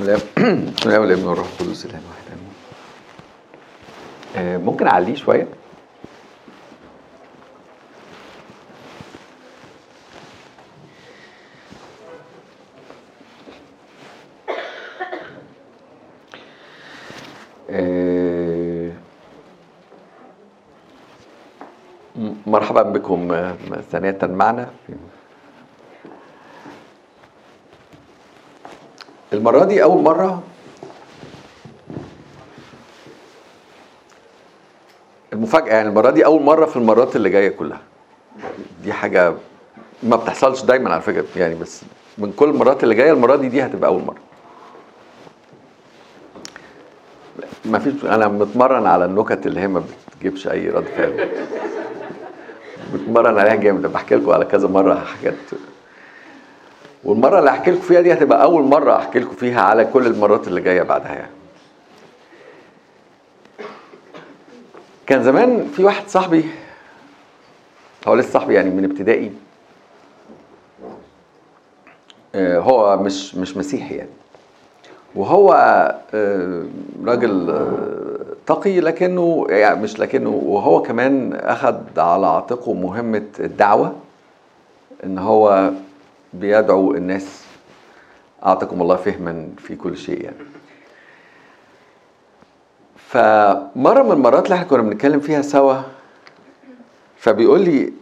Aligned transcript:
بسم 0.00 0.04
الله 0.86 1.00
والابن 1.00 1.24
والروح 1.24 1.46
القدس 1.60 1.84
الواحد. 1.86 2.26
آمين. 2.32 2.52
آه، 4.36 4.58
ممكن 4.58 4.86
أعليه 4.86 5.14
شوية؟ 5.14 5.48
آه، 17.70 18.92
مرحبا 22.46 22.82
بكم 22.82 23.32
آه، 23.32 23.56
ثانية 23.90 24.18
معنا. 24.22 24.70
في 24.86 24.92
المرة 29.46 29.64
دي 29.64 29.82
أول 29.82 30.02
مرة. 30.02 30.42
المفاجأة 35.32 35.74
يعني 35.74 35.88
المرة 35.88 36.10
دي 36.10 36.24
أول 36.24 36.42
مرة 36.42 36.66
في 36.66 36.76
المرات 36.76 37.16
اللي 37.16 37.30
جاية 37.30 37.48
كلها. 37.48 37.80
دي 38.82 38.92
حاجة 38.92 39.34
ما 40.02 40.16
بتحصلش 40.16 40.62
دايما 40.62 40.92
على 40.92 41.02
فكرة 41.02 41.24
يعني 41.36 41.54
بس 41.54 41.82
من 42.18 42.32
كل 42.32 42.48
المرات 42.48 42.82
اللي 42.84 42.94
جاية 42.94 43.12
المرة 43.12 43.36
دي 43.36 43.48
دي 43.48 43.62
هتبقى 43.62 43.90
أول 43.90 44.02
مرة. 44.02 44.20
ما 47.64 47.78
فيش 47.78 48.04
أنا 48.04 48.28
متمرن 48.28 48.86
على 48.86 49.04
النكت 49.04 49.46
اللي 49.46 49.60
هي 49.60 49.68
ما 49.68 49.82
بتجيبش 50.16 50.48
أي 50.48 50.68
رد 50.70 50.84
فعل. 50.84 51.28
متمرن 52.94 53.38
عليها 53.38 53.54
جامد 53.54 53.86
بحكي 53.86 54.14
لكم 54.14 54.30
على 54.30 54.44
كذا 54.44 54.68
مرة 54.68 54.94
حاجات 54.94 55.34
والمرة 57.06 57.38
اللي 57.38 57.50
احكي 57.50 57.70
لكم 57.70 57.80
فيها 57.80 58.00
دي 58.00 58.12
هتبقى 58.12 58.42
أول 58.42 58.62
مرة 58.62 58.96
أحكي 58.96 59.18
لكم 59.18 59.34
فيها 59.34 59.60
على 59.60 59.84
كل 59.84 60.06
المرات 60.06 60.48
اللي 60.48 60.60
جاية 60.60 60.82
بعدها 60.82 61.12
يعني. 61.12 61.30
كان 65.06 65.22
زمان 65.22 65.68
في 65.76 65.84
واحد 65.84 66.08
صاحبي 66.08 66.44
هو 68.08 68.14
لسه 68.14 68.30
صاحبي 68.30 68.54
يعني 68.54 68.70
من 68.70 68.84
ابتدائي 68.84 69.32
آه، 72.34 72.58
هو 72.58 72.96
مش 72.96 73.34
مش 73.34 73.56
مسيحي 73.56 73.94
يعني. 73.94 74.10
وهو 75.14 75.52
آه، 76.14 76.64
راجل 77.04 77.50
آه، 77.50 78.36
تقي 78.46 78.80
لكنه 78.80 79.46
يعني 79.48 79.82
مش 79.82 79.98
لكنه 79.98 80.30
وهو 80.30 80.82
كمان 80.82 81.32
أخذ 81.32 81.76
على 81.96 82.26
عاتقه 82.26 82.72
مهمة 82.74 83.26
الدعوة 83.40 83.92
إن 85.04 85.18
هو 85.18 85.70
بيدعو 86.40 86.94
الناس. 86.94 87.44
أعطاكم 88.46 88.82
الله 88.82 88.96
فهما 88.96 89.48
في 89.58 89.76
كل 89.76 89.96
شيء 89.96 90.24
يعني. 90.24 90.36
فمرة 92.96 94.02
من 94.02 94.12
المرات 94.12 94.44
اللي 94.44 94.54
إحنا 94.54 94.66
كنا 94.66 94.82
بنتكلم 94.82 95.20
فيها 95.20 95.42
سوا 95.42 95.76
فبيقول 97.16 97.60
لي 97.60 97.92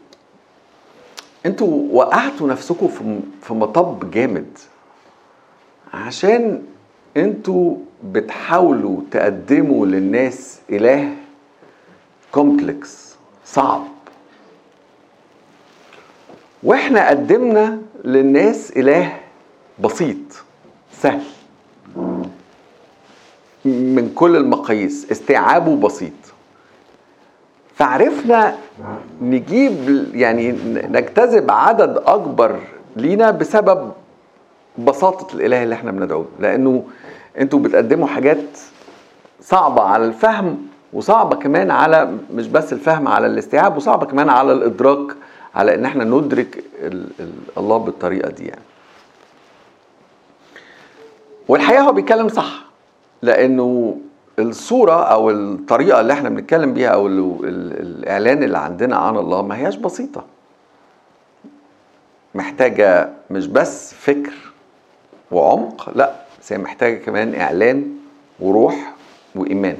أنتوا 1.46 1.88
وقعتوا 1.92 2.48
نفسكم 2.48 2.88
في 2.88 3.20
في 3.42 3.54
مطب 3.54 4.10
جامد 4.10 4.58
عشان 5.94 6.62
أنتوا 7.16 7.76
بتحاولوا 8.04 9.00
تقدموا 9.10 9.86
للناس 9.86 10.60
إله 10.70 11.16
كومبلكس 12.32 13.14
صعب. 13.44 13.84
وإحنا 16.62 17.08
قدمنا 17.08 17.78
للناس 18.04 18.72
إله 18.76 19.16
بسيط 19.78 20.16
سهل. 20.92 21.22
من 23.64 24.12
كل 24.14 24.36
المقاييس 24.36 25.10
استيعابه 25.12 25.76
بسيط. 25.76 26.12
فعرفنا 27.74 28.56
نجيب 29.22 30.08
يعني 30.14 30.52
نجتذب 30.74 31.50
عدد 31.50 32.02
أكبر 32.06 32.58
لينا 32.96 33.30
بسبب 33.30 33.92
بساطة 34.78 35.34
الإله 35.34 35.62
اللي 35.62 35.74
إحنا 35.74 35.90
بندعوه. 35.90 36.26
لأنه 36.40 36.84
أنتوا 37.38 37.58
بتقدموا 37.58 38.06
حاجات 38.08 38.58
صعبة 39.40 39.82
على 39.82 40.04
الفهم 40.04 40.66
وصعبة 40.92 41.36
كمان 41.36 41.70
على 41.70 42.12
مش 42.34 42.46
بس 42.48 42.72
الفهم 42.72 43.08
على 43.08 43.26
الاستيعاب 43.26 43.76
وصعبة 43.76 44.06
كمان 44.06 44.28
على 44.28 44.52
الإدراك. 44.52 45.16
على 45.54 45.74
إن 45.74 45.84
إحنا 45.84 46.04
ندرك 46.04 46.64
ال 46.82 47.06
ال 47.20 47.30
الله 47.58 47.76
بالطريقة 47.76 48.30
دي 48.30 48.44
يعني. 48.44 48.62
والحقيقة 51.48 51.82
هو 51.82 51.92
بيتكلم 51.92 52.28
صح 52.28 52.64
لأنه 53.22 53.98
الصورة 54.38 55.02
أو 55.04 55.30
الطريقة 55.30 56.00
اللي 56.00 56.12
إحنا 56.12 56.28
بنتكلم 56.28 56.74
بيها 56.74 56.88
أو 56.88 57.06
ال 57.06 57.18
ال 57.44 57.80
الإعلان 57.80 58.42
اللي 58.42 58.58
عندنا 58.58 58.96
عن 58.96 59.16
الله 59.16 59.42
ما 59.42 59.56
هياش 59.56 59.76
بسيطة. 59.76 60.24
محتاجة 62.34 63.10
مش 63.30 63.46
بس 63.46 63.94
فكر 63.94 64.32
وعمق 65.30 65.90
لأ 65.96 66.14
بس 66.40 66.52
هي 66.52 66.58
محتاجة 66.58 66.94
كمان 67.04 67.34
إعلان 67.34 67.96
وروح 68.40 68.94
وإيمان. 69.34 69.76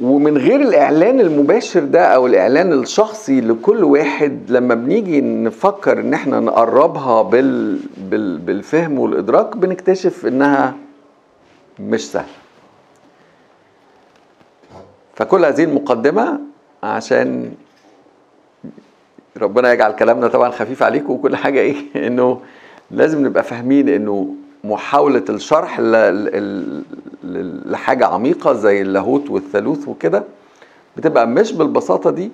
ومن 0.00 0.38
غير 0.38 0.60
الإعلان 0.60 1.20
المباشر 1.20 1.84
ده 1.84 2.04
أو 2.04 2.26
الإعلان 2.26 2.72
الشخصي 2.72 3.40
لكل 3.40 3.84
واحد 3.84 4.50
لما 4.50 4.74
بنيجي 4.74 5.20
نفكر 5.20 6.00
إن 6.00 6.14
إحنا 6.14 6.40
نقربها 6.40 7.22
بال... 7.22 7.78
بال... 8.10 8.38
بالفهم 8.38 8.98
والإدراك 8.98 9.56
بنكتشف 9.56 10.26
إنها 10.26 10.74
مش 11.80 12.10
سهلة. 12.12 12.26
فكل 15.14 15.44
هذه 15.44 15.64
المقدمة 15.64 16.40
عشان 16.82 17.52
ربنا 19.36 19.72
يجعل 19.72 19.92
كلامنا 19.92 20.28
طبعا 20.28 20.50
خفيف 20.50 20.82
عليكم 20.82 21.12
وكل 21.12 21.36
حاجة 21.36 21.60
إيه 21.60 21.76
إنه 22.06 22.40
لازم 22.90 23.26
نبقى 23.26 23.42
فاهمين 23.42 23.88
إنه 23.88 24.34
محاولة 24.64 25.24
الشرح 25.28 25.80
لحاجة 27.66 28.06
عميقة 28.06 28.52
زي 28.52 28.82
اللاهوت 28.82 29.30
والثالوث 29.30 29.88
وكده 29.88 30.24
بتبقى 30.96 31.26
مش 31.26 31.52
بالبساطة 31.52 32.10
دي 32.10 32.30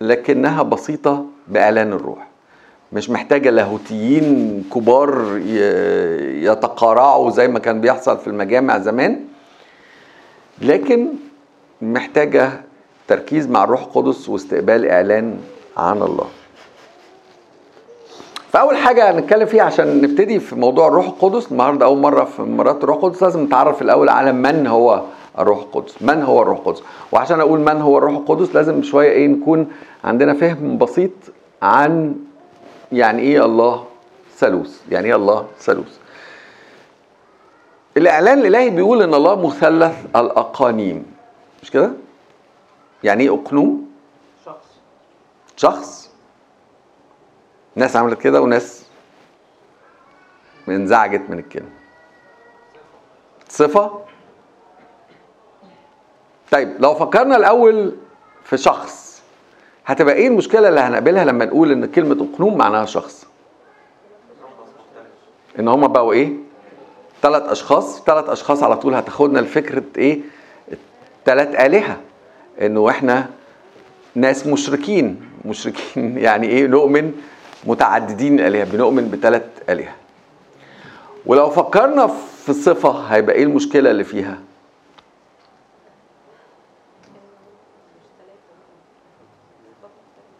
لكنها 0.00 0.62
بسيطة 0.62 1.24
بإعلان 1.48 1.92
الروح. 1.92 2.26
مش 2.92 3.10
محتاجة 3.10 3.50
لاهوتيين 3.50 4.64
كبار 4.74 5.38
يتقارعوا 6.34 7.30
زي 7.30 7.48
ما 7.48 7.58
كان 7.58 7.80
بيحصل 7.80 8.18
في 8.18 8.26
المجامع 8.26 8.78
زمان 8.78 9.20
لكن 10.62 11.08
محتاجة 11.82 12.50
تركيز 13.08 13.48
مع 13.48 13.64
الروح 13.64 13.82
القدس 13.82 14.28
واستقبال 14.28 14.86
إعلان 14.86 15.38
عن 15.76 16.02
الله. 16.02 16.26
فأول 18.54 18.76
حاجة 18.76 19.10
هنتكلم 19.10 19.46
فيها 19.46 19.62
عشان 19.62 20.00
نبتدي 20.02 20.40
في 20.40 20.54
موضوع 20.56 20.88
الروح 20.88 21.06
القدس. 21.06 21.52
النهارده 21.52 21.86
أول 21.86 21.98
مرة 21.98 22.24
في 22.24 22.42
مرات 22.42 22.84
الروح 22.84 22.96
القدس. 22.96 23.22
لازم 23.22 23.44
نتعرف 23.44 23.82
الأول 23.82 24.08
على 24.08 24.32
من 24.32 24.66
هو 24.66 25.02
الروح 25.38 25.58
القدس. 25.58 26.02
من 26.02 26.22
هو 26.22 26.42
الروح 26.42 26.58
القدس؟ 26.58 26.82
وعشان 27.12 27.40
أقول 27.40 27.60
من 27.60 27.80
هو 27.80 27.98
الروح 27.98 28.12
القدس 28.12 28.54
لازم 28.54 28.82
شوية 28.82 29.10
إيه 29.10 29.26
نكون 29.26 29.72
عندنا 30.04 30.34
فهم 30.34 30.78
بسيط 30.78 31.10
عن 31.62 32.16
يعني 32.92 33.22
إيه 33.22 33.44
الله 33.44 33.84
ثالوث. 34.36 34.80
يعني 34.90 35.08
إيه 35.08 35.16
الله 35.16 35.46
ثالوث؟ 35.58 35.98
الإعلان 37.96 38.38
الإلهي 38.38 38.70
بيقول 38.70 39.02
إن 39.02 39.14
الله 39.14 39.46
مثلث 39.46 39.96
الأقانيم. 40.16 41.06
مش 41.62 41.70
كده؟ 41.70 41.90
يعني 43.04 43.24
إيه 43.24 43.34
أقنوم؟ 43.34 43.86
شخص. 44.46 44.66
شخص. 45.56 46.03
ناس 47.76 47.96
عملت 47.96 48.20
كده 48.20 48.40
وناس 48.40 48.84
انزعجت 50.68 51.22
من 51.28 51.38
الكلمة. 51.38 51.68
صفة؟ 53.48 54.00
طيب 56.50 56.76
لو 56.78 56.94
فكرنا 56.94 57.36
الأول 57.36 57.96
في 58.44 58.56
شخص 58.56 59.22
هتبقى 59.86 60.14
إيه 60.14 60.28
المشكلة 60.28 60.68
اللي 60.68 60.80
هنقابلها 60.80 61.24
لما 61.24 61.44
نقول 61.44 61.72
إن 61.72 61.86
كلمة 61.86 62.28
اقنوم 62.34 62.58
معناها 62.58 62.86
شخص؟ 62.86 63.26
إن 65.58 65.68
هما 65.68 65.86
بقوا 65.86 66.12
إيه؟ 66.12 66.32
ثلاث 67.22 67.42
أشخاص 67.42 68.02
ثلاث 68.04 68.28
أشخاص 68.28 68.62
على 68.62 68.76
طول 68.76 68.94
هتاخدنا 68.94 69.38
لفكرة 69.38 69.84
إيه؟ 69.96 70.20
ثلاث 71.24 71.60
آلهة. 71.60 72.00
إنه 72.60 72.90
إحنا 72.90 73.30
ناس 74.14 74.46
مشركين. 74.46 75.30
مشركين 75.44 76.18
يعني 76.26 76.46
إيه؟ 76.46 76.66
نؤمن 76.66 77.12
متعددين 77.66 78.40
الالهه 78.40 78.64
بنؤمن 78.64 79.10
بثلاث 79.10 79.42
آلهة. 79.68 79.94
ولو 81.26 81.50
فكرنا 81.50 82.06
في 82.42 82.48
الصفه 82.48 82.90
هيبقى 83.00 83.36
إيه 83.36 83.42
المشكلة 83.44 83.90
اللي 83.90 84.04
فيها؟ 84.04 84.38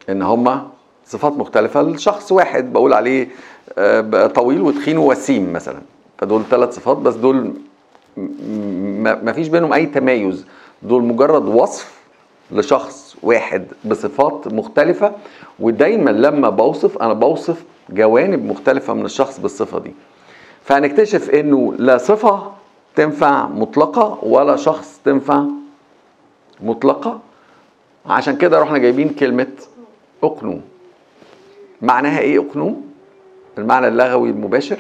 إن 0.09 0.23
هما 0.23 0.69
صفات 1.06 1.32
مختلفة. 1.32 1.82
لشخص 1.82 2.32
واحد 2.32 2.73
بقول 2.73 2.93
عليه 2.93 3.29
آه، 3.79 4.26
طويل 4.26 4.62
وتخين 4.62 4.99
ووسيم 4.99 5.53
مثلا. 5.53 5.79
فدول 6.19 6.43
ثلاث 6.50 6.75
صفات 6.76 6.97
بس 6.97 7.15
دول 7.15 7.55
ما 8.97 9.32
فيش 9.32 9.49
بينهم 9.49 9.73
أي 9.73 9.87
تمايز 9.87 10.47
دول 10.82 11.03
مجرد 11.05 11.44
وصف 11.49 12.04
لشخص 12.50 13.17
واحد 13.23 13.67
بصفات 13.85 14.49
مختلفة 14.52 15.12
ودايما 15.61 16.11
لما 16.11 16.49
بوصف 16.50 16.99
أنا 16.99 17.12
بوصف 17.12 17.64
جوانب 17.91 18.44
مختلفة 18.44 18.94
من 18.94 19.05
الشخص 19.05 19.41
بالصفة 19.41 19.79
دي. 19.79 19.94
فهنكتشف 20.64 21.31
إنه 21.31 21.75
لا 21.79 21.99
صفة 21.99 22.52
تنفع 22.96 23.46
مطلقة 23.46 24.19
ولا 24.23 24.56
شخص 24.56 25.00
تنفع 25.05 25.44
مطلقة. 26.61 27.20
عشان 28.06 28.37
كده 28.37 28.58
رحنا 28.61 28.79
جايبين 28.79 29.08
كلمة 29.08 29.52
أقنوم. 30.23 30.62
معناها 31.82 32.19
إيه 32.19 32.38
أقنوم؟ 32.38 32.93
المعنى 33.58 33.88
اللغوي 33.88 34.31
المباشر. 34.31 34.79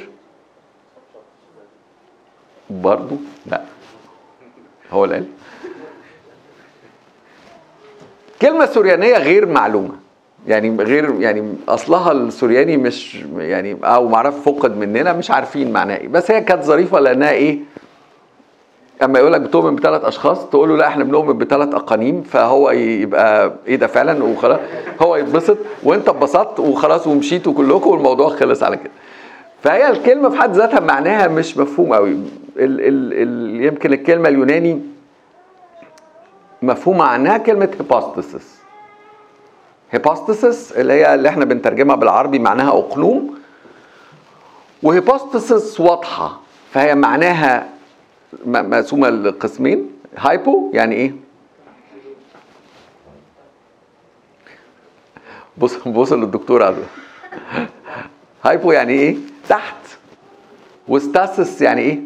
برضو 2.70 3.16
لا. 3.46 3.62
هو 4.90 5.04
اللي 5.04 5.14
قال 5.14 5.26
كلمة 8.44 8.66
سوريانية 8.66 9.18
غير 9.18 9.46
معلومة. 9.46 9.94
يعني 10.46 10.76
غير 10.82 11.14
يعني 11.20 11.54
أصلها 11.68 12.12
السورياني 12.12 12.76
مش 12.76 13.24
يعني 13.38 13.76
أو 13.84 14.08
معرف 14.08 14.48
فقد 14.48 14.76
مننا 14.78 15.12
مش 15.12 15.30
عارفين 15.30 15.72
معناها 15.72 15.96
إيه. 15.96 16.08
بس 16.08 16.30
هي 16.30 16.40
كانت 16.40 16.62
ظريفة 16.64 17.00
لأنها 17.00 17.30
إيه 17.30 17.58
أما 19.02 19.18
يقول 19.18 19.32
لك 19.32 19.40
بتؤمن 19.40 19.76
بثلاث 19.76 20.04
أشخاص 20.04 20.46
تقول 20.50 20.68
له 20.68 20.76
لا 20.76 20.86
إحنا 20.86 21.04
بنؤمن 21.04 21.38
بثلاث 21.38 21.74
أقانيم 21.74 22.22
فهو 22.22 22.70
يبقى 22.70 23.52
إيه 23.66 23.76
ده 23.76 23.86
فعلا؟ 23.86 24.24
وخلاص 24.24 24.58
هو 25.02 25.16
يتبسط 25.16 25.58
وأنت 25.82 26.08
اتبسطت 26.08 26.60
وخلاص 26.60 27.06
ومشيتوا 27.06 27.52
كلكم 27.54 27.90
والموضوع 27.90 28.28
خلص 28.28 28.62
على 28.62 28.76
كده. 28.76 28.90
فهي 29.62 29.90
الكلمة 29.90 30.28
في 30.28 30.36
حد 30.38 30.56
ذاتها 30.56 30.80
معناها 30.80 31.28
مش 31.28 31.58
مفهوم 31.58 31.94
قوي 31.94 32.10
ال 32.10 32.20
ال 32.58 33.12
ال 33.12 33.64
يمكن 33.64 33.92
الكلمة 33.92 34.28
اليوناني 34.28 34.80
مفهومه 36.66 37.04
عنها 37.04 37.38
كلمة 37.38 37.70
هيباستسس 37.80 38.58
هيباستسس 39.90 40.72
اللي 40.72 40.92
هي 40.92 41.14
اللي 41.14 41.28
إحنا 41.28 41.44
بنترجمها 41.44 41.96
بالعربي 41.96 42.38
معناها 42.38 42.68
أقلوم 42.68 43.38
و 44.82 44.91
hypostasis 44.91 45.80
واضحة 45.80 46.40
فهي 46.72 46.94
معناها 46.94 47.68
مقسومة 48.46 49.08
لقسمين 49.08 49.90
hypo 50.16 50.70
يعني 50.74 50.94
إيه؟ 50.94 51.14
بص 55.58 55.76
بص 55.88 56.12
للدكتور 56.12 56.62
عبد 56.62 56.86
hypo 58.44 58.72
يعني 58.72 58.92
إيه؟ 58.92 59.16
تحت. 59.48 59.74
و 60.88 60.99
stasis 60.99 61.62
يعني 61.62 61.80
إيه؟ 61.80 62.00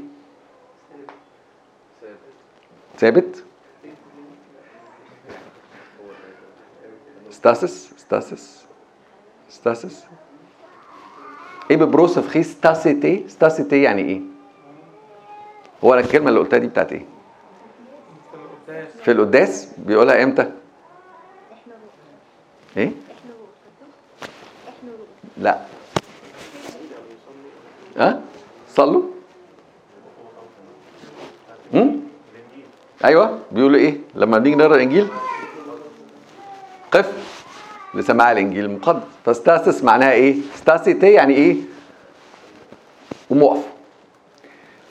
ثابت. 2.98 3.44
stasis 7.38 7.90
stasis 7.96 8.66
ستاسس 9.48 10.04
إيه 11.70 11.76
ببروسف 11.76 12.28
خي 12.28 12.42
ستاسيتي 12.42 13.24
ستاسيتي 13.28 13.82
يعني 13.82 14.02
إيه؟ 14.02 14.20
هو 15.84 15.94
الكلمة 15.94 16.28
اللي 16.28 16.40
قلتها 16.40 16.58
دي 16.58 16.66
بتاعت 16.66 16.92
إيه؟ 16.92 17.06
في 19.04 19.10
القداس. 19.10 19.68
بيقولها 19.78 20.22
إمتى؟ 20.22 20.50
إيه؟ 22.76 22.90
لا. 25.36 25.58
ها؟ 27.96 28.08
أه؟ 28.08 28.20
صلوا. 28.68 29.02
هم؟ 31.74 32.00
أيوه. 33.04 33.38
بيقولوا 33.52 33.78
إيه؟ 33.78 33.98
لما 34.14 34.38
نيجي 34.38 34.56
نقرأ 34.56 34.74
الإنجيل. 34.74 35.08
قف 36.92 37.12
لسماع 37.94 38.32
الإنجيل 38.32 38.64
المقدس 38.64 39.02
ف 39.24 39.33
stasis 39.33 39.84
معناها 39.84 40.12
إيه؟ 40.12 40.36
stathite 40.56 41.12
يعني 41.12 41.34
إيه؟ 41.34 41.56
وقف. 43.30 43.62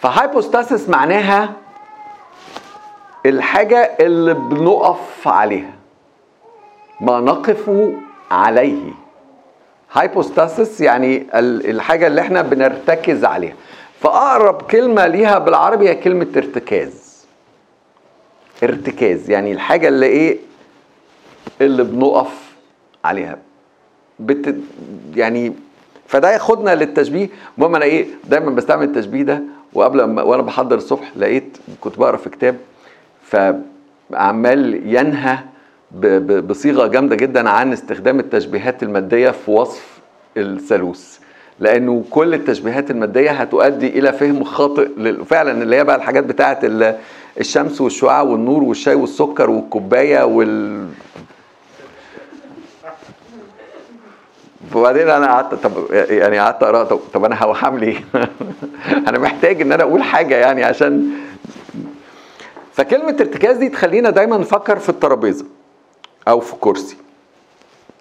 ف 0.01 0.09
hypostasis 0.09 0.89
معناها 0.89 1.53
الحاجة 3.25 3.77
اللي 3.99 4.33
بنقف 4.33 5.27
عليها. 5.27 5.73
ما 7.01 7.19
نقف 7.19 7.69
عليه. 8.31 8.91
hypostasis 9.93 10.81
يعني 10.81 11.27
الحاجة 11.35 12.07
اللي 12.07 12.21
إحنا 12.21 12.41
بنرتكز 12.41 13.25
عليها. 13.25 13.53
فأقرب 14.01 14.61
كلمة 14.61 15.07
ليها 15.07 15.39
بالعربي 15.39 15.89
هي 15.89 15.95
كلمة 15.95 16.27
ارتكاز. 16.37 17.25
ارتكاز 18.63 19.29
يعني 19.29 19.51
الحاجة 19.51 19.87
اللي 19.87 20.05
إيه؟ 20.05 20.37
اللي 21.61 21.83
بنقف 21.83 22.55
عليها. 23.05 23.37
بت 24.19 24.55
يعني 25.15 25.53
فده 26.07 26.31
ياخدنا 26.31 26.75
للتشبيه. 26.75 27.29
المهم 27.57 27.75
أنا 27.75 27.85
إيه 27.85 28.05
دايما 28.29 28.49
بستعمل 28.51 28.83
التشبيه 28.85 29.23
ده 29.23 29.43
وقبل 29.73 30.03
ما 30.03 30.21
وأنا 30.23 30.41
بحضر 30.41 30.75
الصبح 30.75 31.11
لقيت 31.17 31.57
كنت 31.81 31.99
بقرأ 31.99 32.17
في 32.17 32.29
كتاب 32.29 32.55
فعمال 34.11 34.95
ينهى 34.95 35.37
بصيغة 36.41 36.87
جامدة 36.87 37.15
جدا 37.15 37.49
عن 37.49 37.73
استخدام 37.73 38.19
التشبيهات 38.19 38.83
المادية 38.83 39.29
في 39.31 39.51
وصف 39.51 39.99
الثالوث. 40.37 41.17
لأنه 41.59 42.03
كل 42.09 42.33
التشبيهات 42.33 42.91
المادية 42.91 43.31
هتؤدي 43.31 43.99
إلى 43.99 44.13
فهم 44.13 44.43
خاطئ 44.43 44.89
فعلا 45.23 45.63
اللي 45.63 45.75
هي 45.75 45.83
بقى 45.83 45.95
الحاجات 45.95 46.23
بتاعه 46.23 46.59
الشمس 47.39 47.81
والشعاع 47.81 48.21
والنور 48.21 48.63
والشاي 48.63 48.95
والسكر 48.95 49.49
والكوباية 49.49 50.23
وال 50.25 50.87
وبعدين 54.75 55.09
أنا 55.09 55.27
قعدت 55.27 55.55
طب 55.55 55.91
يعني 55.91 56.39
قعدت 56.39 56.63
أقرأ 56.63 56.83
طب, 56.83 56.99
طب 57.13 57.25
أنا 57.25 57.43
هعمل 57.43 57.81
إيه؟ 57.81 58.03
أنا 59.07 59.19
محتاج 59.19 59.61
إن 59.61 59.71
أنا 59.71 59.83
أقول 59.83 60.03
حاجة 60.03 60.35
يعني 60.35 60.63
عشان 60.63 61.09
فكلمة 62.73 63.17
ارتكاز 63.19 63.57
دي 63.57 63.69
تخلينا 63.69 64.09
دايما 64.09 64.37
نفكر 64.37 64.79
في 64.79 64.89
الترابيزة 64.89 65.45
أو 66.27 66.39
في 66.39 66.55
كرسي. 66.55 66.97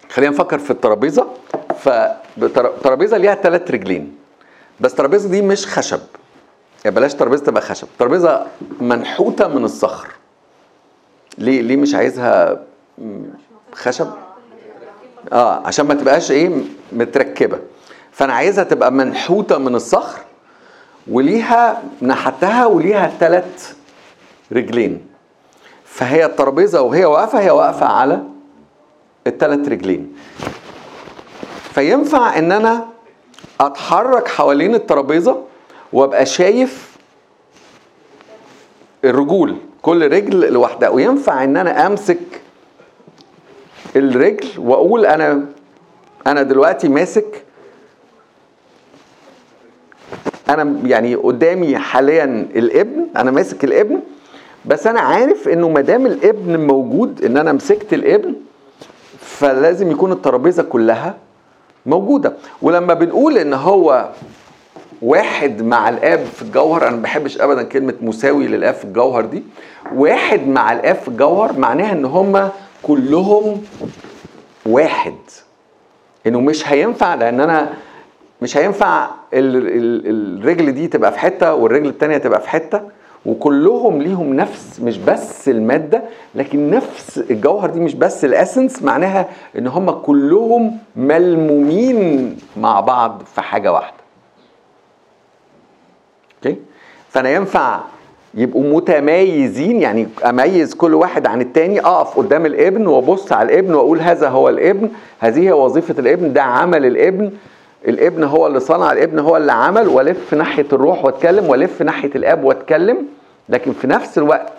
خلينا 0.09 0.31
نفكر 0.31 0.59
في 0.59 0.71
الترابيزة. 0.71 1.27
فالترابيزه 1.79 3.17
ليها 3.17 3.35
ثلاث 3.35 3.71
رجلين. 3.71 4.15
بس 4.79 4.91
الترابيزه 4.91 5.29
دي 5.29 5.41
مش 5.41 5.67
خشب. 5.67 5.99
يعني 6.85 6.95
بلاش 6.95 7.13
ترابيزة 7.13 7.45
تبقى 7.45 7.61
خشب. 7.61 7.87
ترابيزة 7.99 8.47
منحوتة 8.81 9.47
من 9.47 9.63
الصخر. 9.63 10.07
ليه 11.37 11.61
ليه 11.61 11.77
مش 11.77 11.95
عايزها 11.95 12.63
خشب؟ 13.73 14.07
آه 15.33 15.61
عشان 15.67 15.85
ما 15.85 15.93
تبقاش 15.93 16.31
إيه 16.31 16.49
متركبة. 16.91 17.59
فأنا 18.11 18.33
عايزها 18.33 18.63
تبقى 18.63 18.91
منحوتة 18.91 19.57
من 19.57 19.75
الصخر 19.75 20.19
وليها 21.07 21.83
نحتها 22.01 22.65
وليها 22.65 23.11
ثلاث 23.19 23.75
رجلين. 24.51 25.07
فهي 25.85 26.25
الترابيزة 26.25 26.81
وهي 26.81 27.05
واقفة 27.05 27.39
هي 27.39 27.49
واقفة 27.49 27.85
على 27.85 28.23
الثلاث 29.27 29.67
رجلين. 29.67 30.15
فينفع 31.73 32.37
إن 32.37 32.51
أنا 32.51 32.85
أتحرك 33.61 34.27
حوالين 34.27 34.75
الترابيزة 34.75 35.43
وأبقى 35.93 36.25
شايف 36.25 36.97
الرجول 39.05 39.55
كل 39.81 40.11
رجل 40.11 40.53
لوحدها؟ 40.53 40.89
وينفع 40.89 41.43
إن 41.43 41.57
أنا 41.57 41.87
أمسك 41.87 42.36
الرجل 43.97 44.47
واقول 44.59 45.05
أنا 45.05 45.45
أنا 46.27 46.43
دلوقتي 46.43 46.89
ماسك 46.89 47.43
أنا 50.49 50.75
يعني 50.85 51.15
قدامي 51.15 51.77
حاليا 51.77 52.23
الابن 52.55 53.05
أنا 53.17 53.31
ماسك 53.31 53.63
الابن 53.63 53.99
بس 54.65 54.87
أنا 54.87 54.99
عارف 55.01 55.47
انه 55.47 55.69
ما 55.69 55.81
دام 55.81 56.05
الابن 56.05 56.67
موجود 56.67 57.25
ان 57.25 57.37
أنا 57.37 57.51
مسكت 57.53 57.93
الابن 57.93 58.33
فلازم 59.19 59.91
يكون 59.91 60.11
الترابيزة 60.11 60.63
كلها 60.63 61.15
موجودة. 61.85 62.33
ولما 62.61 62.93
بنقول 62.93 63.37
إن 63.37 63.53
هو 63.53 64.09
واحد 65.01 65.61
مع 65.61 65.89
الآب 65.89 66.19
في 66.35 66.41
الجوهر 66.41 66.87
أنا 66.87 66.95
ما 66.95 67.01
بحبش 67.01 67.41
ابدا 67.41 67.63
كلمة 67.63 67.93
مساوي 68.01 68.47
للآب 68.47 68.73
في 68.73 68.85
الجوهر 68.85 69.25
دي 69.25 69.43
واحد 69.95 70.47
مع 70.47 70.71
الآب 70.71 70.95
في 70.95 71.07
الجوهر 71.07 71.59
معناها 71.59 71.91
إن 71.91 72.05
هم 72.05 72.49
كلهم 72.83 73.63
واحد. 74.65 75.15
إنه 76.27 76.39
مش 76.41 76.67
هينفع 76.67 77.15
لأن 77.15 77.41
أنا 77.41 77.73
مش 78.41 78.57
هينفع 78.57 79.09
الرجل 79.33 80.71
دي 80.71 80.87
تبقى 80.87 81.11
في 81.11 81.19
حتة 81.19 81.53
والرجل 81.53 81.87
التانية 81.89 82.17
تبقى 82.17 82.41
في 82.41 82.49
حتة 82.49 82.81
وكلهم 83.25 84.01
ليهم 84.01 84.33
نفس 84.33 84.79
مش 84.79 84.97
بس 84.97 85.49
المادة 85.49 86.03
لكن 86.35 86.69
نفس 86.69 87.17
الجوهر 87.17 87.69
دي 87.69 87.79
مش 87.79 87.93
بس 87.93 88.25
ال 88.25 88.32
essence 88.32 88.83
معناها 88.83 89.29
إن 89.57 89.67
هم 89.67 89.91
كلهم 89.91 90.77
ملمومين 90.95 92.37
مع 92.57 92.79
بعض 92.79 93.23
في 93.35 93.41
حاجة 93.41 93.71
واحدة. 93.73 93.97
okay؟ 96.45 96.57
فأنا 97.09 97.29
ينفع 97.29 97.79
يبقوا 98.37 98.63
متميزين 98.77 99.81
يعني 99.81 100.07
أميز 100.25 100.73
كل 100.73 100.93
واحد 100.93 101.27
عن 101.27 101.41
التاني 101.41 101.79
أقف 101.79 102.17
قدام 102.17 102.45
الابن 102.45 102.87
وأبص 102.87 103.31
على 103.31 103.53
الابن 103.53 103.73
وأقول 103.73 103.99
هذا 103.99 104.29
هو 104.29 104.49
الابن 104.49 104.89
هذه 105.19 105.39
هي 105.47 105.51
وظيفة 105.51 105.95
الابن 105.99 106.33
ده 106.33 106.41
عمل 106.43 106.85
الابن 106.85 107.31
الابن 107.87 108.23
هو 108.23 108.47
اللي 108.47 108.59
صنع 108.59 108.91
الابن 108.91 109.19
هو 109.19 109.37
اللي 109.37 109.51
عمل 109.51 109.87
وألف 109.87 110.33
ناحية 110.33 110.65
الروح 110.73 111.05
واتكلم 111.05 111.49
وألف 111.49 111.81
ناحية 111.81 112.11
الأب 112.15 112.43
واتكلم 112.43 112.97
لكن 113.49 113.73
في 113.73 113.87
نفس 113.87 114.17
الوقت 114.17 114.53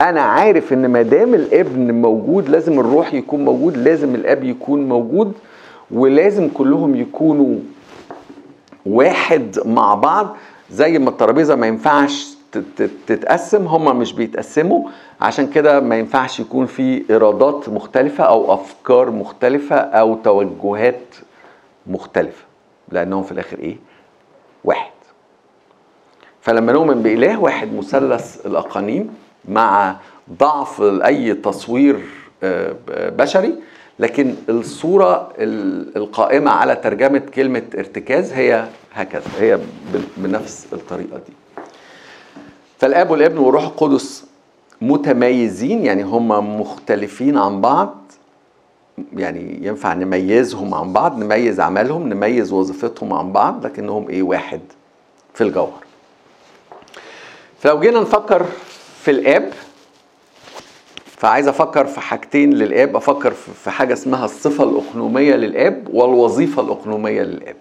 أنا 0.00 0.20
عارف 0.20 0.72
إن 0.72 0.86
ما 0.86 1.02
دام 1.02 1.34
الابن 1.34 1.90
موجود 1.94 2.48
لازم 2.48 2.80
الروح 2.80 3.14
يكون 3.14 3.44
موجود 3.44 3.76
لازم 3.76 4.14
الأب 4.14 4.44
يكون 4.44 4.88
موجود 4.88 5.32
ولازم 5.90 6.48
كلهم 6.48 6.96
يكونوا 6.96 7.56
واحد 8.86 9.58
مع 9.64 9.94
بعض 9.94 10.36
زي 10.70 10.98
ما 10.98 11.10
الترابيزة 11.10 11.54
ما 11.54 11.66
ينفعش 11.66 12.37
تتقسم 13.06 13.66
هما 13.66 13.92
مش 13.92 14.12
بيتقسموا. 14.12 14.88
عشان 15.20 15.46
كده 15.50 15.80
ما 15.80 15.96
ينفعش 15.98 16.40
يكون 16.40 16.66
في 16.66 17.04
إيرادات 17.10 17.68
مختلفة 17.68 18.24
أو 18.24 18.54
أفكار 18.54 19.10
مختلفة 19.10 19.76
أو 19.76 20.14
توجهات 20.14 21.14
مختلفة 21.86 22.44
لأنهم 22.92 23.22
في 23.22 23.32
الآخر 23.32 23.58
إيه؟ 23.58 23.76
واحد. 24.64 24.90
فلما 26.40 26.72
نؤمن 26.72 27.02
بإله 27.02 27.40
واحد 27.40 27.74
مثلث 27.74 28.46
الأقانيم 28.46 29.14
مع 29.48 29.96
ضعف 30.38 30.82
أي 30.82 31.34
تصوير 31.34 32.00
آه، 32.42 32.74
بشري 32.90 33.54
لكن 33.98 34.34
الصورة 34.48 35.32
القائمة 35.96 36.50
على 36.50 36.76
ترجمة 36.76 37.18
كلمة 37.18 37.62
ارتكاز 37.78 38.32
هي 38.32 38.64
هكذا 38.94 39.22
هي 39.38 39.58
بنفس 40.16 40.66
الطريقة 40.72 41.16
دي. 41.16 41.32
فالآب 42.78 43.10
والابن 43.10 43.38
والروح 43.38 43.64
القدس 43.64 44.24
متميزين 44.82 45.84
يعني 45.84 46.02
هم 46.02 46.60
مختلفين 46.60 47.38
عن 47.38 47.60
بعض. 47.60 47.94
يعني 49.16 49.66
ينفع 49.66 49.94
نميزهم 49.94 50.74
عن 50.74 50.92
بعض 50.92 51.18
نميز 51.18 51.60
عملهم 51.60 52.08
نميز 52.08 52.52
وظيفتهم 52.52 53.12
عن 53.12 53.32
بعض 53.32 53.66
لكنهم 53.66 54.08
إيه 54.08 54.22
واحد 54.22 54.60
في 55.34 55.44
الجوهر. 55.44 55.84
فلو 57.60 57.80
جينا 57.80 58.00
نفكر 58.00 58.46
في 59.02 59.10
الآب 59.10 59.52
فعايز 61.06 61.48
أفكر 61.48 61.86
في 61.86 62.00
حاجتين 62.00 62.52
للآب 62.54 62.96
أفكر 62.96 63.30
في 63.30 63.70
حاجة 63.70 63.92
اسمها 63.92 64.24
الصفة 64.24 64.64
الاقنوميه 64.64 65.34
للآب 65.34 65.88
والوظيفة 65.92 66.62
الاقنوميه 66.62 67.22
للآب. 67.22 67.56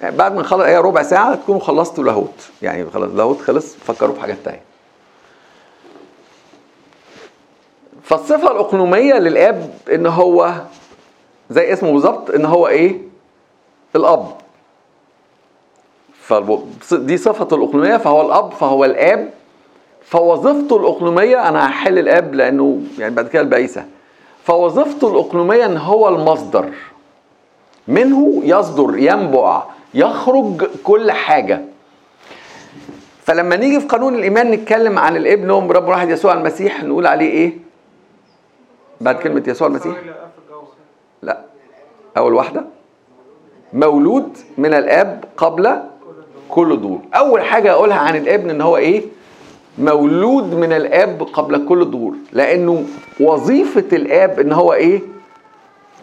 يعني 0.00 0.16
بعد 0.16 0.34
ما 0.34 0.40
نخلص 0.40 0.62
إيه 0.62 0.78
ربع 0.78 1.02
ساعة 1.02 1.34
تكونوا 1.34 1.60
خلصتوا 1.60 2.04
لاهوت 2.04 2.48
يعني 2.62 2.90
خلاص 2.90 3.10
لاهوت 3.10 3.40
خلص 3.40 3.74
فكروا 3.76 4.14
في 4.14 4.20
حاجات 4.20 4.36
تانية. 4.44 4.62
فالصفة 8.02 8.50
الاقنوميه 8.52 9.14
للآب 9.14 9.74
إن 9.94 10.06
هو 10.06 10.54
زي 11.50 11.72
اسمه 11.72 11.92
بالظبط 11.92 12.30
إن 12.30 12.44
هو 12.44 12.68
إيه؟ 12.68 12.98
الأب. 13.96 14.32
فدي 16.80 17.16
صفة 17.16 17.56
الاقنوميه 17.56 17.96
فهو 17.96 18.22
الأب 18.26 18.52
فهو 18.52 18.84
الآب. 18.84 19.30
فوظيفته 20.04 20.76
الاقنوميه 20.76 21.48
أنا 21.48 21.66
هحل 21.66 21.98
الآب 21.98 22.34
لأنه 22.34 22.80
يعني 22.98 23.14
بعد 23.14 23.28
كده 23.28 23.42
البعيسة. 23.42 23.84
فوظيفته 24.44 25.08
الاقنوميه 25.12 25.66
إن 25.66 25.76
هو 25.76 26.08
المصدر. 26.08 26.70
منه 27.88 28.40
يصدر 28.44 28.98
ينبع 28.98 29.62
يخرج 29.94 30.64
كل 30.84 31.10
حاجة. 31.12 31.60
فلما 33.22 33.56
نيجي 33.56 33.80
في 33.80 33.86
قانون 33.86 34.14
الإيمان 34.14 34.50
نتكلم 34.50 34.98
عن 34.98 35.16
الابن 35.16 35.50
هو 35.50 35.72
رب 35.72 35.88
واحد 35.88 36.10
يسوع 36.10 36.32
المسيح 36.32 36.84
نقول 36.84 37.06
عليه 37.06 37.30
إيه؟ 37.30 37.52
بعد 39.00 39.14
كلمة 39.16 39.42
يسوع 39.46 39.68
المسيح. 39.68 39.96
لا 41.22 41.40
أول 42.16 42.34
واحدة. 42.34 42.64
مولود 43.72 44.38
من 44.58 44.74
الآب 44.74 45.24
قبل 45.36 45.82
كل 46.48 46.80
دور 46.80 47.00
أول 47.14 47.42
حاجة 47.42 47.72
أقولها 47.72 47.96
عن 47.96 48.16
الابن 48.16 48.50
إن 48.50 48.60
هو 48.60 48.76
إيه؟ 48.76 49.02
مولود 49.78 50.54
من 50.54 50.72
الآب 50.72 51.22
قبل 51.32 51.66
كل 51.66 51.84
ظهور 51.84 52.14
لأنه 52.32 52.84
وظيفة 53.20 53.84
الآب 53.96 54.40
إن 54.40 54.52
هو 54.52 54.72
إيه؟ 54.72 55.00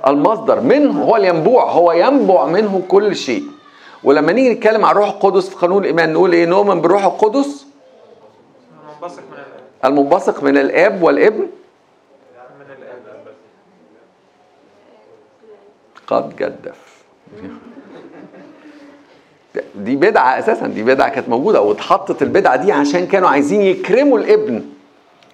المصدر. 0.07 0.61
منه 0.61 1.03
هو 1.03 1.15
الينبوع 1.15 1.71
هو 1.71 1.91
ينبع 1.91 2.45
منه 2.45 2.81
كل 2.87 3.15
شيء. 3.15 3.43
ولما 4.03 4.31
نيجي 4.31 4.53
نتكلم 4.53 4.85
عن 4.85 4.91
الروح 4.91 5.09
القدس 5.09 5.49
في 5.49 5.55
قانون 5.55 5.81
الإيمان 5.81 6.13
نقول 6.13 6.33
إيه؟ 6.33 6.45
نؤمن 6.45 6.81
بالروح 6.81 7.05
القدس؟ 7.05 7.65
المنبثق 9.85 10.43
من 10.43 10.57
الآب. 10.57 11.03
والابن؟ 11.03 11.47
قد 16.07 16.35
جدف. 16.35 16.89
دي 19.75 19.95
بدعة 19.95 20.39
أساسا 20.39 20.67
دي 20.67 20.83
بدعة 20.83 21.09
كانت 21.09 21.29
موجودة 21.29 21.61
واتحطت 21.61 22.21
البدعة 22.21 22.55
دي 22.55 22.71
عشان 22.71 23.07
كانوا 23.07 23.29
عايزين 23.29 23.61
يكرموا 23.61 24.19
الابن 24.19 24.65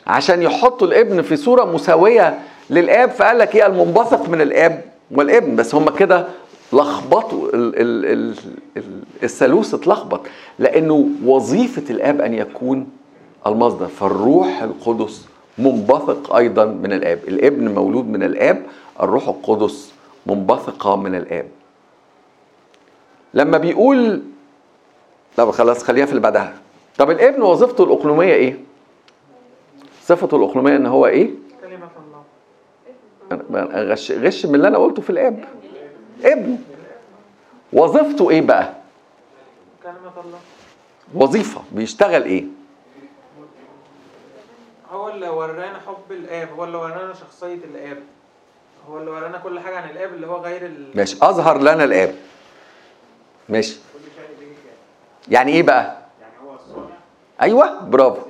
عشان 0.07 0.41
يحطوا 0.41 0.88
الابن 0.88 1.22
في 1.22 1.36
صورة 1.36 1.63
مساوية 1.65 2.39
للآب 2.69 3.10
فقال 3.10 3.38
لك 3.38 3.55
إيه؟ 3.55 3.65
المنبثق 3.65 4.29
من 4.29 4.41
الآب 4.41 4.81
والابن. 5.12 5.55
بس 5.55 5.75
هم 5.75 5.89
كده 5.89 6.27
لخبطوا 6.74 7.50
الثالوث 9.24 9.74
اتلخبط. 9.74 10.22
لأنه 10.60 11.10
وظيفة 11.25 11.93
الآب 11.93 12.22
أن 12.22 12.34
يكون 12.34 12.88
المصدر 13.48 13.88
فالروح 13.88 14.62
القدس 14.62 15.25
منبثق 15.57 16.36
أيضا 16.36 16.65
من 16.65 16.93
الآب. 16.93 17.19
الابن 17.27 17.74
مولود 17.74 18.05
من 18.07 18.24
الآب 18.24 18.65
الروح 19.01 19.27
القدس 19.27 19.93
منبثقة 20.25 20.95
من 20.95 21.15
الآب. 21.15 21.45
لما 23.34 23.57
بيقول 23.57 24.22
لا 25.38 25.51
خلاص 25.51 25.84
خليها 25.84 26.05
في 26.05 26.12
اللي 26.12 26.22
بعدها. 26.22 26.53
طب 26.98 27.12
الابن 27.12 27.41
وظيفته 27.41 27.84
الاقلوميه 27.84 28.34
إيه؟ 28.34 28.60
صفته 30.03 30.38
الاقلوميه 30.38 30.75
إن 30.75 30.86
هو 30.86 31.05
إيه؟ 31.05 31.29
كلمة 31.62 31.88
الله. 33.51 33.91
غش 33.91 34.12
غش 34.12 34.45
من 34.45 34.55
اللي 34.55 34.67
أنا 34.67 34.77
قلته 34.77 35.01
في 35.01 35.10
الآب. 35.10 35.45
ابن. 36.24 36.57
وظيفته 37.74 38.29
إيه 38.29 38.41
بقى؟ 38.41 38.74
كلمة 39.84 40.25
الله. 40.25 40.39
وظيفة. 41.13 41.62
بيشتغل 41.72 42.24
إيه؟ 42.24 42.43
هو 44.91 45.10
اللي 45.10 45.29
ورانا 45.29 45.79
حب 45.88 46.12
الآب. 46.12 46.50
هو 46.57 46.63
اللي 46.63 46.77
ورانا 46.77 47.13
شخصية 47.13 47.53
الآب. 47.55 47.98
هو 48.89 48.98
اللي 48.98 49.12
ورانا 49.12 49.38
كل 49.38 49.60
حاجة 49.60 49.77
عن 49.77 49.89
الآب 49.89 50.13
اللي 50.13 50.27
هو 50.27 50.38
غير 50.38 50.65
ال... 50.65 50.91
ماشي. 50.95 51.17
أظهر 51.22 51.57
لنا 51.62 51.84
الآب. 51.84 52.15
ماشي. 53.50 53.77
يعني 55.27 55.51
إيه 55.51 55.63
بقى؟ 55.63 55.98
يعني 56.22 56.34
هو 56.45 56.55
الصانع؟ 56.55 56.95
أيوه. 57.41 57.79
برافو. 57.81 58.22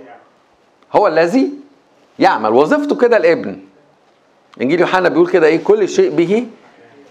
هو 0.93 1.07
الذي 1.07 1.53
يعمل. 2.19 2.49
وظيفته 2.53 2.95
كده 2.97 3.17
الابن. 3.17 3.59
إنجيل 4.61 4.79
يوحنا 4.79 5.09
بيقول 5.09 5.27
كده 5.29 5.47
إيه؟ 5.47 5.63
كل 5.63 5.89
شيء 5.89 6.15
به 6.15 6.47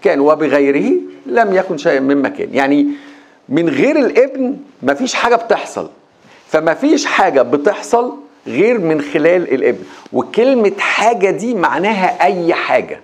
كان 0.05 0.19
وبغيره 0.19 0.91
لم 1.25 1.55
يكن 1.55 1.77
شيء 1.77 1.99
مما 1.99 2.29
كان 2.29 2.53
يعني 2.53 2.87
من 3.49 3.69
غير 3.69 3.95
الابن 3.99 4.57
مفيش 4.83 5.13
حاجة 5.13 5.35
بتحصل. 5.35 5.89
فمفيش 6.47 7.05
حاجة 7.05 7.41
بتحصل 7.41 8.13
غير 8.47 8.79
من 8.79 9.01
خلال 9.01 9.53
الابن. 9.53 9.83
وكلمة 10.13 10.71
حاجة 10.79 11.29
دي 11.29 11.53
معناها 11.55 12.23
أي 12.25 12.53
حاجة. 12.53 12.99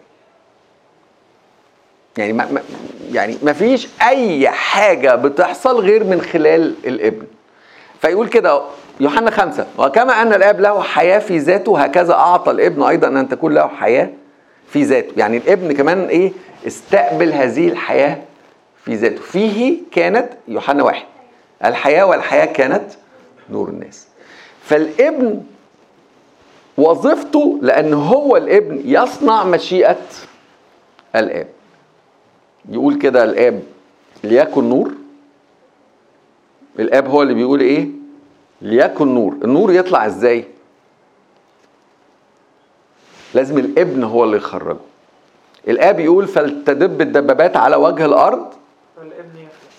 يعني 2.17 2.33
ما 2.33 2.61
يعني 3.11 3.37
ما 3.43 3.53
فيش 3.53 3.87
أي 4.07 4.49
حاجة 4.49 5.15
بتحصل 5.15 5.79
غير 5.79 6.03
من 6.03 6.21
خلال 6.21 6.75
الابن. 6.85 7.23
فيقول 8.01 8.27
كده 8.27 8.61
يوحنا 8.99 9.31
خمسة 9.31 9.67
وكما 9.77 10.21
أن 10.21 10.33
الآب 10.33 10.59
له 10.59 10.81
حياة 10.81 11.19
في 11.19 11.37
ذاته 11.37 11.79
هكذا 11.79 12.13
أعطى 12.13 12.51
الابن 12.51 12.83
أيضا 12.83 13.07
أن 13.07 13.29
تكون 13.29 13.53
له 13.53 13.67
حياة 13.67 14.09
في 14.73 14.83
ذاته. 14.83 15.13
يعني 15.17 15.37
الابن 15.37 15.71
كمان 15.71 16.05
إيه؟ 16.05 16.31
استقبل 16.67 17.33
هذه 17.33 17.67
الحياة 17.67 18.17
في 18.85 18.95
ذاته. 18.95 19.21
فيه 19.21 19.77
كانت 19.91 20.29
يوحنا 20.47 20.83
واحد. 20.83 21.05
الحياة 21.65 22.05
والحياة 22.05 22.45
كانت 22.45 22.83
نور 23.49 23.69
الناس. 23.69 24.07
فالابن 24.63 25.43
وظيفته 26.77 27.59
لأن 27.61 27.93
هو 27.93 28.37
الابن 28.37 28.81
يصنع 28.85 29.43
مشيئة 29.43 29.97
الآب. 31.15 31.47
يقول 32.69 32.97
كده 32.97 33.23
الآب 33.23 33.63
ليكن 34.23 34.69
نور. 34.69 34.91
الآب 36.79 37.07
هو 37.07 37.21
اللي 37.21 37.33
بيقول 37.33 37.59
إيه؟ 37.61 37.87
ليكن 38.61 39.07
نور. 39.15 39.37
النور 39.43 39.73
يطلع 39.73 40.05
إزاي؟ 40.05 40.45
لازم 43.33 43.57
الابن 43.57 44.03
هو 44.03 44.23
اللي 44.23 44.37
يخرجه. 44.37 44.77
الآب 45.67 45.99
يقول 45.99 46.27
فلتدب 46.27 47.01
الدبابات 47.01 47.57
على 47.57 47.75
وجه 47.75 48.05
الأرض. 48.05 48.45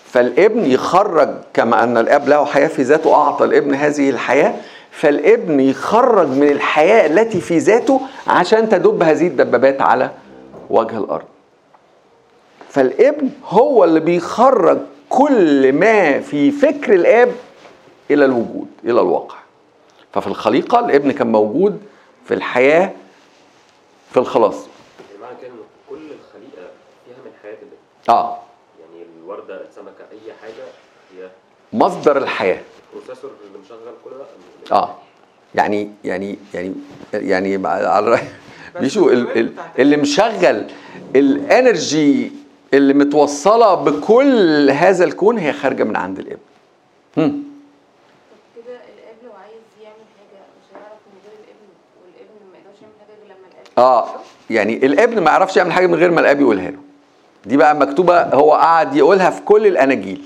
فالابن 0.05 0.65
يخرج. 0.65 1.29
كما 1.53 1.83
أن 1.83 1.97
الآب 1.97 2.27
له 2.27 2.45
حياة 2.45 2.67
في 2.67 2.81
ذاته 2.81 3.13
أعطى 3.15 3.45
الابن 3.45 3.73
هذه 3.73 4.09
الحياة. 4.09 4.53
فالابن 4.91 5.59
يخرج 5.59 6.27
من 6.27 6.47
الحياة 6.47 7.07
التي 7.07 7.41
في 7.41 7.57
ذاته 7.57 8.01
عشان 8.27 8.69
تدب 8.69 9.03
هذه 9.03 9.27
الدبابات 9.27 9.81
على 9.81 10.11
وجه 10.69 10.97
الأرض. 10.97 11.25
فالابن 12.69 13.29
هو 13.45 13.83
اللي 13.83 13.99
بيخرج 13.99 14.77
كل 15.09 15.73
ما 15.73 16.19
في 16.19 16.51
فكر 16.51 16.93
الآب 16.93 17.31
إلى 18.11 18.25
الوجود 18.25 18.67
إلى 18.85 19.01
الواقع. 19.01 19.35
ففي 20.13 20.27
الخليقة 20.27 20.79
الابن 20.79 21.11
كان 21.11 21.31
موجود 21.31 21.81
في 22.25 22.33
الحياة 22.33 22.91
في 24.13 24.17
الخلاص. 24.19 24.55
يعني 24.55 25.21
معنى 25.21 25.35
كده 25.41 25.47
ان 25.49 25.57
كل 25.89 25.95
الخليقة 25.95 26.69
فيها 27.05 27.15
من 27.25 27.31
حياة 27.43 27.53
الابن 27.53 27.77
آه. 28.09 28.37
يعني 28.79 29.05
الوردة 29.19 29.61
السمكة 29.61 30.03
أي 30.11 30.33
حاجة 30.41 30.63
هي 31.17 31.29
مصدر 31.73 32.17
الحياة. 32.17 32.61
ال 32.93 32.97
processor 32.97 33.31
اللي 33.47 33.57
مشغل 33.65 33.93
كل 34.05 34.09
ده. 34.69 34.75
آه. 34.75 34.95
يعني 35.55 35.91
يعني 36.03 36.37
يعني 36.53 36.73
يعني 37.13 37.57
مع- 37.57 37.69
على 37.69 38.17
رأي- 38.17 38.75
بس 38.75 38.81
بيشو 38.81 39.09
ال- 39.09 39.37
ال- 39.37 39.47
بتاعت- 39.47 39.79
اللي 39.79 39.97
مشغل 39.97 40.67
ال 41.15 41.32
energy 41.32 42.31
اللي 42.73 42.93
متوصلة 42.93 43.73
بكل 43.75 44.69
هذا 44.69 45.03
الكون 45.05 45.37
هي 45.37 45.53
خارجة 45.53 45.83
من 45.83 45.95
عند 45.95 46.19
الإبن 46.19 46.39
هم. 47.17 47.43
طب 48.31 48.63
كده 48.65 48.73
الاب 48.75 49.15
لو 49.23 49.31
عايز 49.31 49.61
يعمل 49.83 50.05
حاجة 50.17 50.39
مش 50.59 50.67
هيعرف 50.77 50.99
من 51.07 51.19
غير 51.25 51.37
الابن 51.43 51.67
والابن 52.01 52.51
ما 52.51 52.57
يقدرش 52.57 52.81
يعمل 52.81 52.93
حاجة 52.99 53.15
غير 53.17 53.25
لما 53.25 53.47
الاب 53.51 53.62
آه؟ 53.77 54.05
يعني 54.49 54.85
الابن 54.85 55.19
ما 55.23 55.31
يعرفش 55.31 55.57
يعمل 55.57 55.71
حاجة 55.73 55.87
من 55.87 55.95
غير 55.95 56.11
ما 56.11 56.19
الأب 56.21 56.41
يقولها 56.41 56.71
له. 56.71 56.77
دي 57.45 57.57
بقى 57.57 57.75
مكتوبة 57.75 58.21
هو 58.23 58.53
قعد 58.53 58.95
يقولها 58.95 59.29
في 59.29 59.41
كل 59.41 59.67
الأناجيل. 59.67 60.21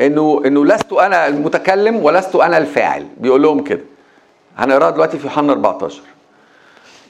إنه 0.00 0.42
إنه 0.46 0.64
لست 0.64 0.92
أنا 0.92 1.26
المتكلم 1.26 1.96
ولست 1.96 2.34
أنا 2.36 2.58
الفاعل. 2.58 3.06
بيقول 3.16 3.42
لهم 3.42 3.64
كده. 3.64 3.80
هنقراها 4.58 4.90
دلوقتي 4.90 5.18
في 5.18 5.24
يوحنا 5.26 5.52
14 5.52 6.00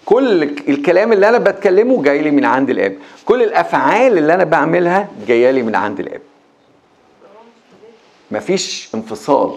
كل 0.05 0.43
الكلام 0.43 1.13
اللي 1.13 1.29
أنا 1.29 1.39
بتكلمه 1.39 2.03
جاي 2.03 2.19
لي 2.23 2.31
من 2.31 2.45
عند 2.45 2.71
الأب. 2.71 2.97
كل 3.25 3.43
الأفعال 3.43 4.19
اللي 4.19 4.35
أنا 4.35 4.45
بعملها 4.45 5.09
جاية 5.27 5.51
لي 5.51 5.63
من 5.63 5.75
عند 5.75 6.01
الأب. 6.01 6.21
مفيش 8.31 8.89
انفصال. 8.95 9.55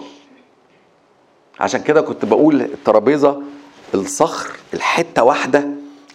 عشان 1.60 1.82
كده 1.82 2.00
كنت 2.00 2.24
بقول 2.24 2.60
الترابيزة 2.60 3.42
الصخر 3.94 4.56
الحتة 4.74 5.22
واحدة 5.24 5.64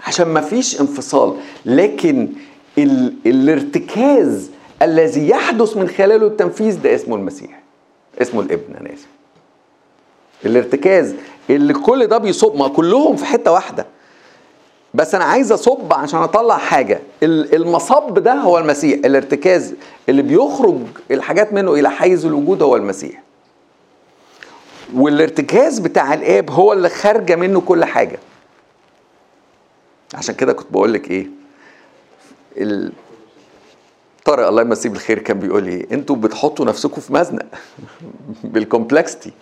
عشان 0.07 0.33
مفيش 0.33 0.81
انفصال. 0.81 1.33
لكن 1.65 2.29
ال... 2.77 3.13
الارتكاز 3.25 4.49
الذي 4.81 5.29
يحدث 5.29 5.77
من 5.77 5.87
خلاله 5.87 6.27
التنفيذ 6.27 6.81
ده 6.81 6.95
اسمه 6.95 7.15
المسيح 7.15 7.61
اسمه 8.21 8.41
الابن 8.41 8.75
أنا 8.81 8.93
آسف. 8.93 9.07
الارتكاز 10.45 11.15
اللي 11.49 11.73
كل 11.73 12.07
ده 12.07 12.17
بيصب 12.17 12.55
ما 12.55 12.67
كلهم 12.67 13.15
في 13.15 13.25
حتة 13.25 13.51
واحدة. 13.51 13.85
بس 14.93 15.15
أنا 15.15 15.23
عايز 15.25 15.51
أصب 15.51 15.93
عشان 15.93 16.19
أطلع 16.19 16.57
حاجة. 16.57 16.99
ال- 17.23 17.55
المصب 17.55 18.19
ده 18.19 18.33
هو 18.33 18.57
المسيح. 18.57 18.99
الارتكاز 19.05 19.73
اللي 20.09 20.21
بيخرج 20.21 20.77
الحاجات 21.11 21.53
منه 21.53 21.73
إلى 21.73 21.89
حيز 21.89 22.25
الوجود 22.25 22.61
هو 22.61 22.75
المسيح. 22.75 23.21
والارتكاز 24.95 25.79
بتاع 25.79 26.13
الآب 26.13 26.51
هو 26.51 26.73
اللي 26.73 26.89
خارجة 26.89 27.35
منه 27.35 27.61
كل 27.61 27.85
حاجة. 27.85 28.19
عشان 30.13 30.35
كده 30.35 30.53
كنت 30.53 30.71
بقول 30.71 30.93
لك 30.93 31.11
إيه؟ 31.11 31.27
ال... 32.57 32.93
طارق 34.25 34.47
الله 34.47 34.61
يمسيه 34.61 34.89
بالخير 34.89 35.19
كان 35.19 35.39
بيقول 35.39 35.63
لي 35.63 35.87
أنتوا 35.91 36.15
بتحطوا 36.15 36.65
نفسكم 36.65 37.01
في 37.01 37.13
مزنق. 37.13 37.45
بالكومبلكستي 38.43 39.33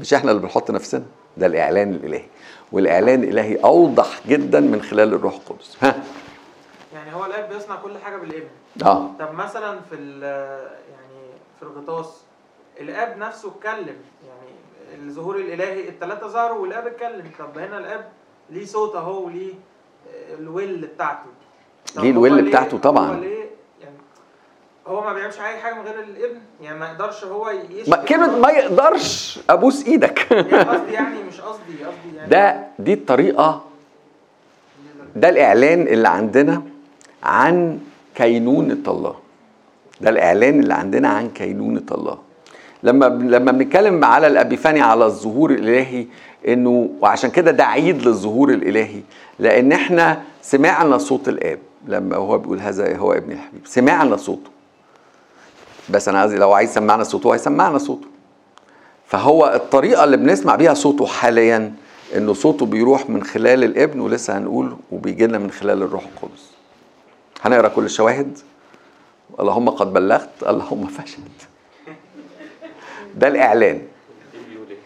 مش 0.00 0.14
إحنا 0.14 0.30
اللي 0.30 0.42
بنحط 0.42 0.70
نفسنا. 0.70 1.04
ده 1.36 1.46
الإعلان 1.46 1.94
الإلهي. 1.94 2.24
والإعلان 2.72 3.22
الإلهي 3.24 3.56
أوضح 3.56 4.20
جدا 4.28 4.60
من 4.60 4.82
خلال 4.82 5.14
الروح 5.14 5.34
القدس. 5.34 5.76
ها؟ 5.82 6.02
يعني 6.94 7.14
هو 7.14 7.24
الاب 7.24 7.48
بيصنع 7.54 7.76
كل 7.76 7.98
حاجة 7.98 8.16
بالإبن. 8.16 8.48
آه. 8.84 9.10
طب 9.18 9.34
مثلا 9.34 9.80
في 9.90 9.94
ال- 9.94 10.22
يعني 10.90 11.24
في 11.60 11.62
الغطاس 11.62 12.06
الآب 12.80 13.18
نفسه 13.18 13.48
اتكلم. 13.48 13.96
يعني 14.26 14.50
الظهور 15.08 15.36
الإلهي 15.36 15.88
الثلاثه 15.88 16.26
ظهروا 16.28 16.58
والآب 16.58 16.86
اتكلم. 16.86 17.30
طب 17.38 17.58
هنا 17.58 17.78
الآب 17.78 18.08
ليه 18.50 18.66
صوت 18.66 18.94
أهو 18.96 19.26
وليه 19.26 19.54
الويل 20.38 20.76
بتاعته. 20.94 21.26
ليه 21.96 22.10
الويل 22.10 22.42
بتاعته؟ 22.42 22.78
طبعاً. 22.78 23.10
هو 23.10 23.20
ليه 23.20 23.44
يعني 23.82 23.96
هو 24.86 25.04
ما 25.04 25.12
بيعملش 25.12 25.38
أي 25.38 25.56
حاجة 25.58 25.74
من 25.74 25.82
غير 25.82 26.00
الابن 26.00 26.38
يعني 26.60 26.78
ما 26.78 26.86
يقدرش 26.86 27.24
هو 27.24 27.52
ما 27.88 27.96
كلمة 27.96 28.38
ما 28.38 28.50
يقدرش 28.50 29.40
أبوس 29.50 29.86
إيدك. 29.86 30.30
يعني 30.30 30.52
قصدي 30.64 30.92
يعني 30.98 31.22
مش 31.22 31.40
قصدي 31.40 31.84
قصدي 31.84 32.16
يعني 32.16 32.30
ده 32.30 32.66
دي 32.78 32.92
الطريقة 32.92 33.64
ده 35.16 35.28
الإعلان 35.28 35.82
اللي 35.82 36.08
عندنا 36.08 36.62
عن 37.22 37.80
كينونة 38.14 38.82
الله. 38.88 39.14
ده 40.00 40.10
الإعلان 40.10 40.60
اللي 40.60 40.74
عندنا 40.74 41.08
عن 41.08 41.30
كينونة 41.30 41.82
الله. 41.92 42.18
لما 42.82 43.06
لما 43.06 43.52
بنتكلم 43.52 44.04
على 44.04 44.26
الإبيفاني 44.26 44.80
على 44.80 45.04
الظهور 45.04 45.50
الإلهي 45.50 46.06
إنه 46.48 46.90
وعشان 47.00 47.30
كده 47.30 47.50
ده 47.50 47.64
عيد 47.64 48.02
للظهور 48.02 48.50
الإلهي 48.50 49.00
لأن 49.38 49.72
إحنا 49.72 50.22
سمعنا 50.42 50.98
صوت 50.98 51.28
الآب 51.28 51.58
لما 51.86 52.16
هو 52.16 52.38
بيقول 52.38 52.60
هذا 52.60 52.96
هو 52.96 53.12
ابني 53.12 53.34
الحبيب 53.34 53.66
سمعنا 53.66 54.16
صوته. 54.16 54.50
بس 55.90 56.08
أنا 56.08 56.26
لو 56.26 56.52
عايز 56.52 56.70
يسمعنا 56.70 57.04
صوته 57.04 57.34
هيسمعنا 57.34 57.78
صوته. 57.78 58.06
فهو 59.06 59.52
الطريقة 59.54 60.04
اللي 60.04 60.16
بنسمع 60.16 60.56
بيها 60.56 60.74
صوته 60.74 61.06
حاليا 61.06 61.74
إنه 62.16 62.34
صوته 62.34 62.66
بيروح 62.66 63.10
من 63.10 63.24
خلال 63.24 63.64
الابن 63.64 64.00
ولسه 64.00 64.38
هنقول 64.38 64.76
وبيجي 64.92 65.26
لنا 65.26 65.38
من 65.38 65.50
خلال 65.50 65.82
الروح 65.82 66.04
القدس. 66.04 66.50
هنقرأ 67.42 67.68
كل 67.68 67.84
الشواهد؟ 67.84 68.38
اللهم 69.40 69.68
قد 69.70 69.92
بلغت 69.92 70.30
اللهم 70.42 70.86
فشلت. 70.86 71.48
ده 73.14 73.28
الإعلان 73.28 73.78
دي 74.32 74.38
بيقول 74.50 74.66
إيه؟ 74.70 74.76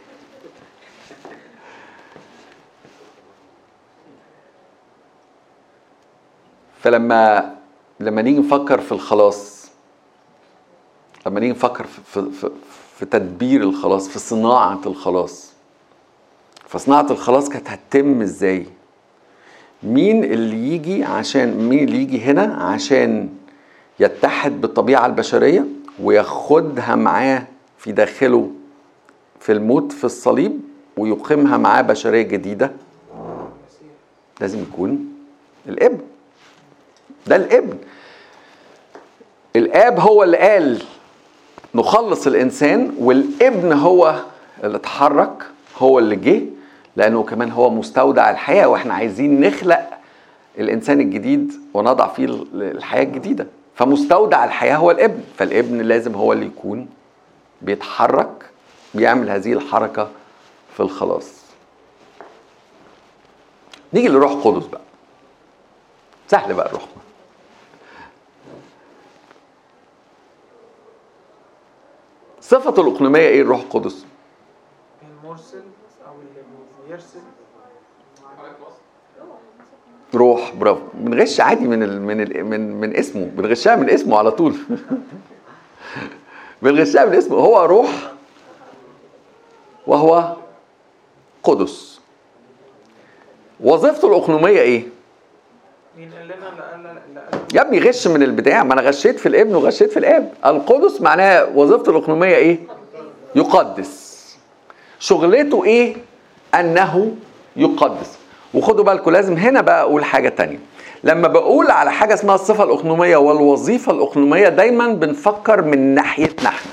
فلما 6.80 7.52
لما 8.00 8.22
نيجي 8.22 8.38
نفكر 8.40 8.80
في 8.80 8.92
الخلاص 8.92 9.68
لما 11.26 11.40
نيجي 11.40 11.52
نفكر 11.52 11.86
في, 11.86 12.30
في, 12.32 12.50
في, 12.98 13.04
تدبير 13.06 13.62
الخلاص 13.62 14.08
في 14.08 14.18
صناعة 14.18 14.80
الخلاص. 14.86 15.52
فصناعة 16.68 17.06
الخلاص 17.10 17.48
كانت 17.48 17.68
هتتم 17.70 18.22
إزاي؟ 18.22 18.66
مين 19.82 20.24
اللي 20.24 20.74
يجي 20.74 21.04
عشان 21.04 21.68
مين 21.68 21.84
اللي 21.88 22.02
يجي 22.02 22.20
هنا 22.20 22.54
عشان 22.54 23.28
يتحد 24.00 24.60
بالطبيعة 24.60 25.06
البشرية 25.06 25.64
وياخدها 26.02 26.94
معاه 26.94 27.46
في 27.78 27.92
داخله 27.92 28.50
في 29.40 29.52
الموت 29.52 29.92
في 29.92 30.04
الصليب 30.04 30.60
ويقيمها 30.96 31.56
معاه 31.56 31.82
بشرية 31.82 32.22
جديدة؟ 32.22 32.72
لازم 34.40 34.62
يكون 34.62 35.14
الإبن. 35.68 36.00
ده 37.28 37.36
الابن. 37.36 37.78
الآب 39.56 40.00
هو 40.00 40.22
اللي 40.22 40.36
قال 40.36 40.82
نخلص 41.74 42.26
الإنسان 42.26 42.94
والابن 42.98 43.72
هو 43.72 44.20
اللي 44.64 44.76
اتحرك 44.76 45.42
هو 45.78 45.98
اللي 45.98 46.16
جه 46.16 46.42
لأنه 46.96 47.22
كمان 47.22 47.50
هو 47.50 47.70
مستودع 47.70 48.30
الحياة 48.30 48.66
وإحنا 48.66 48.94
عايزين 48.94 49.40
نخلق 49.40 49.90
الإنسان 50.58 51.00
الجديد 51.00 51.52
ونضع 51.74 52.06
فيه 52.08 52.24
الحياة 52.54 53.02
الجديدة. 53.02 53.46
فمستودع 53.74 54.44
الحياة 54.44 54.76
هو 54.76 54.90
الابن. 54.90 55.20
فالابن 55.36 55.80
لازم 55.82 56.14
هو 56.14 56.32
اللي 56.32 56.46
يكون 56.46 56.88
بيتحرك 57.62 58.50
بيعمل 58.94 59.30
هذه 59.30 59.52
الحركة 59.52 60.08
في 60.74 60.80
الخلاص. 60.80 61.32
نيجي 63.94 64.08
للروح 64.08 64.32
القدس 64.32 64.66
بقى. 64.66 64.80
سهل 66.28 66.54
بقى 66.54 66.66
الروح 66.66 66.82
صفة 72.48 72.82
الأقنومية 72.82 73.20
إيه؟ 73.28 73.42
الروح 73.42 73.60
القدس؟ 73.60 74.04
المرسل 75.02 75.62
أو 76.06 76.12
اللي 76.12 76.42
بيرسل. 76.88 77.20
روح 80.14 80.54
برافو. 80.54 80.82
بنغش 80.94 81.40
عادي 81.40 81.68
من 81.68 81.82
ال 81.82 82.02
من 82.02 82.20
ال 82.20 82.44
من 82.44 82.80
من 82.80 82.96
اسمه. 82.96 83.24
بنغشها 83.24 83.76
من 83.76 83.90
اسمه 83.90 84.18
على 84.18 84.30
طول. 84.30 84.54
بنغشها 86.62 87.04
من 87.04 87.14
اسمه. 87.14 87.36
هو 87.36 87.64
روح 87.64 88.12
وهو 89.86 90.36
قدس. 91.42 92.00
وظيفته 93.60 94.08
الأقنومية 94.08 94.60
إيه؟ 94.60 94.82
مين 94.82 94.86
قال 94.86 94.86
لنا 94.86 94.96
اللي 94.96 94.96
قال 94.96 95.87
اللي 95.87 95.87
قال 95.87 95.87
يا 97.54 97.60
ابني 97.60 97.78
غش 97.78 98.06
من 98.06 98.22
البدايه 98.22 98.62
ما 98.62 98.72
أنا 98.74 98.82
غشيت 98.82 99.18
في 99.18 99.26
الابن 99.28 99.54
وغشيت 99.54 99.90
في 99.92 99.98
الاب. 99.98 100.32
القدس 100.46 101.00
معناها 101.00 101.44
وظيفته 101.44 101.90
الاقنوميه 101.90 102.34
إيه؟ 102.36 102.58
يقدس. 103.34 104.18
شغلته 104.98 105.64
إيه؟ 105.64 105.96
أنه 106.54 107.14
يقدس. 107.56 108.18
وخدوا 108.54 108.84
بالكم 108.84 109.10
لازم 109.10 109.34
هنا 109.36 109.60
بقى 109.60 109.82
أقول 109.82 110.04
حاجة 110.04 110.28
تانية. 110.28 110.58
لما 111.04 111.28
بقول 111.28 111.70
على 111.70 111.92
حاجة 111.92 112.14
اسمها 112.14 112.34
الصفة 112.34 112.64
الاقنوميه 112.64 113.16
والوظيفة 113.16 113.92
الاقنوميه 113.92 114.48
دايما 114.48 114.88
بنفكر 114.88 115.62
من 115.62 115.94
ناحيتنا 115.94 116.48
إحنا. 116.48 116.72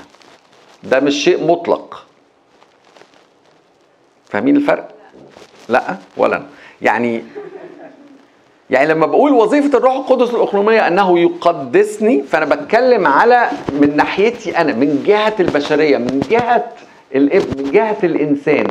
ده 0.82 1.00
مش 1.00 1.14
شيء 1.24 1.46
مطلق. 1.46 2.06
فاهمين 4.28 4.56
الفرق؟ 4.56 4.88
لا 5.68 5.96
ولا. 6.16 6.42
يعني 6.82 7.24
يعني 8.70 8.88
لما 8.88 9.06
بقول 9.06 9.32
وظيفة 9.32 9.78
الروح 9.78 9.94
القدس 9.96 10.30
الأقنومية 10.34 10.86
أنه 10.88 11.18
يقدسني 11.18 12.22
فأنا 12.22 12.44
بتكلم 12.54 13.06
على 13.06 13.48
من 13.80 13.96
ناحيتي 13.96 14.58
أنا 14.58 14.72
من 14.72 15.02
جهة 15.06 15.34
البشرية 15.40 15.98
من 15.98 16.20
جهة 16.30 16.64
الابن 17.14 17.62
من 17.64 17.70
جهة 17.70 17.96
الإنسان. 18.04 18.66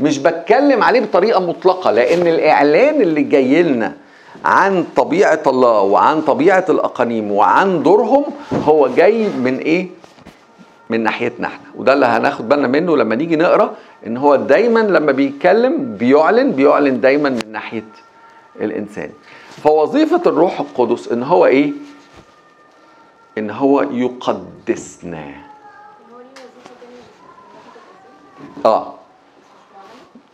مش 0.00 0.18
بتكلم 0.18 0.82
عليه 0.82 1.00
بطريقة 1.00 1.40
مطلقة 1.40 1.90
لأن 1.90 2.26
الإعلان 2.26 3.00
اللي 3.00 3.22
جاي 3.22 3.62
لنا 3.62 3.92
عن 4.44 4.84
طبيعة 4.96 5.42
الله 5.46 5.80
وعن 5.80 6.20
طبيعة 6.22 6.64
الأقانيم 6.68 7.32
وعن 7.32 7.82
دورهم 7.82 8.24
هو 8.64 8.88
جاي 8.88 9.28
من 9.28 9.58
إيه؟ 9.58 9.86
من 10.90 11.02
ناحيتنا 11.02 11.46
إحنا. 11.46 11.66
وده 11.76 11.92
اللي 11.92 12.06
هناخد 12.06 12.48
بالنا 12.48 12.68
منه 12.68 12.96
لما 12.96 13.14
نيجي 13.14 13.36
نقرأ 13.36 13.74
إن 14.06 14.16
هو 14.16 14.36
دايما 14.36 14.80
لما 14.80 15.12
بيتكلم 15.12 15.96
بيعلن 15.96 16.52
بيعلن 16.52 17.00
دايما 17.00 17.28
من 17.30 17.52
ناحية 17.52 17.84
الإنسان. 18.60 19.10
فوظيفة 19.64 20.22
الروح 20.26 20.60
القدس 20.60 21.08
إن 21.08 21.22
هو 21.22 21.46
إيه؟ 21.46 21.72
إن 23.38 23.50
هو 23.50 23.82
يقدسنا؟ 23.82 25.34
آه. 28.64 28.94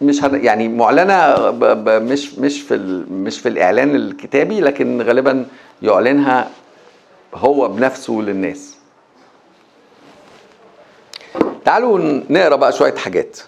مش 0.01 0.25
هن... 0.25 0.45
يعني 0.45 0.69
معلنة 0.69 1.51
ب... 1.51 1.59
ب... 1.85 1.89
مش 1.89 2.35
مش 2.39 2.61
في 2.63 2.75
ال... 2.75 3.13
مش 3.13 3.41
في 3.41 3.49
الإعلان 3.49 3.97
الكتابي 3.97 4.61
لكن 4.61 5.03
غالبا 5.03 5.47
يعلنها 5.83 6.51
هو 7.35 7.69
بنفسه 7.69 8.13
للناس. 8.13 8.77
تعالوا 11.65 11.99
نقرأ 12.31 12.57
بقى 12.57 12.73
شوية 12.73 12.95
حاجات. 12.95 13.39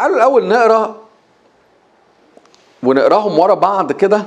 تعالوا 0.00 0.16
الأول 0.16 0.48
نقرأ 0.48 0.96
ونقراهم 2.82 3.38
ورا 3.38 3.54
بعض 3.54 3.92
كده. 3.92 4.22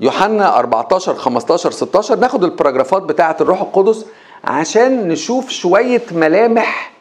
يوحنا 0.00 0.58
14 0.58 1.14
15 1.14 1.70
16 1.70 2.16
ناخد 2.16 2.44
الباراجرافات 2.44 3.02
بتاعة 3.02 3.36
الروح 3.40 3.60
القدس 3.60 4.06
عشان 4.44 5.08
نشوف 5.08 5.48
شوية 5.50 6.02
ملامح 6.12 6.92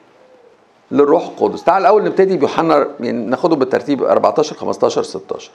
للروح 0.92 1.24
القدس. 1.24 1.64
تعال 1.64 1.82
الأول 1.82 2.04
نبتدي 2.04 2.38
بيوحنا 2.38 2.88
يعني 3.00 3.26
ناخده 3.26 3.56
بالترتيب 3.56 4.04
14 4.04 4.56
15 4.56 5.04
16 5.04 5.52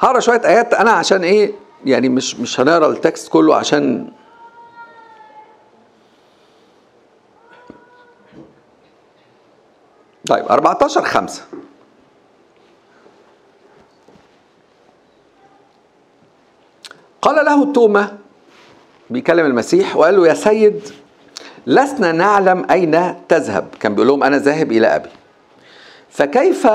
هقرأ 0.00 0.20
شوية 0.20 0.40
آيات. 0.44 0.74
أنا 0.74 0.90
عشان 0.90 1.24
إيه؟ 1.24 1.52
يعني 1.84 2.08
مش 2.08 2.34
مش 2.36 2.60
هنقرأ 2.60 2.86
التكست 2.88 3.28
كله 3.28 3.56
عشان 3.56 4.10
طيب 10.28 10.44
14 10.50 11.02
5 11.04 11.42
قال 17.22 17.44
له 17.44 17.72
توما 17.72 18.18
بيكلم 19.10 19.46
المسيح 19.46 19.96
وقال 19.96 20.16
له 20.16 20.28
يا 20.28 20.34
سيد 20.34 20.82
لسنا 21.66 22.12
نعلم 22.12 22.66
أين 22.70 23.26
تذهب. 23.28 23.68
كان 23.80 23.94
بيقول 23.94 24.08
لهم 24.08 24.22
أنا 24.24 24.38
ذاهب 24.38 24.72
إلى 24.72 24.86
أبي. 24.86 25.08
فكيف 26.10 26.66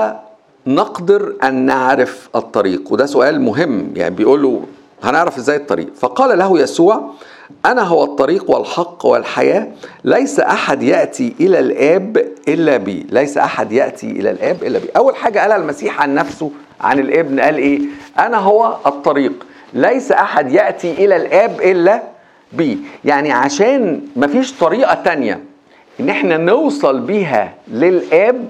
نقدر 0.66 1.34
أن 1.42 1.54
نعرف 1.54 2.28
الطريق. 2.36 2.92
وده 2.92 3.06
سؤال 3.06 3.40
مهم 3.40 3.92
يعني 3.96 4.14
بيقول 4.14 4.42
له 4.42 4.62
هنعرف 5.02 5.38
إزاي 5.38 5.56
الطريق؟ 5.56 5.88
فقال 5.96 6.38
له 6.38 6.60
يسوع 6.60 7.10
أنا 7.66 7.82
هو 7.82 8.04
الطريق 8.04 8.50
والحق 8.50 9.06
والحياة 9.06 9.68
ليس 10.04 10.40
أحد 10.40 10.82
يأتي 10.82 11.34
إلى 11.40 11.58
الآب 11.58 12.24
إلا 12.48 12.76
بي. 12.76 13.06
ليس 13.10 13.38
أحد 13.38 13.72
يأتي 13.72 14.10
إلى 14.10 14.30
الآب 14.30 14.62
إلا 14.64 14.78
بي. 14.78 14.88
أول 14.96 15.16
حاجة 15.16 15.38
قالها 15.38 15.56
المسيح 15.56 16.02
عن 16.02 16.14
نفسه 16.14 16.50
عن 16.80 16.98
الابن 16.98 17.40
قال 17.40 17.56
إيه؟ 17.56 17.80
أنا 18.18 18.38
هو 18.38 18.76
الطريق. 18.86 19.46
ليس 19.74 20.12
أحد 20.12 20.52
يأتي 20.52 20.92
إلى 21.04 21.16
الآب 21.16 21.60
إلا 21.60 22.02
بي. 22.52 22.78
يعني 23.04 23.32
عشان 23.32 24.00
مفيش 24.16 24.52
طريقة 24.52 24.94
تانية 24.94 25.40
إن 26.00 26.08
إحنا 26.08 26.36
نوصل 26.36 27.00
بيها 27.00 27.54
للآب 27.68 28.48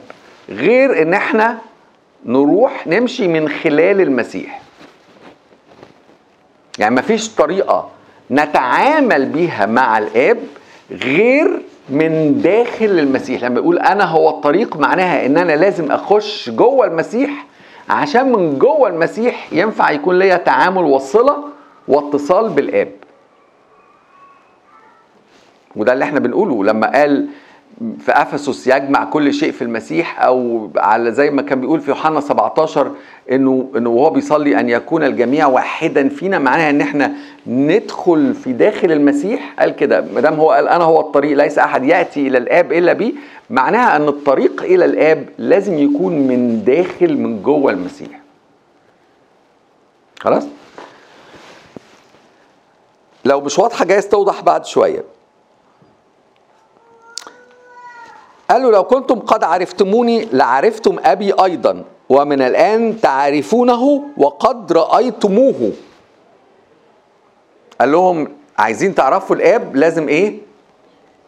غير 0.48 1.02
إن 1.02 1.14
إحنا 1.14 1.58
نروح 2.24 2.86
نمشي 2.86 3.28
من 3.28 3.48
خلال 3.48 4.00
المسيح. 4.00 4.60
يعني 6.78 6.94
مفيش 6.94 7.34
طريقة 7.34 7.90
نتعامل 8.30 9.26
بيها 9.26 9.66
مع 9.66 9.98
الآب 9.98 10.38
غير 10.90 11.62
من 11.88 12.40
داخل 12.42 12.84
المسيح. 12.98 13.44
لما 13.44 13.60
يقول 13.60 13.78
أنا 13.78 14.04
هو 14.04 14.28
الطريق 14.30 14.76
معناها 14.76 15.26
إن 15.26 15.36
أنا 15.36 15.52
لازم 15.52 15.92
أخش 15.92 16.50
جوه 16.50 16.86
المسيح 16.86 17.46
عشان 17.90 18.32
من 18.32 18.58
جوه 18.58 18.88
المسيح 18.88 19.52
ينفع 19.52 19.90
يكون 19.90 20.18
ليا 20.18 20.36
تعامل 20.36 20.82
وصلة 20.82 21.44
واتصال 21.88 22.48
بالآب. 22.50 22.92
وده 25.76 25.92
اللي 25.92 26.04
إحنا 26.04 26.20
بنقوله. 26.20 26.64
لما 26.64 26.92
قال 27.00 27.28
في 27.80 28.12
أفسس 28.12 28.66
يجمع 28.66 29.04
كل 29.04 29.34
شيء 29.34 29.52
في 29.52 29.62
المسيح 29.62 30.20
أو 30.22 30.70
على 30.76 31.12
زي 31.12 31.30
ما 31.30 31.42
كان 31.42 31.60
بيقول 31.60 31.80
في 31.80 31.90
يوحنا 31.90 32.20
17 32.20 32.90
انه 33.30 33.70
إنه 33.76 33.90
وهو 33.90 34.10
بيصلي 34.10 34.60
أن 34.60 34.68
يكون 34.68 35.04
الجميع 35.04 35.46
واحدا 35.46 36.08
فينا 36.08 36.38
معناها 36.38 36.70
إن 36.70 36.80
إحنا 36.80 37.12
ندخل 37.46 38.34
في 38.34 38.52
داخل 38.52 38.92
المسيح. 38.92 39.54
قال 39.58 39.76
كده 39.76 40.04
ما 40.14 40.20
دام 40.20 40.34
هو 40.34 40.50
قال 40.50 40.68
أنا 40.68 40.84
هو 40.84 41.00
الطريق 41.00 41.36
ليس 41.36 41.58
أحد 41.58 41.84
يأتي 41.84 42.26
إلى 42.28 42.38
الآب 42.38 42.72
إلا 42.72 42.92
بي 42.92 43.14
معناها 43.50 43.96
إن 43.96 44.08
الطريق 44.08 44.62
إلى 44.62 44.84
الآب 44.84 45.28
لازم 45.38 45.78
يكون 45.78 46.12
من 46.12 46.64
داخل 46.64 47.16
من 47.18 47.42
جوه 47.42 47.72
المسيح. 47.72 48.20
خلاص؟ 50.20 50.46
لو 53.24 53.40
مش 53.40 53.58
واضحة 53.58 53.84
جايز 53.84 54.08
توضح 54.08 54.40
بعد 54.42 54.64
شوية. 54.66 55.13
قال 58.50 58.62
له 58.62 58.70
لو 58.70 58.84
كنتم 58.84 59.18
قد 59.18 59.44
عرفتموني 59.44 60.28
لعرفتم 60.32 60.96
أبي 61.04 61.32
أيضا 61.44 61.84
ومن 62.08 62.42
الآن 62.42 63.00
تعرفونه 63.00 64.04
وقد 64.16 64.72
رأيتموه. 64.72 65.72
قال 67.80 67.92
لهم 67.92 68.28
عايزين 68.58 68.94
تعرفوا 68.94 69.36
الآب؟ 69.36 69.76
لازم 69.76 70.08
إيه؟ 70.08 70.38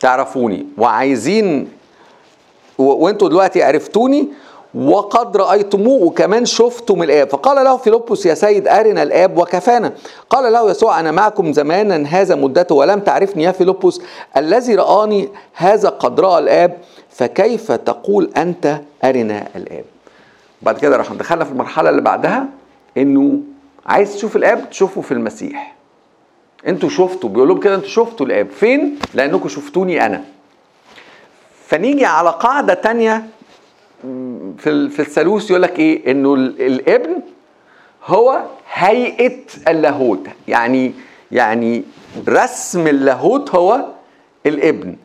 تعرفوني. 0.00 0.66
وعايزين. 0.78 1.68
وأنتوا 2.78 3.28
دلوقتي 3.28 3.62
عرفتوني 3.62 4.28
وقد 4.76 5.36
رأيتموه 5.36 6.02
وكمان 6.02 6.44
شفتم 6.44 7.02
الآب. 7.02 7.28
فقال 7.28 7.64
له 7.64 7.76
فيلبس 7.76 8.26
يا 8.26 8.34
سيد 8.34 8.68
أرنا 8.68 9.02
الآب 9.02 9.38
وكفانا. 9.38 9.92
قال 10.30 10.52
له 10.52 10.70
يسوع 10.70 11.00
أنا 11.00 11.10
معكم 11.10 11.52
زمانا 11.52 12.08
هذا 12.08 12.34
مدته 12.34 12.74
ولم 12.74 13.00
تعرفني 13.00 13.42
يا 13.42 13.52
فيلبس 13.52 14.00
الذي 14.36 14.74
رآني 14.74 15.28
هذا 15.54 15.88
قد 15.88 16.20
رأى 16.20 16.38
الآب. 16.38 16.76
فكيف 17.10 17.72
تقول 17.72 18.30
أنت 18.36 18.80
أرنا 19.04 19.48
الآب؟ 19.56 19.84
بعد 20.62 20.78
كده 20.78 20.96
راح 20.96 21.12
دخلنا 21.12 21.44
في 21.44 21.50
المرحلة 21.50 21.90
اللي 21.90 22.02
بعدها 22.02 22.46
إنه 22.96 23.38
عايز 23.86 24.14
تشوف 24.14 24.36
الآب 24.36 24.70
تشوفه 24.70 25.00
في 25.00 25.12
المسيح. 25.12 25.74
أنتوا 26.66 26.88
شفتوا 26.88 27.30
بيقول 27.30 27.48
لهم 27.48 27.60
كده 27.60 27.74
أنتوا 27.74 27.88
شفتوا 27.88 28.26
الآب. 28.26 28.50
فين؟ 28.50 28.98
لأنكم 29.14 29.48
شفتوني 29.48 30.06
أنا. 30.06 30.24
فنيجي 31.66 32.04
على 32.04 32.30
قاعدة 32.30 32.74
تانية 32.74 33.26
في 34.58 34.88
في 34.88 35.00
الثالوث 35.00 35.50
يقول 35.50 35.62
لك 35.62 35.78
إيه؟ 35.78 36.10
إنه 36.10 36.34
الابن 36.34 37.20
هو 38.06 38.42
هيئة 38.72 39.36
اللاهوت. 39.68 40.26
يعني 40.48 40.92
يعني 41.32 41.82
رسم 42.28 42.86
اللاهوت 42.86 43.50
هو 43.54 43.84
الابن. 44.46 44.96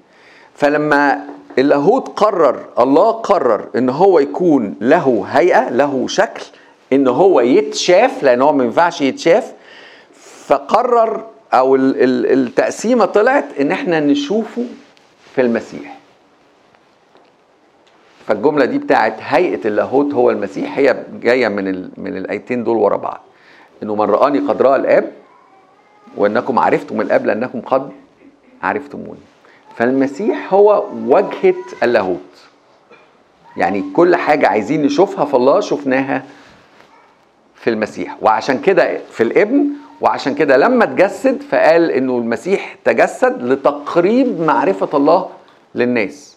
فلما 0.55 1.25
اللاهوت 1.59 2.07
قرر 2.19 2.65
الله 2.79 3.11
قرر 3.11 3.67
إن 3.75 3.89
هو 3.89 4.19
يكون 4.19 4.75
له 4.81 5.25
هيئة 5.29 5.69
له 5.69 6.07
شكل 6.07 6.43
إن 6.93 7.07
هو 7.07 7.39
يتشاف 7.41 8.23
لأن 8.23 8.41
هو 8.41 8.53
ما 8.53 8.63
ينفعش 8.63 9.01
يتشاف 9.01 9.53
فقرر 10.45 11.25
أو 11.53 11.75
ال- 11.75 12.03
ال- 12.03 12.31
التقسيمة 12.47 13.05
طلعت 13.05 13.45
إن 13.59 13.71
إحنا 13.71 13.99
نشوفه 13.99 14.65
في 15.35 15.41
المسيح. 15.41 15.97
فالجملة 18.27 18.65
دي 18.65 18.77
بتاعت 18.77 19.15
هيئة 19.19 19.67
اللاهوت 19.67 20.13
هو 20.13 20.31
المسيح 20.31 20.77
هي 20.77 21.03
جاية 21.21 21.47
من 21.47 21.67
ال... 21.67 21.91
من 21.97 22.17
الآيتين 22.17 22.63
دول 22.63 22.77
ورا 22.77 22.97
بعض. 22.97 23.21
إنه 23.83 23.95
من 23.95 24.01
رآني 24.09 24.39
قد 24.39 24.61
رأى 24.61 24.75
الآب 24.75 25.11
وإنكم 26.17 26.59
عرفتم 26.59 27.01
الآب 27.01 27.25
لأنكم 27.25 27.61
قد 27.61 27.89
عرفتموني. 28.63 29.19
فالمسيح 29.75 30.53
هو 30.53 30.83
وجهة 31.05 31.55
اللاهوت. 31.83 32.19
يعني 33.57 33.83
كل 33.93 34.15
حاجة 34.15 34.47
عايزين 34.47 34.81
نشوفها 34.81 35.25
في 35.25 35.33
الله 35.33 35.59
شفناها 35.59 36.23
في 37.55 37.69
المسيح. 37.69 38.17
وعشان 38.21 38.59
كده 38.61 38.97
في 39.11 39.23
الابن 39.23 39.65
وعشان 40.01 40.35
كده 40.35 40.57
لما 40.57 40.83
اتجسد 40.83 41.41
فقال 41.41 41.91
إنه 41.91 42.17
المسيح 42.17 42.75
تجسد 42.85 43.43
لتقريب 43.43 44.39
معرفة 44.41 44.97
الله 44.97 45.29
للناس. 45.75 46.30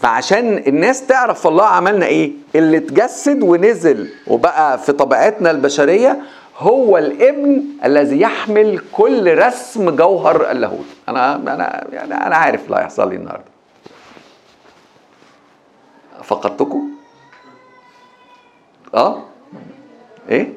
فعشان 0.00 0.62
الناس 0.66 1.06
تعرف 1.06 1.46
الله 1.46 1.64
عملنا 1.64 2.06
إيه؟ 2.06 2.32
اللي 2.54 2.76
اتجسد 2.76 3.42
ونزل 3.42 4.08
وبقى 4.26 4.78
في 4.78 4.92
طبيعتنا 4.92 5.50
البشرية 5.50 6.20
هو 6.58 6.98
الابن 6.98 7.64
الذي 7.84 8.20
يحمل 8.20 8.82
كل 8.92 9.38
رسم 9.38 9.90
جوهر 9.96 10.50
اللاهوت. 10.50 10.84
أنا 11.08 11.36
أنا 11.36 11.86
يعني 11.92 12.14
أنا 12.14 12.36
عارف 12.36 12.66
اللي 12.66 12.76
هيحصل 12.76 13.08
لي 13.10 13.16
النهارده. 13.16 13.44
فقدتكم؟ 16.22 16.90
آه؟ 18.94 19.22
إيه؟ 20.28 20.52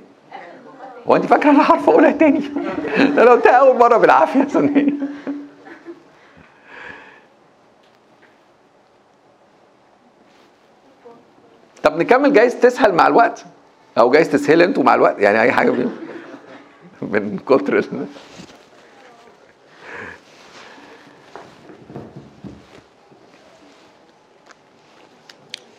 هو 1.07 1.15
أنت 1.15 1.25
فاكرة 1.25 1.49
أنا 1.49 1.63
عارفه 1.63 1.91
اقولها 1.91 2.11
تاني؟ 2.11 2.41
أنا 3.21 3.31
قلتها 3.31 3.51
أول 3.51 3.77
مرة 3.77 3.97
بالعافية 3.97 4.47
صدقني 4.47 4.93
طب 11.83 11.97
نكمل 11.97 12.33
جايز 12.33 12.59
تسهل 12.59 12.93
مع 12.93 13.07
الوقت. 13.07 13.45
أو 13.97 14.11
جايز 14.11 14.29
تسهل 14.29 14.61
أنتوا 14.61 14.83
مع 14.83 14.95
الوقت. 14.95 15.19
يعني 15.19 15.41
أي 15.41 15.51
حاجة 15.51 15.71
من 15.71 15.89
من 17.01 17.39
كتر 17.39 17.77
ال... 17.77 18.05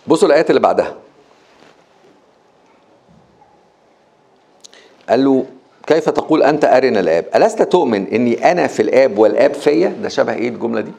بصوا 0.06 0.28
الآيات 0.28 0.50
اللي 0.50 0.60
بعدها. 0.60 0.96
قال 5.08 5.24
له 5.24 5.46
كيف 5.86 6.08
تقول 6.08 6.42
أنت 6.42 6.64
أرنا 6.64 7.00
الآب؟ 7.00 7.26
ألست 7.34 7.62
تؤمن 7.62 8.06
إني 8.06 8.50
أنا 8.52 8.66
في 8.66 8.82
الآب 8.82 9.18
والآب 9.18 9.54
فيا؟ 9.54 9.88
ده 9.88 10.08
شبه 10.08 10.34
إيه 10.34 10.48
الجملة 10.48 10.80
دي؟ 10.80 10.92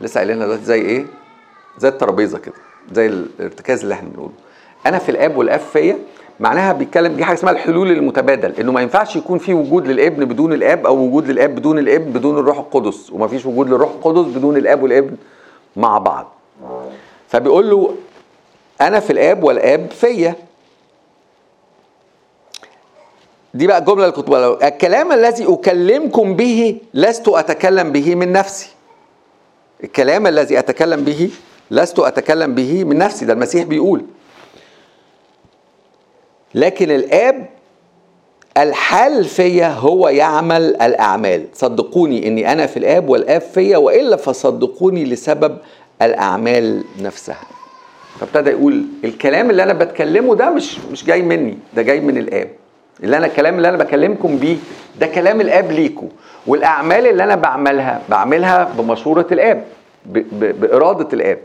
لسه 0.00 0.18
قايلينها 0.18 0.46
دلوقتي 0.46 0.64
زي 0.64 0.80
إيه؟ 0.80 1.06
زي 1.78 1.88
الترابيزة 1.88 2.38
كده. 2.38 2.54
زي 2.92 3.06
الارتكاز 3.06 3.82
اللي 3.82 3.94
إحنا 3.94 4.08
بنقوله. 4.08 4.32
أنا 4.86 4.98
في 4.98 5.08
الآب 5.08 5.36
والآب 5.36 5.60
فيا 5.60 5.98
معناها 6.40 6.72
بيتكلم 6.72 7.16
دي 7.16 7.24
حاجة 7.24 7.36
اسمها 7.36 7.52
الحلول 7.52 7.90
المتبادل 7.90 8.52
إنه 8.60 8.72
ما 8.72 8.80
ينفعش 8.82 9.16
يكون 9.16 9.38
في 9.38 9.54
وجود 9.54 9.86
للابن 9.86 10.24
بدون 10.24 10.52
الآب 10.52 10.86
أو 10.86 10.96
وجود 10.98 11.30
للآب 11.30 11.54
بدون 11.54 11.78
الابن 11.78 12.12
بدون 12.12 12.38
الروح 12.38 12.58
القدس 12.58 13.10
وما 13.12 13.28
فيش 13.28 13.46
وجود 13.46 13.68
للروح 13.68 13.90
القدس 13.90 14.36
بدون 14.36 14.56
الآب 14.56 14.82
والابن 14.82 15.16
مع 15.76 15.98
بعض. 15.98 16.32
فبيقول 17.28 17.70
له 17.70 17.94
أنا 18.80 19.00
في 19.00 19.12
الآب 19.12 19.44
والآب 19.44 19.90
فيا. 19.90 20.34
دي 23.54 23.66
بقى 23.66 23.78
الجمله 23.78 24.04
اللي 24.04 24.16
كنت 24.16 24.28
الكلام 24.62 25.12
الذي 25.12 25.44
أكلمكم 25.52 26.34
به 26.36 26.80
لست 26.94 27.28
أتكلم 27.28 27.92
به 27.92 28.14
من 28.14 28.32
نفسي. 28.32 28.70
الكلام 29.84 30.26
الذي 30.26 30.58
أتكلم 30.58 31.04
به 31.04 31.30
لست 31.70 31.98
أتكلم 31.98 32.54
به 32.54 32.84
من 32.84 32.98
نفسي 32.98 33.24
ده 33.24 33.32
المسيح 33.32 33.64
بيقول. 33.64 34.02
لكن 36.54 36.90
الآب 36.90 37.46
الحال 38.56 39.24
فيا 39.24 39.68
هو 39.68 40.08
يعمل 40.08 40.62
الأعمال. 40.82 41.44
صدقوني 41.54 42.26
إني 42.28 42.52
أنا 42.52 42.66
في 42.66 42.76
الآب 42.78 43.08
والآب 43.08 43.40
فيا 43.40 43.76
وإلا 43.76 44.16
فصدقوني 44.16 45.04
لسبب 45.04 45.58
الأعمال 46.02 46.84
نفسها. 47.00 47.40
فابتدى 48.20 48.50
يقول 48.50 48.84
الكلام 49.04 49.50
اللي 49.50 49.62
أنا 49.62 49.72
بتكلمه 49.72 50.34
ده 50.34 50.50
مش 50.50 50.78
مش 50.92 51.04
جاي 51.04 51.22
مني 51.22 51.58
ده 51.76 51.82
جاي 51.82 52.00
من 52.00 52.18
الآب. 52.18 52.48
اللي 53.04 53.16
أنا 53.16 53.26
الكلام 53.26 53.56
اللي 53.56 53.68
أنا 53.68 53.76
بكلمكم 53.76 54.36
بيه 54.38 54.56
ده 55.00 55.06
كلام 55.06 55.40
الآب 55.40 55.72
ليكم 55.72 56.08
والأعمال 56.46 57.06
اللي 57.06 57.24
أنا 57.24 57.34
بعملها 57.34 58.02
بعملها 58.08 58.64
بمشورة 58.78 59.26
الآب. 59.32 59.56
ب- 59.56 59.60
ب- 59.60 59.64
بإرادة 60.06 61.08
الآب. 61.12 61.38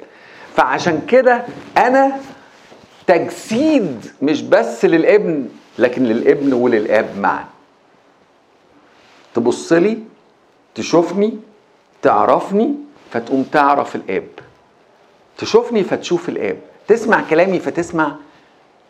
فعشان 0.56 1.02
كده 1.08 1.46
أنا 1.78 2.20
تجسيد 3.08 4.12
مش 4.22 4.42
بس 4.42 4.86
للابن 4.86 5.50
لكن 5.80 6.04
للابن 6.04 6.54
وللآب 6.54 7.18
معا. 7.18 7.46
تبص 9.36 9.74
لي 9.74 9.98
تشوفني 10.76 11.40
تعرفني 12.02 12.76
فتقوم 13.12 13.44
تعرف 13.44 13.96
الآب. 13.96 14.28
تشوفني 15.38 15.84
فتشوف 15.84 16.30
الآب. 16.30 16.58
تسمع 16.88 17.22
كلامي 17.30 17.60
فتسمع 17.60 18.16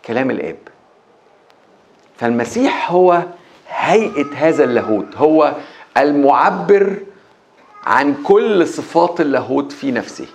كلام 0.06 0.32
الآب. 0.32 0.58
فالمسيح 2.18 2.92
هو 2.92 3.24
هيئة 3.70 4.34
هذا 4.36 4.64
اللاهوت. 4.64 5.18
هو 5.18 5.56
المعبر 5.98 6.98
عن 7.86 8.24
كل 8.24 8.68
صفات 8.68 9.22
اللاهوت 9.22 9.72
في 9.72 9.92
نفسه. 9.92 10.28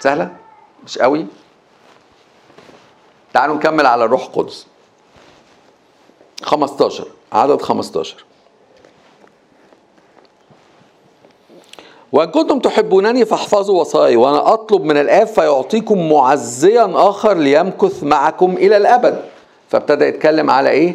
سهلة؟ 0.00 0.36
مش 0.84 0.98
قوي؟ 0.98 1.26
تعالوا 3.34 3.56
نكمل 3.56 3.86
على 3.86 4.04
الروح 4.04 4.24
القدس. 4.24 4.66
15 6.42 7.06
عدد 7.32 7.62
15 7.62 8.24
وإن 12.12 12.30
كنتم 12.30 12.58
تحبونني 12.58 13.24
فاحفظوا 13.24 13.80
وصاياي 13.80 14.16
وأنا 14.16 14.52
أطلب 14.52 14.82
من 14.84 14.96
الآب 14.96 15.26
فيعطيكم 15.26 16.12
معزيا 16.12 16.90
آخر 16.94 17.34
ليمكث 17.34 18.02
معكم 18.02 18.52
إلى 18.56 18.76
الأبد. 18.76 19.24
فابتدى 19.68 20.04
يتكلم 20.04 20.50
على 20.50 20.70
إيه؟ 20.70 20.94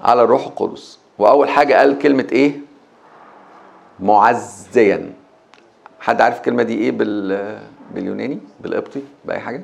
على 0.00 0.22
الروح 0.22 0.46
القدس. 0.46 0.98
وأول 1.18 1.48
حاجة 1.48 1.74
قال 1.74 1.98
كلمة 1.98 2.26
إيه؟ 2.32 2.60
معزيا 4.00 5.12
حد 6.00 6.20
عارف 6.20 6.36
الكلمة 6.36 6.62
دي 6.62 6.78
إيه 6.78 6.90
بال 6.90 7.58
باليوناني؟ 7.94 8.38
بالقبطي؟ 8.60 9.02
بأي 9.24 9.40
حاجة؟ 9.40 9.62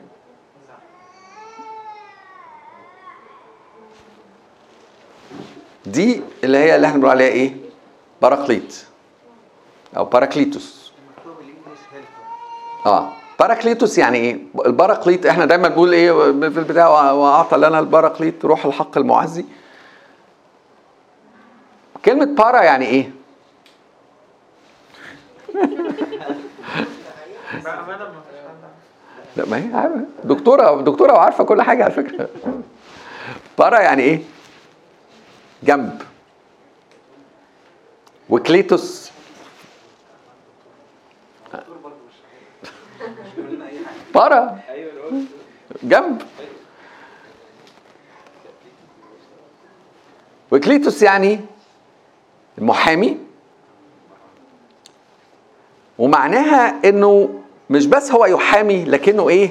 دي 5.87 6.23
اللي 6.45 6.59
هي 6.59 6.77
اللي 6.77 6.87
إحنا 6.87 6.97
بنقول 6.99 7.11
عليها 7.11 7.29
إيه؟ 7.29 7.57
باراكليت 8.23 8.85
أو 9.97 10.05
parakletos 10.05 10.93
آه 12.87 13.09
parakletos 13.41 13.99
يعني 13.99 14.19
إيه؟ 14.19 14.39
الباراكليت 14.67 15.27
إحنا 15.27 15.45
دايما 15.45 15.69
بنقول 15.69 15.93
إيه 15.93 16.13
في 16.33 16.59
البتاع 16.59 17.13
وأعطى 17.13 17.57
لنا 17.57 17.79
الباراكليت 17.79 18.45
روح 18.45 18.67
الحق 18.67 18.99
المعزي 18.99 19.45
كلمة 22.05 22.25
para 22.25 22.63
يعني 22.63 22.87
إيه؟ 22.87 23.11
لا 29.37 29.47
ما 29.47 29.57
هي. 29.57 29.91
دكتورة 30.25 30.81
دكتورة 30.83 31.13
وعارفة 31.13 31.45
كل 31.45 31.63
حاجة 31.63 31.85
على 31.85 31.93
فكرة 31.93 32.29
بارا 33.59 33.81
يعني 33.81 34.03
إيه؟ 34.03 34.23
جنب 35.63 36.03
وكليتوس 38.31 39.11
بارا 44.15 44.59
جنب 45.83 46.23
وكليتوس 50.51 51.03
يعني 51.03 51.41
المحامي. 52.59 53.17
ومعناها 55.99 56.89
إنه 56.89 57.29
مش 57.71 57.87
بس 57.87 58.13
هو 58.13 58.27
يحامي 58.27 58.85
لكنه 58.85 59.29
إيه؟ 59.29 59.51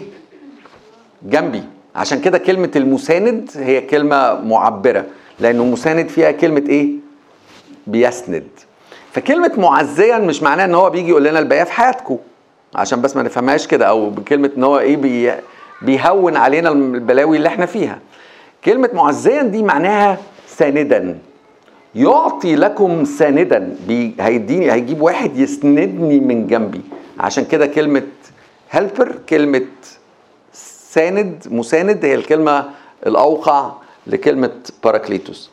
جنبي. 1.23 1.63
عشان 1.95 2.21
كده 2.21 2.37
كلمة 2.37 2.71
المساند 2.75 3.49
هي 3.55 3.81
كلمة 3.81 4.33
معبرة 4.41 5.05
لأنه 5.39 5.63
مساند 5.63 6.09
فيها 6.09 6.31
كلمة 6.31 6.63
إيه؟ 6.69 6.89
بيسند. 7.87 8.47
فكلمة 9.11 9.51
معزيا 9.57 10.17
مش 10.17 10.43
معناها 10.43 10.65
إن 10.65 10.75
هو 10.75 10.89
بيجي 10.89 11.09
يقول 11.09 11.23
لنا 11.23 11.39
الباقية 11.39 11.63
في 11.63 11.71
حياتكم. 11.71 12.17
عشان 12.75 13.01
بس 13.01 13.15
ما 13.15 13.23
نفهمهاش 13.23 13.67
كده 13.67 13.85
أو 13.85 14.09
بكلمة 14.09 14.51
إن 14.57 14.63
هو 14.63 14.79
إيه 14.79 14.97
بي 14.97 15.33
بيهون 15.81 16.37
علينا 16.37 16.69
البلاوي 16.69 17.37
اللي 17.37 17.47
إحنا 17.49 17.65
فيها. 17.65 17.99
كلمة 18.65 18.89
معزيا 18.93 19.43
دي 19.43 19.63
معناها 19.63 20.17
ساندا. 20.47 21.17
يعطي 21.97 22.55
لكم 22.55 23.05
ساندا. 23.05 23.75
هيديني 24.19 24.71
هيجيب 24.71 25.01
واحد 25.01 25.37
يسندني 25.37 26.19
من 26.19 26.47
جنبي. 26.47 26.81
عشان 27.19 27.45
كده 27.45 27.67
كلمة 27.67 28.07
helper 28.71 29.15
كلمة 29.29 29.65
ساند 30.53 31.47
مساند 31.51 32.05
هي 32.05 32.15
الكلمة 32.15 32.69
الأوقع 33.07 33.71
لكلمة 34.07 34.51
parakletos 34.83 35.51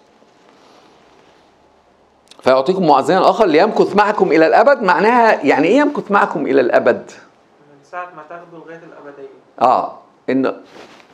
فيعطيكم 2.42 2.87
معزيا 2.87 3.30
آخر 3.30 3.46
ليمكث 3.46 3.96
معكم 3.96 4.33
إلى 4.33 4.46
الأبد. 4.46 4.83
معناها 4.83 5.44
يعني 5.44 5.68
إيه 5.68 5.76
يمكث 5.76 6.11
معكم 6.11 6.46
إلى 6.46 6.61
الأبد؟ 6.61 7.11
من 7.11 7.85
ساعة 7.90 8.09
ما 8.16 8.22
تاخدوا 8.28 8.59
لغاية 8.59 8.80
الأبدية. 8.92 9.28
آه 9.61 9.98
إن 10.30 10.57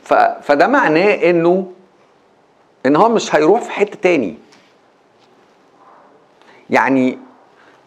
ف... 0.03 0.13
فده 0.13 0.67
معناه 0.67 1.13
انه 1.29 1.71
إن 2.85 2.95
هو 2.95 3.09
مش 3.09 3.35
هيروح 3.35 3.61
في 3.61 3.71
حتة 3.71 3.97
تاني. 4.01 4.35
يعني 6.71 7.17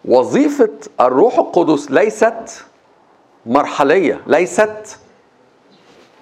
وظيفة 0.04 0.70
الروح 1.00 1.38
القدس 1.38 1.90
ليست 1.90 2.64
مرحلية 3.46 4.20
ليست 4.26 4.98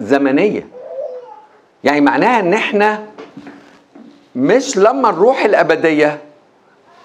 زمنية 0.01 0.66
يعني 1.85 2.01
معناها 2.01 2.40
إن 2.40 2.55
إحنا 2.55 3.07
مش 4.37 4.77
لما 4.77 5.11
نروح 5.11 5.44
الأبدية 5.44 6.18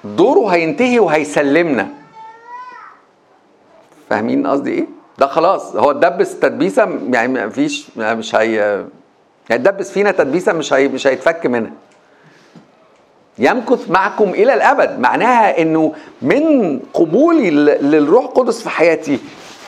دوره 0.03 0.47
هينتهي 0.47 0.99
وهيسلمنا 0.99 1.87
فاهمين 4.09 4.47
قصدي 4.47 4.71
إيه؟ 4.71 4.85
ده 5.17 5.27
خلاص 5.27 5.75
هو 5.75 5.91
اتدبس 5.91 6.39
تدبيسة 6.39 6.99
يعني 7.09 7.27
ما 7.33 7.49
فيش 7.49 7.97
مش 7.97 8.35
هي 8.35 8.55
يعني 9.49 9.61
اتدبس 9.67 9.91
فينا 9.91 10.11
تدبيسة 10.11 10.53
مش 10.53 10.73
هي 10.73 10.87
مش 10.87 11.07
هيتفك 11.07 11.45
منها. 11.45 11.71
يمكث 13.39 13.89
معكم 13.89 14.29
إلى 14.29 14.53
الأبد. 14.53 14.99
معناها 14.99 15.61
إنه 15.61 15.93
من 16.21 16.79
قبولي 16.93 17.51
للروح 17.81 18.25
القدس 18.25 18.61
في 18.61 18.69
حياتي 18.69 19.19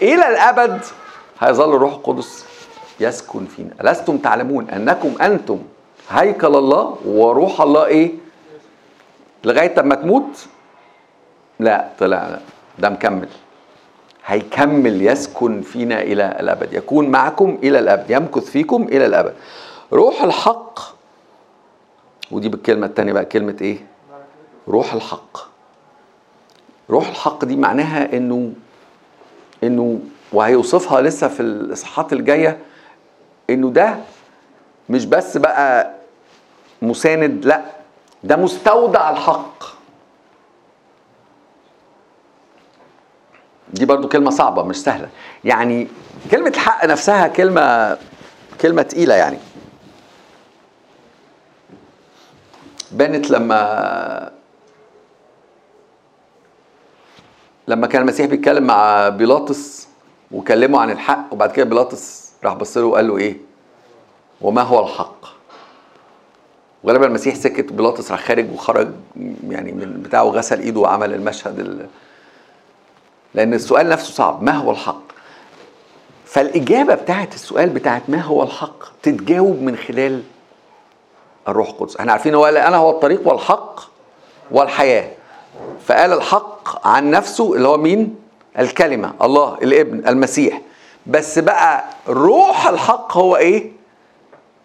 إلى 0.01 0.27
الأبد 0.29 0.82
هيظل 1.39 1.75
الروح 1.75 1.93
القدس 1.93 2.45
يسكن 2.99 3.45
فينا. 3.45 3.69
ألستم 3.82 4.17
تعلمون 4.17 4.69
أنكم 4.69 5.13
أنتم 5.21 5.60
هيكل 6.10 6.55
الله 6.55 6.97
وروح 7.05 7.62
الله 7.62 7.86
إيه؟ 7.86 8.12
لغاية 9.43 9.82
ما 9.82 9.95
تموت؟ 9.95 10.45
لا 11.60 11.88
طلع 11.99 12.27
لا. 12.27 12.39
ده 12.79 12.89
مكمل. 12.89 13.27
هيكمل 14.25 15.08
يسكن 15.08 15.62
فينا 15.62 16.01
إلى 16.01 16.38
الأبد. 16.39 16.73
يكون 16.73 17.10
معكم 17.10 17.58
إلى 17.63 17.79
الأبد 17.79 18.10
يمكث 18.10 18.43
فيكم 18.49 18.84
إلى 18.84 19.05
الأبد. 19.05 19.34
روح 19.93 20.23
الحق 20.23 20.79
ودي 22.31 22.49
بالكلمة 22.49 22.85
التانية 22.85 23.13
بقى 23.13 23.25
كلمة 23.25 23.55
إيه؟ 23.61 23.77
روح 24.67 24.93
الحق. 24.93 25.37
روح 26.89 27.09
الحق 27.09 27.45
دي 27.45 27.55
معناها 27.55 28.17
إنه 28.17 28.53
إنه 29.63 29.99
وهيوصفها 30.33 31.01
لسه 31.01 31.27
في 31.27 31.39
الإصحاحات 31.39 32.13
الجاية 32.13 32.57
إنه 33.49 33.69
ده 33.69 33.97
مش 34.89 35.05
بس 35.05 35.37
بقى 35.37 35.91
مساند 36.81 37.45
لا 37.45 37.61
ده 38.23 38.35
مستودع 38.35 39.09
الحق. 39.09 39.63
دي 43.73 43.85
برضو 43.85 44.07
كلمة 44.07 44.29
صعبة 44.29 44.63
مش 44.63 44.75
سهلة. 44.83 45.09
يعني 45.43 45.87
كلمة 46.31 46.47
الحق 46.49 46.85
نفسها 46.85 47.27
كلمة 47.27 47.97
كلمة 48.61 48.81
تقيلة 48.81 49.15
يعني. 49.15 49.37
بانت 52.91 53.32
لما 53.32 54.32
لما 57.67 57.88
كان 57.88 58.02
المسيح 58.02 58.25
بيتكلم 58.25 58.63
مع 58.63 59.10
بيلاطس 59.10 59.88
وكلمه 60.32 60.80
عن 60.80 60.91
الحق 60.91 61.28
وبعد 61.32 61.52
كده 61.52 61.65
بيلاطس 61.65 62.32
راح 62.43 62.54
بص 62.54 62.78
له 62.78 62.86
وقال 62.86 63.08
له 63.08 63.17
إيه؟ 63.17 63.38
وما 64.41 64.62
هو 64.62 64.80
الحق؟ 64.84 65.25
وغالبا 66.84 67.06
المسيح 67.06 67.36
سكت 67.36 67.73
بيلاطس 67.73 68.12
راح 68.12 68.19
خارج 68.25 68.52
وخرج 68.54 68.88
يعني 69.49 69.71
من 69.71 70.02
بتاعه 70.02 70.23
غسل 70.23 70.60
إيده 70.60 70.80
وعمل 70.80 71.13
المشهد 71.13 71.60
ال... 71.60 71.88
لأن 73.34 73.54
السؤال 73.54 73.89
نفسه 73.89 74.13
صعب 74.13 74.43
ما 74.43 74.52
هو 74.52 74.71
الحق؟ 74.71 75.02
فالإجابة 76.25 76.95
بتاعت 76.95 77.34
السؤال 77.36 77.69
بتاعت 77.69 78.02
ما 78.10 78.21
هو 78.21 78.43
الحق 78.43 79.02
تتجاوب 79.02 79.62
من 79.62 79.75
خلال 79.75 80.23
الروح 81.51 81.69
القدس. 81.69 81.97
إحنا 81.97 82.12
عارفين 82.12 82.35
هو 82.35 82.45
قال 82.45 82.57
أنا 82.57 82.77
هو 82.77 82.89
الطريق 82.89 83.27
والحق 83.27 83.79
والحياة. 84.51 85.12
فقال 85.85 86.13
الحق 86.13 86.88
عن 86.88 87.12
نفسه 87.12 87.53
اللي 87.53 87.67
هو 87.67 87.77
مين؟ 87.77 88.15
الكلمة. 88.59 89.13
الله 89.21 89.57
الابن 89.62 90.07
المسيح. 90.07 90.62
بس 91.07 91.39
بقى 91.39 91.83
روح 92.09 92.67
الحق 92.67 93.17
هو 93.17 93.35
إيه؟ 93.35 93.71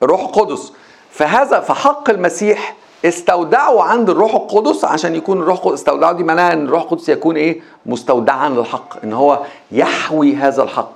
الروح 0.03 0.21
القدس. 0.21 0.73
فهذا 1.11 1.61
فحق 1.61 2.11
المسيح 2.11 2.77
استودعه 3.05 3.83
عند 3.83 4.11
الروح 4.11 4.35
القدس 4.35 4.85
عشان 4.85 5.15
يكون 5.15 5.39
الروح 5.43 5.59
القدس. 5.59 5.79
استودعه 5.79 6.13
دي 6.13 6.23
معناها 6.23 6.53
إن 6.53 6.65
الروح 6.65 6.83
القدس 6.83 7.09
يكون 7.09 7.37
إيه؟ 7.37 7.61
مستودعا 7.87 8.49
للحق 8.49 9.05
إن 9.05 9.13
هو 9.13 9.41
يحوي 9.73 10.35
هذا 10.35 10.63
الحق. 10.63 10.93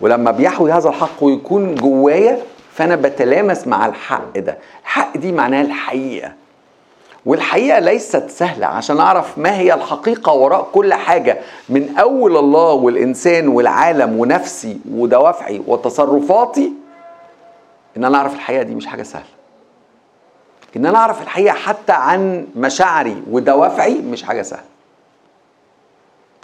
ولما 0.00 0.30
بيحوي 0.30 0.72
هذا 0.72 0.88
الحق 0.88 1.22
ويكون 1.24 1.74
جوايا 1.74 2.42
فأنا 2.80 2.96
بتلامس 2.96 3.66
مع 3.66 3.86
الحق 3.86 4.38
ده. 4.38 4.58
الحق 4.82 5.16
دي 5.16 5.32
معناها 5.32 5.62
الحقيقة. 5.62 6.32
والحقيقة 7.26 7.78
ليست 7.78 8.30
سهلة 8.30 8.66
عشان 8.66 9.00
أعرف 9.00 9.38
ما 9.38 9.56
هي 9.58 9.74
الحقيقة 9.74 10.32
وراء 10.32 10.68
كل 10.72 10.94
حاجة. 10.94 11.38
من 11.68 11.96
أول 11.98 12.36
الله 12.36 12.72
والإنسان 12.72 13.48
والعالم 13.48 14.18
ونفسي 14.18 14.80
ودوافعي 14.90 15.62
وتصرفاتي 15.66 16.72
إن 17.96 18.04
أنا 18.04 18.18
أعرف 18.18 18.34
الحقيقة 18.34 18.62
دي 18.62 18.74
مش 18.74 18.86
حاجة 18.86 19.02
سهلة. 19.02 19.24
إن 20.76 20.86
أنا 20.86 20.98
أعرف 20.98 21.22
الحقيقة 21.22 21.54
حتى 21.54 21.92
عن 21.92 22.46
مشاعري 22.56 23.22
ودوافعي 23.30 23.94
مش 23.94 24.22
حاجة 24.22 24.42
سهلة. 24.42 24.64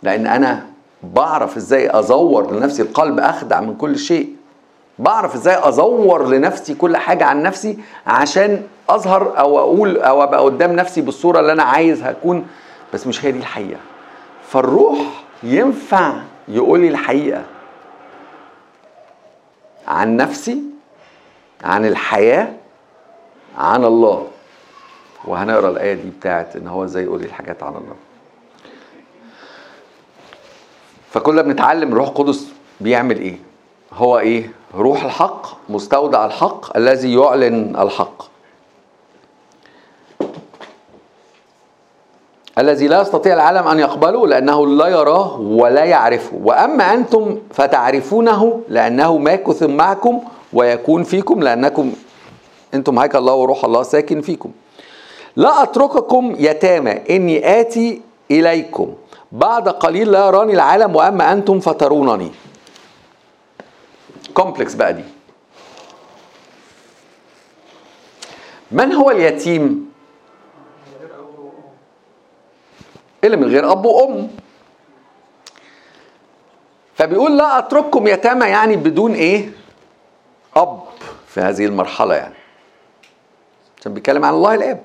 لأن 0.03 0.27
أنا 0.27 0.67
بعرف 1.03 1.57
إزاي 1.57 1.99
أزور 1.99 2.53
لنفسي 2.53 2.83
القلب 2.83 3.21
أخدع 3.21 3.61
من 3.61 3.77
كل 3.77 3.99
شيء. 3.99 4.36
بعرف 4.99 5.35
إزاي 5.35 5.69
ازور 5.69 6.29
لنفسي 6.29 6.75
كل 6.75 6.97
حاجة 6.97 7.25
عن 7.25 7.43
نفسي 7.43 7.79
عشان 8.07 8.67
أظهر 8.89 9.39
أو 9.39 9.59
أقول 9.59 9.97
أو 9.99 10.23
أبقى 10.23 10.41
قدام 10.41 10.73
نفسي 10.73 11.01
بالصورة 11.01 11.41
اللي 11.41 11.53
أنا 11.53 11.63
عايز 11.63 12.03
هكون. 12.03 12.47
بس 12.95 13.07
مش 13.07 13.25
هي 13.25 13.33
دي 13.33 13.39
الحقيقة. 13.39 13.81
فالروح 14.49 14.99
ينفع 15.43 16.13
يقول 16.49 16.81
لي 16.81 16.89
الحقيقة 16.89 17.43
عن 19.89 20.17
نفسي 20.17 20.63
عن 21.65 21.87
الحياة 21.87 22.49
عن 23.59 23.85
الله. 23.85 24.27
وهنقرأ 25.25 25.69
الآية 25.71 25.95
دي 25.95 26.11
بتاعت 26.11 26.57
إن 26.57 26.69
هو 26.69 26.85
إزاي 26.85 27.05
يقول 27.05 27.21
لي 27.21 27.27
الحاجات 27.27 27.63
عن 27.63 27.73
الله. 27.77 27.97
فكل 31.11 31.43
بنتعلم 31.43 31.93
الروح 31.93 32.09
القدس 32.09 32.49
بيعمل 32.81 33.19
إيه؟ 33.19 33.46
هو 33.93 34.19
إيه؟ 34.19 34.51
روح 34.75 35.05
الحق 35.05 35.47
مستودع 35.69 36.27
الحق 36.27 36.77
الذي 36.77 37.15
يعلن 37.15 37.77
الحق. 37.77 38.23
الذي 42.59 42.89
لا 42.89 43.01
يستطيع 43.01 43.35
العالم 43.35 43.69
أن 43.69 43.79
يقبله 43.79 44.27
لأنه 44.27 44.67
لا 44.67 44.87
يراه 44.87 45.41
ولا 45.41 45.85
يعرفه. 45.85 46.37
وأما 46.43 46.95
أنتم 46.95 47.39
فتعرفونه 47.53 48.61
لأنه 48.69 49.19
ماكث 49.19 49.63
معكم 49.63 50.21
ويكون 50.53 51.03
فيكم 51.03 51.43
لأنكم 51.43 51.93
أنتم 52.75 52.99
هيكل 52.99 53.19
الله 53.19 53.35
وروح 53.35 53.65
الله 53.65 53.83
ساكن 53.83 54.21
فيكم. 54.21 54.51
لا 55.37 55.63
أترككم 55.63 56.37
يتامى 56.39 56.91
إني 56.91 57.61
آتي 57.61 58.01
إليكم. 58.31 58.95
بعد 59.33 59.69
قليل 59.69 60.13
لا 60.13 60.27
يراني 60.27 60.53
العالم 60.53 60.97
وأما 60.97 61.33
أنتم 61.33 61.61
فترونني. 61.61 62.31
complex 64.37 64.75
بقى 64.75 64.93
دي. 64.93 65.05
من 68.71 68.93
هو 68.93 69.11
اليتيم؟ 69.11 69.93
اللي 73.25 73.37
من 73.37 73.49
غير 73.49 73.73
أب 73.73 73.85
وأم. 73.85 74.31
فبيقول 76.95 77.39
لا 77.39 77.59
أترككم 77.59 78.07
يتامى 78.07 78.47
يعني 78.47 78.77
بدون 78.77 79.15
إيه؟ 79.15 79.51
أب 80.57 80.85
في 81.29 81.41
هذه 81.41 81.67
المرحلة 81.67 82.15
يعني. 82.15 82.35
عشان 83.81 83.95
بيتكلم 83.95 84.25
عن 84.25 84.35
الله 84.35 84.55
الآب. 84.55 84.83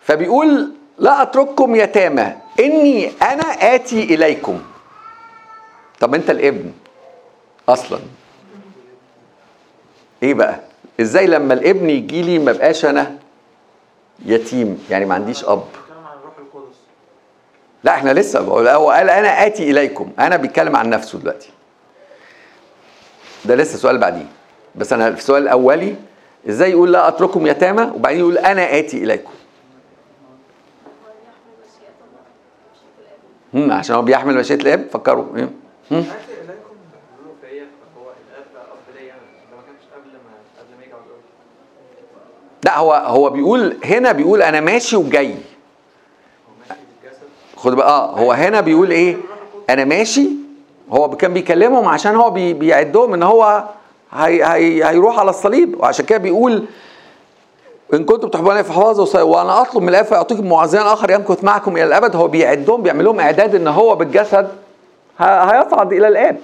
فبيقول 0.00 0.72
لا 0.98 1.22
أترككم 1.22 1.76
يتامى. 1.76 2.36
إني 2.60 3.12
أنا 3.22 3.74
آتي 3.74 4.14
إليكم. 4.14 4.62
طب 6.04 6.14
انت 6.14 6.30
الابن 6.30 6.72
أصلا. 7.68 7.98
إيه 10.22 10.34
بقى؟ 10.34 10.60
إزاي 11.00 11.26
لما 11.26 11.54
الابن 11.54 11.90
يجي 11.90 12.22
لي 12.22 12.38
ما 12.38 12.52
بقاش 12.52 12.84
أنا 12.84 13.18
يتيم؟ 14.24 14.84
يعني 14.90 15.04
ما 15.04 15.14
عنديش 15.14 15.44
اب. 15.44 15.64
لا 17.84 17.92
إحنا 17.92 18.10
لسه 18.10 18.40
بقول 18.40 18.68
هو 18.68 18.90
قال 18.90 19.10
أنا 19.10 19.46
آتي 19.46 19.70
إليكم. 19.70 20.12
أنا 20.18 20.36
بيتكلم 20.36 20.76
عن 20.76 20.90
نفسه 20.90 21.18
دلوقتي. 21.18 21.50
ده 23.44 23.54
لسه 23.54 23.78
سؤال 23.78 23.98
بعديه. 23.98 24.26
بس 24.74 24.92
أنا 24.92 25.10
في 25.12 25.18
السؤال 25.18 25.42
الاولي 25.42 25.94
إزاي 26.48 26.70
يقول 26.70 26.92
لا 26.92 27.08
أترككم 27.08 27.46
يتامى 27.46 27.82
وبعدين 27.94 28.20
يقول 28.20 28.38
أنا 28.38 28.78
آتي 28.78 29.04
إليكم؟ 29.04 29.32
عشان 33.54 33.96
هو 33.96 34.02
بيحمل 34.02 34.34
مشيئة 34.34 34.60
الإب. 34.60 34.88
فكروا. 34.92 35.36
إيه 35.36 35.63
لا 42.64 42.78
هو 42.78 42.92
هو 42.94 43.30
بيقول 43.30 43.76
هنا 43.84 44.12
بيقول 44.12 44.42
أنا 44.42 44.60
ماشي 44.60 44.96
وجاي. 44.96 45.34
خد 47.56 47.74
بقى 47.74 47.88
آه 47.88 48.10
هو 48.18 48.32
هنا 48.32 48.60
بيقول 48.60 48.90
إيه؟ 48.90 49.16
أنا 49.70 49.84
ماشي. 49.84 50.28
هو 50.90 51.10
كان 51.16 51.32
بيكلمهم 51.34 51.88
عشان 51.88 52.16
هو 52.16 52.30
بي 52.30 52.52
بيعدهم 52.52 53.14
إن 53.14 53.22
هو 53.22 53.64
هي 54.12 54.44
هي 54.44 54.84
هيروح 54.88 55.18
على 55.18 55.30
الصليب. 55.30 55.80
وعشان 55.80 56.04
كده 56.06 56.18
بيقول 56.18 56.64
إن 57.94 58.04
كنتم 58.04 58.62
فحفظوا 58.62 59.02
وصي- 59.04 59.22
وأنا 59.22 59.60
أطلب 59.60 59.82
من 59.82 59.88
الاب 59.88 60.04
فيعطيكم 60.04 60.48
معزيا 60.48 60.92
آخر 60.92 61.10
يمكث 61.10 61.44
معكم 61.44 61.76
إلى 61.76 61.84
الأبد. 61.84 62.16
هو 62.16 62.28
بيعدهم 62.28 62.82
بيعمل 62.82 63.04
لهم 63.04 63.20
إعداد 63.20 63.54
إن 63.54 63.68
هو 63.68 63.94
بالجسد. 63.94 64.48
هيصعد 65.18 65.92
إلى 65.92 66.08
الاب 66.08 66.38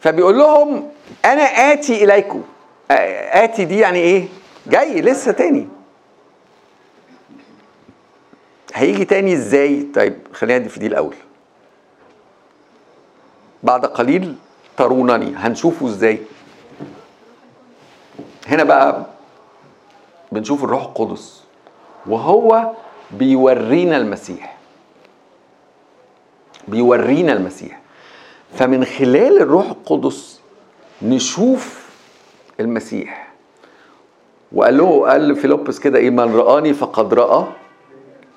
فبيقول 0.00 0.38
لهم 0.38 0.88
أنا 1.24 1.42
آتي 1.42 2.04
إليكم. 2.04 2.42
آتي 2.90 3.64
دي 3.64 3.78
يعني 3.78 3.98
إيه؟ 3.98 4.28
جاي 4.66 5.00
لسه 5.00 5.32
تاني. 5.32 5.68
هيجي 8.74 9.04
تاني 9.04 9.32
إزاي؟ 9.34 9.82
طيب 9.94 10.18
خلينا 10.32 10.68
في 10.68 10.80
دي 10.80 10.86
الأول. 10.86 11.14
بعد 13.62 13.86
قليل 13.86 14.34
ترونني. 14.76 15.34
هنشوفه 15.36 15.86
إزاي. 15.86 16.18
هنا 18.46 18.64
بقى 18.64 19.06
بنشوف 20.32 20.64
الروح 20.64 20.82
القدس. 20.82 21.42
وهو 22.06 22.70
بيورينا 23.10 23.96
المسيح. 23.96 24.55
بيورينا 26.68 27.32
المسيح. 27.32 27.80
فمن 28.54 28.84
خلال 28.84 29.40
الروح 29.42 29.66
القدس 29.70 30.40
نشوف 31.02 31.86
المسيح. 32.60 33.32
وقال 34.52 34.76
له 34.78 35.08
قال 35.08 35.28
لفيلبس 35.28 35.78
كده 35.78 35.98
إيه 35.98 36.10
من 36.10 36.34
رآني 36.36 36.74
فقد 36.74 37.14
رأى 37.14 37.46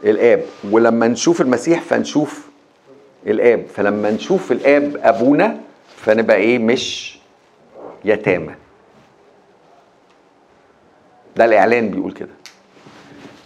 الآب. 0.03 0.43
ولما 0.71 1.07
نشوف 1.07 1.41
المسيح 1.41 1.81
فنشوف 1.81 2.47
الآب. 3.27 3.65
فلما 3.75 4.11
نشوف 4.11 4.51
الآب 4.51 4.97
أبونا 5.03 5.59
فنبقى 5.97 6.37
إيه 6.37 6.59
مش 6.59 7.19
يتامى. 8.05 8.55
ده 11.35 11.45
الإعلان 11.45 11.89
بيقول 11.89 12.11
كده. 12.11 12.29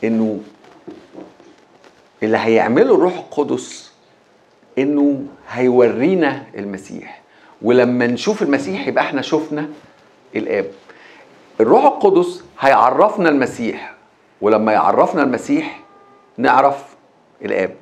إنه 0.04 0.40
اللي 2.24 2.38
هيعمله 2.38 2.96
الروح 2.96 3.14
القدس 3.18 3.93
إنه 4.78 5.24
هيورينا 5.50 6.44
المسيح. 6.58 7.22
ولما 7.62 8.08
نشوف 8.08 8.42
المسيح 8.42 8.88
يبقى 8.88 9.04
إحنا 9.04 9.22
شفنا 9.22 9.70
الآب. 10.36 10.66
الروح 11.60 11.86
القدس 11.86 12.44
هيعرفنا 12.60 13.30
المسيح. 13.30 13.94
ولما 14.42 14.72
يعرفنا 14.74 15.24
المسيح 15.24 15.80
نعرف 16.38 16.84
الآب. 17.46 17.76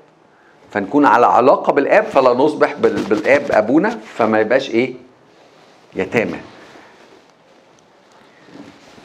فنكون 0.72 1.06
على 1.06 1.26
علاقة 1.26 1.74
بالآب 1.74 2.04
فلا 2.04 2.34
نصبح 2.34 2.74
بال- 2.74 3.04
بالآب 3.04 3.46
أبونا 3.52 3.89
فما 3.89 4.39
يبقاش 4.39 4.70
إيه؟ 4.70 4.94
يتامى. 5.96 6.39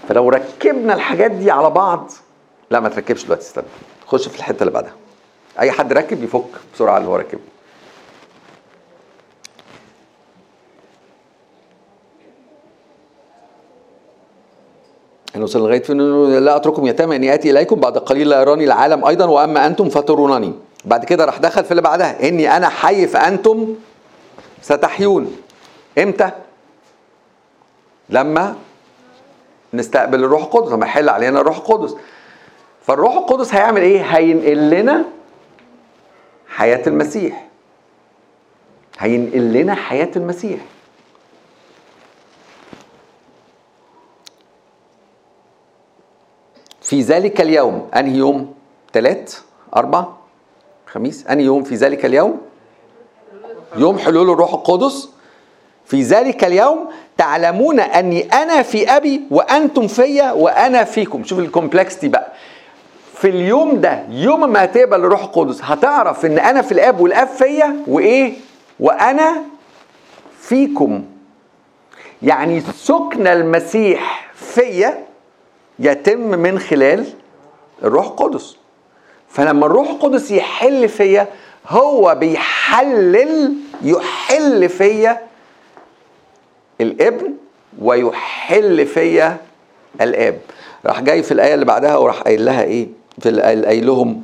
فلو 0.08 0.28
ركبنا 0.28 0.94
الحاجات 0.94 1.30
دي 1.30 1.50
على 1.50 1.70
بعض 1.70 2.10
لا 2.70 2.80
ما 2.80 2.88
تركبش 2.88 3.24
دلوقتي 3.24 3.42
استنى. 3.42 3.64
خش 4.06 4.28
في 4.28 4.36
الحتة 4.38 4.60
اللي 4.60 4.72
بعدها. 4.72 4.92
أي 5.60 5.70
حد 5.70 5.92
ركب 5.92 6.24
يفك 6.24 6.44
بسرعة 6.74 6.96
اللي 6.98 7.08
هو 7.08 7.16
راكبه. 7.16 7.40
وصل 15.42 15.58
لغاية 15.60 15.82
فين؟ 15.82 15.98
لا 16.38 16.56
اترككم 16.56 16.86
يتامى 16.86 17.16
اني 17.16 17.34
آتي 17.34 17.50
إليكم 17.50 17.80
بعد 17.80 17.98
قليل 17.98 18.28
لا 18.28 18.40
يراني 18.40 18.64
العالم 18.64 19.04
أيضا 19.04 19.24
وأما 19.24 19.66
أنتم 19.66 19.88
فترونني 19.88 20.52
بعد 20.84 21.04
كده 21.04 21.24
راح 21.24 21.38
دخل 21.38 21.64
في 21.64 21.70
اللي 21.70 21.82
بعدها 21.82 22.28
إني 22.28 22.56
أنا 22.56 22.68
حي 22.68 23.06
فأنتم 23.06 23.74
ستحيون. 24.62 25.36
إمتى؟ 25.98 26.30
لما 28.10 28.54
نستقبل 29.74 30.24
الروح 30.24 30.42
القدس 30.42 30.72
لما 30.72 30.86
يحل 30.86 31.08
علينا 31.08 31.40
الروح 31.40 31.56
القدس. 31.56 31.94
فالروح 32.82 33.16
القدس 33.16 33.54
هيعمل 33.54 33.80
إيه؟ 33.80 34.00
هينقل 34.02 34.70
لنا 34.70 35.04
حياة 36.48 36.82
المسيح. 36.86 37.46
هينقل 38.98 39.52
لنا 39.52 39.74
حياة 39.74 40.10
المسيح. 40.16 40.60
في 46.86 47.00
ذلك 47.00 47.40
اليوم 47.40 47.88
أنهي 47.96 48.16
يوم؟ 48.18 48.54
ثلاث 48.92 49.40
أربع؟ 49.76 50.04
خميس؟ 50.86 51.26
أنهي 51.26 51.44
يوم 51.44 51.62
في 51.62 51.74
ذلك 51.74 52.04
اليوم؟ 52.04 52.40
يوم 53.76 53.98
حلول 53.98 54.30
الروح 54.30 54.54
القدس؟ 54.54 55.08
في 55.84 56.02
ذلك 56.02 56.44
اليوم 56.44 56.88
تعلمون 57.18 57.80
أني 57.80 58.22
أنا 58.22 58.62
في 58.62 58.96
أبي 58.96 59.22
وأنتم 59.30 59.86
فيا 59.88 60.32
وأنا 60.32 60.84
فيكم. 60.84 61.24
شوف 61.24 61.38
الكومبلكسيتي 61.38 62.08
بقى. 62.08 62.32
في 63.14 63.28
اليوم 63.28 63.80
ده 63.80 64.04
يوم 64.10 64.52
ما 64.52 64.64
هتقبل 64.64 64.94
الروح 65.04 65.22
القدس 65.22 65.60
هتعرف 65.62 66.26
إن 66.26 66.38
أنا 66.38 66.62
في 66.62 66.72
الآب 66.72 67.00
والآب 67.00 67.28
فيا 67.28 67.76
وإيه؟ 67.86 68.32
وأنا 68.80 69.42
فيكم. 70.40 71.04
يعني 72.22 72.60
سكن 72.60 73.26
المسيح 73.26 74.30
فيا 74.34 75.06
يتم 75.78 76.18
من 76.38 76.58
خلال 76.58 77.06
الروح 77.84 78.06
القدس. 78.06 78.56
فلما 79.28 79.66
الروح 79.66 79.88
القدس 79.90 80.30
يحل 80.30 80.88
فيا 80.88 81.28
هو 81.68 82.14
بيحلل 82.20 83.52
يحل 83.82 84.68
فيا 84.68 85.20
الابن 86.80 87.32
ويحل 87.82 88.86
فيا 88.86 89.36
الآب. 90.00 90.38
راح 90.86 91.00
جاي 91.00 91.22
في 91.22 91.32
الآية 91.32 91.54
اللي 91.54 91.64
بعدها 91.64 91.96
وراح 91.96 92.20
قايل 92.22 92.44
لها 92.44 92.62
إيه؟ 92.62 92.88
في 93.18 93.40
قايل 93.40 93.86
لهم 93.86 94.22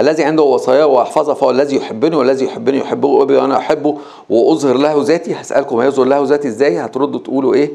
الذي 0.00 0.24
عنده 0.24 0.42
وصاياه 0.42 0.86
واحفظها 0.86 1.34
فهو 1.34 1.50
الذي 1.50 1.76
يحبني 1.76 2.16
والذي 2.16 2.44
يحبني 2.44 2.78
يحبه 2.78 3.22
ابي 3.22 3.36
وأنا 3.36 3.56
أحبه 3.56 3.98
وأظهر 4.30 4.76
له 4.76 5.02
ذاتي. 5.02 5.34
هسألكم 5.34 5.78
هيظهر 5.78 6.06
له 6.06 6.24
ذاتي 6.24 6.48
إزاي؟ 6.48 6.78
هتردوا 6.78 7.20
تقولوا 7.20 7.54
إيه؟ 7.54 7.70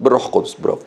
بالروح 0.00 0.26
القدس. 0.26 0.54
برافو. 0.54 0.84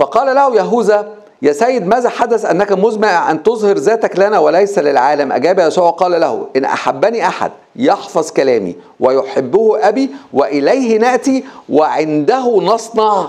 فقال 0.00 0.34
له 0.34 0.56
يهوذا 0.56 1.08
يا 1.42 1.52
سيد 1.52 1.86
ماذا 1.86 2.08
حدث؟ 2.08 2.44
أنك 2.44 2.72
مزمع 2.72 3.30
أن 3.30 3.42
تظهر 3.42 3.76
ذاتك 3.76 4.18
لنا 4.18 4.38
وليس 4.38 4.78
للعالم. 4.78 5.32
أجاب 5.32 5.58
يسوع 5.58 5.84
وقال 5.84 6.20
له 6.20 6.48
إن 6.56 6.64
أحبني 6.64 7.26
أحد 7.26 7.52
يحفظ 7.76 8.30
كلامي 8.30 8.76
ويحبه 9.00 9.88
أبي 9.88 10.10
وإليه 10.32 10.98
نأتي 10.98 11.44
وعنده 11.68 12.60
نصنع 12.62 13.28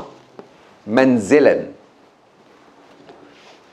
منزلا. 0.87 1.65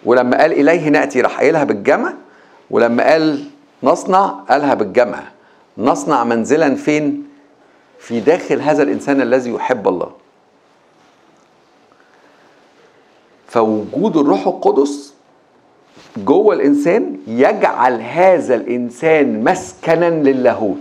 ولما 0.05 0.41
قال 0.41 0.53
إليه 0.53 0.89
نأتي 0.89 1.21
راح 1.21 1.39
قايلها 1.39 1.65
بالجمع. 1.65 2.13
ولما 2.71 3.11
قال 3.11 3.45
نصنع 3.83 4.27
قالها 4.51 4.75
بالجمع. 4.75 5.21
نصنع 5.79 6.25
منزلا 6.25 6.75
فين؟ 6.75 7.29
في 7.99 8.21
داخل 8.21 8.61
هذا 8.61 8.83
الإنسان 8.83 9.21
الذي 9.21 9.51
يحب 9.51 9.89
الله. 9.89 10.11
فوجود 13.59 14.17
الروح 14.17 14.47
القدس 14.47 15.15
جوه 16.17 16.55
الإنسان 16.55 17.17
يجعل 17.27 18.01
هذا 18.01 18.55
الإنسان 18.55 19.45
مسكنا 19.45 20.11
للاهوت. 20.11 20.79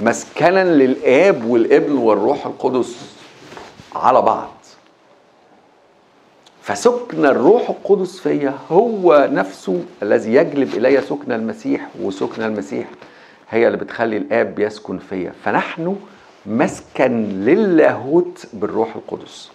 مسكنا 0.00 0.64
للآب 0.64 1.44
والابن 1.44 1.92
والروح 1.92 2.46
القدس 2.46 3.14
على 3.94 4.22
بعض. 4.22 4.54
فسكن 6.62 7.26
الروح 7.26 7.70
القدس 7.70 8.18
فيا 8.18 8.54
هو 8.70 9.28
نفسه 9.32 9.82
الذي 10.02 10.34
يجلب 10.34 10.74
إلي 10.74 11.00
سكن 11.00 11.32
المسيح 11.32 11.88
وسكن 12.02 12.42
المسيح 12.42 12.88
هي 13.50 13.66
اللي 13.66 13.78
بتخلي 13.78 14.16
الآب 14.16 14.58
يسكن 14.58 14.98
فيا. 14.98 15.32
فنحن 15.44 15.96
مسكن 16.46 17.24
للاهوت 17.44 18.46
بالروح 18.52 18.96
القدس. 18.96 19.50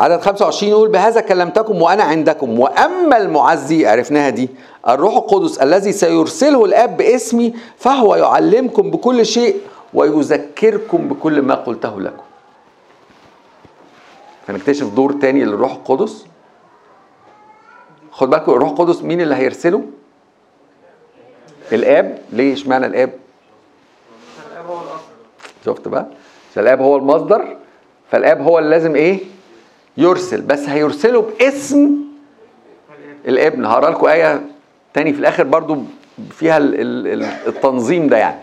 عدد 0.00 0.20
25 0.20 0.72
يقول 0.72 0.88
بهذا 0.88 1.20
كلمتكم 1.20 1.82
وأنا 1.82 2.02
عندكم 2.02 2.60
وأما 2.60 3.16
المعزي 3.16 3.86
عرفناها 3.86 4.30
دي 4.30 4.48
الروح 4.88 5.16
القدس 5.16 5.58
الذي 5.58 5.92
سيرسله 5.92 6.64
الآب 6.64 6.96
باسمي 6.96 7.54
فهو 7.76 8.14
يعلمكم 8.14 8.90
بكل 8.90 9.26
شيء 9.26 9.60
ويذكركم 9.94 11.08
بكل 11.08 11.42
ما 11.42 11.54
قلته 11.54 12.00
لكم. 12.00 12.22
فنكتشف 14.46 14.86
دور 14.94 15.12
تاني 15.12 15.44
للروح 15.44 15.72
القدس. 15.72 16.26
خد 18.12 18.30
بالكم 18.30 18.52
الروح 18.52 18.68
القدس 18.70 19.02
مين 19.02 19.20
اللي 19.20 19.34
هيرسله؟ 19.34 19.82
الآب. 21.72 22.18
ليه؟ 22.32 22.52
اشمعنى 22.52 22.86
الآب؟ 22.86 23.10
الاب 24.52 24.66
هو 24.66 24.74
الاصل 24.80 25.02
شفت 25.66 25.88
بقى؟ 25.88 26.06
الآب 26.56 26.80
هو 26.80 26.96
المصدر. 26.96 27.56
فالآب 28.10 28.40
هو 28.42 28.58
اللي 28.58 28.70
لازم 28.70 28.94
إيه؟ 28.96 29.18
يرسل 29.96 30.40
بس 30.40 30.68
هيرسله 30.68 31.20
باسم 31.38 31.96
الاب 33.28 33.52
الابن. 33.52 33.64
هقرأ 33.64 33.90
لكم 33.90 34.06
آية 34.06 34.42
تاني 34.94 35.12
في 35.12 35.18
الآخر 35.20 35.44
برضو 35.44 35.82
فيها 36.30 36.56
ال- 36.58 36.80
ال- 36.80 37.06
ال- 37.06 37.24
التنظيم 37.46 38.06
ده 38.08 38.16
يعني. 38.16 38.38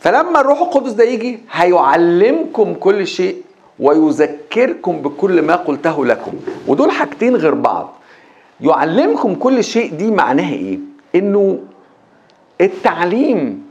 فلما 0.00 0.40
الروح 0.40 0.60
القدس 0.60 0.92
ده 0.92 1.04
يجي 1.04 1.38
هيعلمكم 1.52 2.74
كل 2.74 3.06
شيء 3.06 3.42
ويذكركم 3.78 4.96
بكل 5.02 5.42
ما 5.42 5.56
قلته 5.56 6.06
لكم. 6.06 6.32
ودول 6.66 6.90
حاجتين 6.90 7.36
غير 7.36 7.54
بعض. 7.54 7.92
يعلمكم 8.60 9.34
كل 9.34 9.64
شيء 9.64 9.94
دي 9.94 10.10
معناها 10.10 10.54
إيه؟ 10.54 10.78
إنه 11.14 11.58
التعليم 12.60 13.66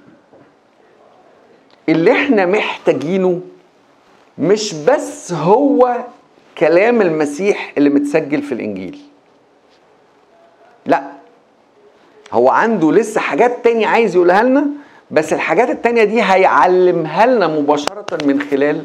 اللي 1.89 2.11
إحنا 2.11 2.45
محتاجينه 2.45 3.41
مش 4.37 4.73
بس 4.73 5.33
هو 5.33 5.95
كلام 6.57 7.01
المسيح 7.01 7.73
اللي 7.77 7.89
متسجل 7.89 8.41
في 8.41 8.51
الإنجيل. 8.51 8.99
لا. 10.85 11.11
هو 12.33 12.49
عنده 12.49 12.91
لسه 12.91 13.21
حاجات 13.21 13.63
تانية 13.63 13.87
عايز 13.87 14.15
يقولها 14.15 14.43
لنا 14.43 14.65
بس 15.11 15.33
الحاجات 15.33 15.69
التانية 15.69 16.03
دي 16.03 16.21
هيعلمها 16.21 17.25
لنا 17.25 17.47
مباشرة 17.47 18.25
من 18.25 18.41
خلال 18.41 18.83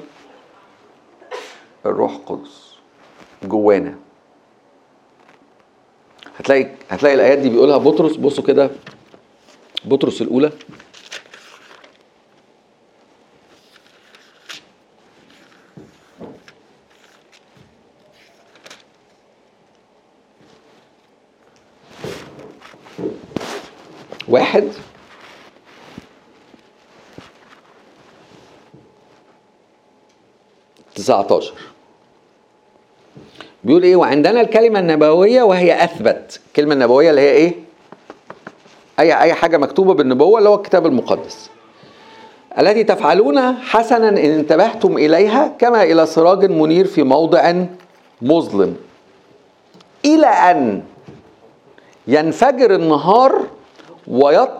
الروح 1.87 2.13
القدس 2.13 2.75
جوانا. 3.43 3.95
هتلاقي 6.39 6.67
هتلاقي 6.91 7.15
الآيات 7.15 7.39
دي 7.39 7.49
بيقولها 7.49 7.77
بطرس 7.79 8.17
بصوا 8.17 8.45
كده 8.45 8.71
بطرس 9.85 10.23
الأولى. 10.23 10.53
واحد. 24.31 24.65
تسعتاشر. 30.95 31.55
بيقول 33.65 33.83
إيه؟ 33.83 33.97
وعندنا 33.97 34.41
الكلمة 34.41 34.79
النبوية 34.79 35.43
وهي 35.43 35.85
أثبت. 35.85 36.41
الكلمة 36.47 36.75
النبوية 36.75 37.11
اللي 37.11 37.21
هي 37.21 37.31
إيه؟ 37.31 37.55
أي 39.01 39.21
أي 39.21 39.35
حاجة 39.35 39.57
مكتوبة 39.57 39.95
بالنبوة 39.95 40.39
اللي 40.39 40.49
هو 40.49 40.55
الكتاب 40.55 40.87
المقدس. 40.87 41.51
التي 42.59 42.85
تفعلون 42.85 43.55
حسنا 43.57 44.09
إن 44.09 44.17
انتبهتم 44.17 44.99
إليها 44.99 45.47
كما 45.59 45.83
إلى 45.83 46.07
سراج 46.07 46.45
منير 46.51 46.87
في 46.87 47.03
موضع 47.03 47.55
مظلم. 48.23 48.77
إلى 50.05 50.27
أن 50.27 50.83
ينفجر 52.07 52.75
النهار 52.75 53.47
ويط 54.11 54.51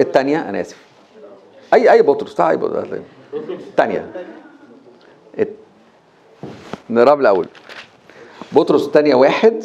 الثانية 0.00 0.48
أنا 0.48 0.60
آسف. 0.60 0.76
أي 1.74 1.92
أي 1.92 2.02
بطرس 2.02 2.40
أي 2.40 2.56
بطرس. 2.56 2.86
الثانية 3.50 4.12
الت- 5.38 5.56
نقرب 6.90 7.20
الأول 7.20 7.48
بطرس 8.52 8.86
الثانية 8.86 9.14
واحد 9.14 9.62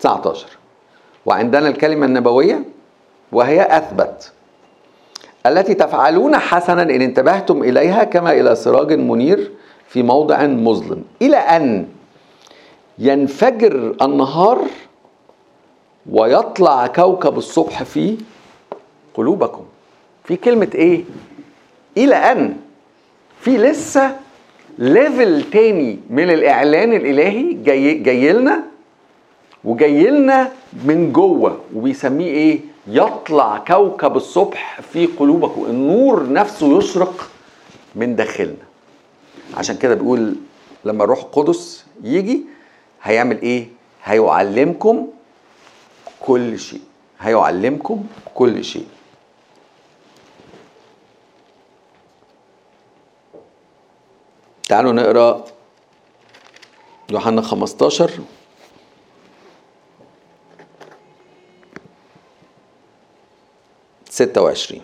19 0.00 0.46
وعندنا 1.26 1.68
الكلمة 1.68 2.06
النبوية 2.06 2.64
وهي 3.32 3.76
أثبت. 3.76 4.32
التي 5.46 5.74
تفعلون 5.74 6.36
حسنا 6.36 6.82
إن 6.82 6.90
انتبهتم 7.02 7.62
إليها 7.62 8.04
كما 8.04 8.32
إلى 8.32 8.54
سراج 8.54 8.92
منير 8.92 9.50
في 9.88 10.02
موضع 10.02 10.46
مظلم. 10.46 11.04
إلى 11.22 11.36
أن 11.36 11.88
ينفجر 12.98 13.96
النهار 14.02 14.58
ويطلع 16.10 16.86
كوكب 16.86 17.38
الصبح 17.38 17.82
في 17.82 18.16
قلوبكم. 19.14 19.64
في 20.24 20.36
كلمة 20.36 20.68
إيه؟ 20.74 21.04
إلى 21.96 22.14
أن. 22.14 22.56
في 23.40 23.56
لسه 23.58 24.16
ليفل 24.78 25.42
تاني 25.50 25.98
من 26.10 26.30
الإعلان 26.30 26.92
الإلهي 26.92 27.52
جاي 27.52 27.94
جاي 27.94 28.32
لنا 28.32 28.62
وجاي 29.64 30.04
لنا 30.10 30.52
من 30.84 31.12
جوه 31.12 31.60
وبيسميه 31.74 32.26
إيه؟ 32.30 32.60
يطلع 32.86 33.58
كوكب 33.58 34.16
الصبح 34.16 34.80
في 34.80 35.06
قلوبكم. 35.06 35.64
النور 35.64 36.32
نفسه 36.32 36.78
يشرق 36.78 37.30
من 37.94 38.16
داخلنا. 38.16 38.54
عشان 39.56 39.76
كده 39.76 39.94
بيقول 39.94 40.34
لما 40.84 41.04
الروح 41.04 41.18
القدس 41.22 41.84
يجي 42.04 42.44
هيعمل 43.02 43.42
إيه؟ 43.42 43.66
هيعلمكم 44.04 45.06
كل 46.22 46.58
شيء. 46.58 46.80
هيعلمكم 47.20 48.06
كل 48.34 48.64
شيء. 48.64 48.88
تعالوا 54.68 54.92
نقرأ 54.92 55.44
يوحنا 57.10 57.42
15 57.42 58.10
26 64.10 64.80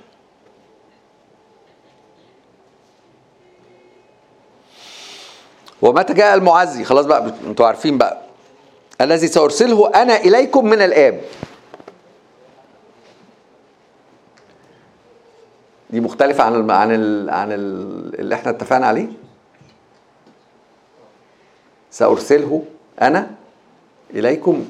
ومتى 5.82 6.14
جاء 6.14 6.34
المعزي؟ 6.34 6.84
خلاص 6.84 7.06
بقى 7.06 7.34
أنتوا 7.46 7.66
عارفين 7.66 7.98
بقى. 7.98 8.27
الذي 9.00 9.26
سأرسله 9.26 9.88
أنا 10.02 10.16
إليكم 10.16 10.64
من 10.66 10.82
الآب. 10.82 11.20
دي 15.90 16.00
مختلفة 16.00 16.44
عن 16.44 16.54
الم... 16.54 16.70
عن 16.70 16.94
ال... 16.94 17.30
عن 17.30 17.52
ال... 17.52 18.20
اللي 18.20 18.34
إحنا 18.34 18.50
اتفقنا 18.50 18.86
عليه. 18.86 19.08
سأرسله 21.90 22.64
أنا 23.02 23.30
إليكم. 24.10 24.68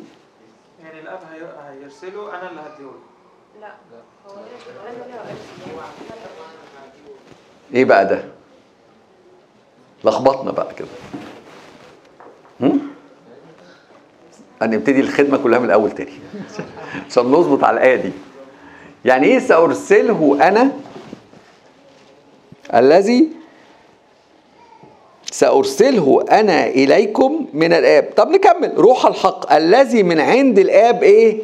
يعني 0.85 1.01
الآب 1.01 1.21
هي- 1.33 1.81
هيرسله 1.83 2.31
أنا 2.39 2.51
اللي 2.51 2.61
هديهوله. 2.61 2.99
لا. 3.61 3.73
إيه 7.75 7.85
بقى 7.85 8.07
ده؟ 8.07 8.25
لخبطنا 10.05 10.51
بقى 10.53 10.75
كده. 10.75 10.89
هم؟ 12.61 12.98
هنبتدي 14.63 15.01
الخدمة 15.01 15.39
كلها 15.39 15.59
من 15.59 15.65
الأول 15.65 15.91
تاني. 15.91 16.11
عشان 17.11 17.23
نظبط 17.23 17.65
على 17.65 17.77
الآية 17.77 17.97
دي. 17.97 18.13
يعني 19.05 19.27
إيه 19.27 19.39
سأرسله 19.39 20.39
أنا؟ 20.49 20.71
الذي 22.75 23.29
سأرسله 25.33 26.25
أنا 26.31 26.67
إليكم 26.67 27.47
من 27.53 27.73
الآب. 27.73 28.09
طب 28.17 28.29
نكمل. 28.29 28.73
روح 28.77 29.07
الحق. 29.07 29.53
الذي 29.53 30.03
من 30.03 30.21
عند 30.21 30.59
الآب 30.59 31.03
إيه؟ 31.03 31.43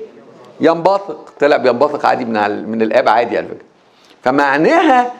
ينبثق. 0.61 1.33
طلع 1.41 1.57
بينبثق 1.57 2.07
عادي 2.07 2.25
من 2.25 2.69
من 2.69 2.83
الآب 2.83 3.09
عادي 3.09 3.37
على 3.37 3.47
فكرة. 3.47 3.65
فمعناها 4.23 5.13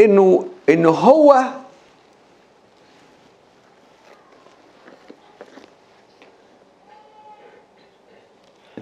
إنه 0.00 0.44
إنه 0.68 0.90
هو 0.90 1.44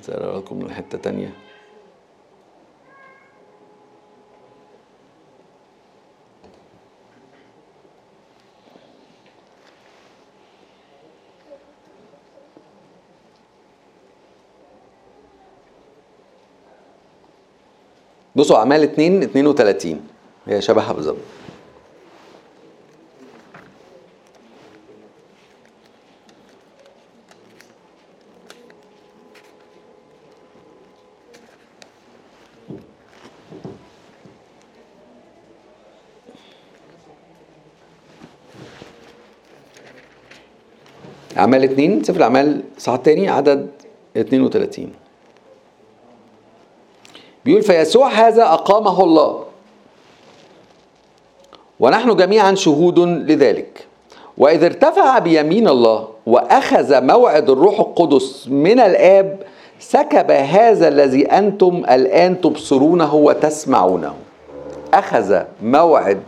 سأراكم 0.08 0.56
من 0.56 0.72
حتة 0.72 0.98
تانية. 0.98 1.32
بصوا 18.36 18.56
أعمال 18.56 18.82
2 18.82 19.22
32 19.22 20.08
هي 20.46 20.60
شبهها 20.60 20.92
بالظبط. 20.92 21.37
أعمال 41.38 41.64
2 41.64 42.04
سفر 42.04 42.16
الأعمال 42.16 42.62
صح 42.78 42.92
التاني 42.92 43.28
عدد 43.28 43.68
32 44.16 44.92
بيقول 47.44 47.62
فيسوع 47.62 48.08
هذا 48.08 48.42
أقامه 48.44 49.04
الله. 49.04 49.44
ونحن 51.80 52.16
جميعا 52.16 52.54
شهود 52.54 52.98
لذلك. 52.98 53.86
وإذ 54.38 54.64
ارتفع 54.64 55.18
بيمين 55.18 55.68
الله 55.68 56.08
وأخذ 56.26 57.02
موعد 57.04 57.50
الروح 57.50 57.80
القدس 57.80 58.48
من 58.48 58.80
الآب 58.80 59.42
سكب 59.80 60.30
هذا 60.30 60.88
الذي 60.88 61.26
أنتم 61.26 61.82
الآن 61.90 62.40
تبصرونه 62.40 63.14
وتسمعونه. 63.14 64.14
أخذ 64.94 65.42
موعد 65.62 66.22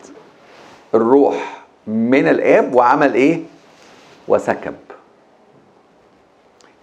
الروح 0.94 1.64
من 1.86 2.28
الآب 2.28 2.74
وعمل 2.74 3.14
إيه؟ 3.14 3.40
وسكب. 4.28 4.74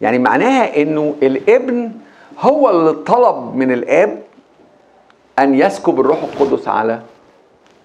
يعني 0.01 0.19
معناها 0.19 0.81
إنه 0.81 1.15
الابن 1.23 1.91
هو 2.39 2.69
اللي 2.69 2.93
طلب 2.93 3.55
من 3.55 3.71
الآب 3.71 4.23
أن 5.39 5.53
يسكب 5.55 5.99
الروح 5.99 6.23
القدس 6.23 6.67
على 6.67 7.01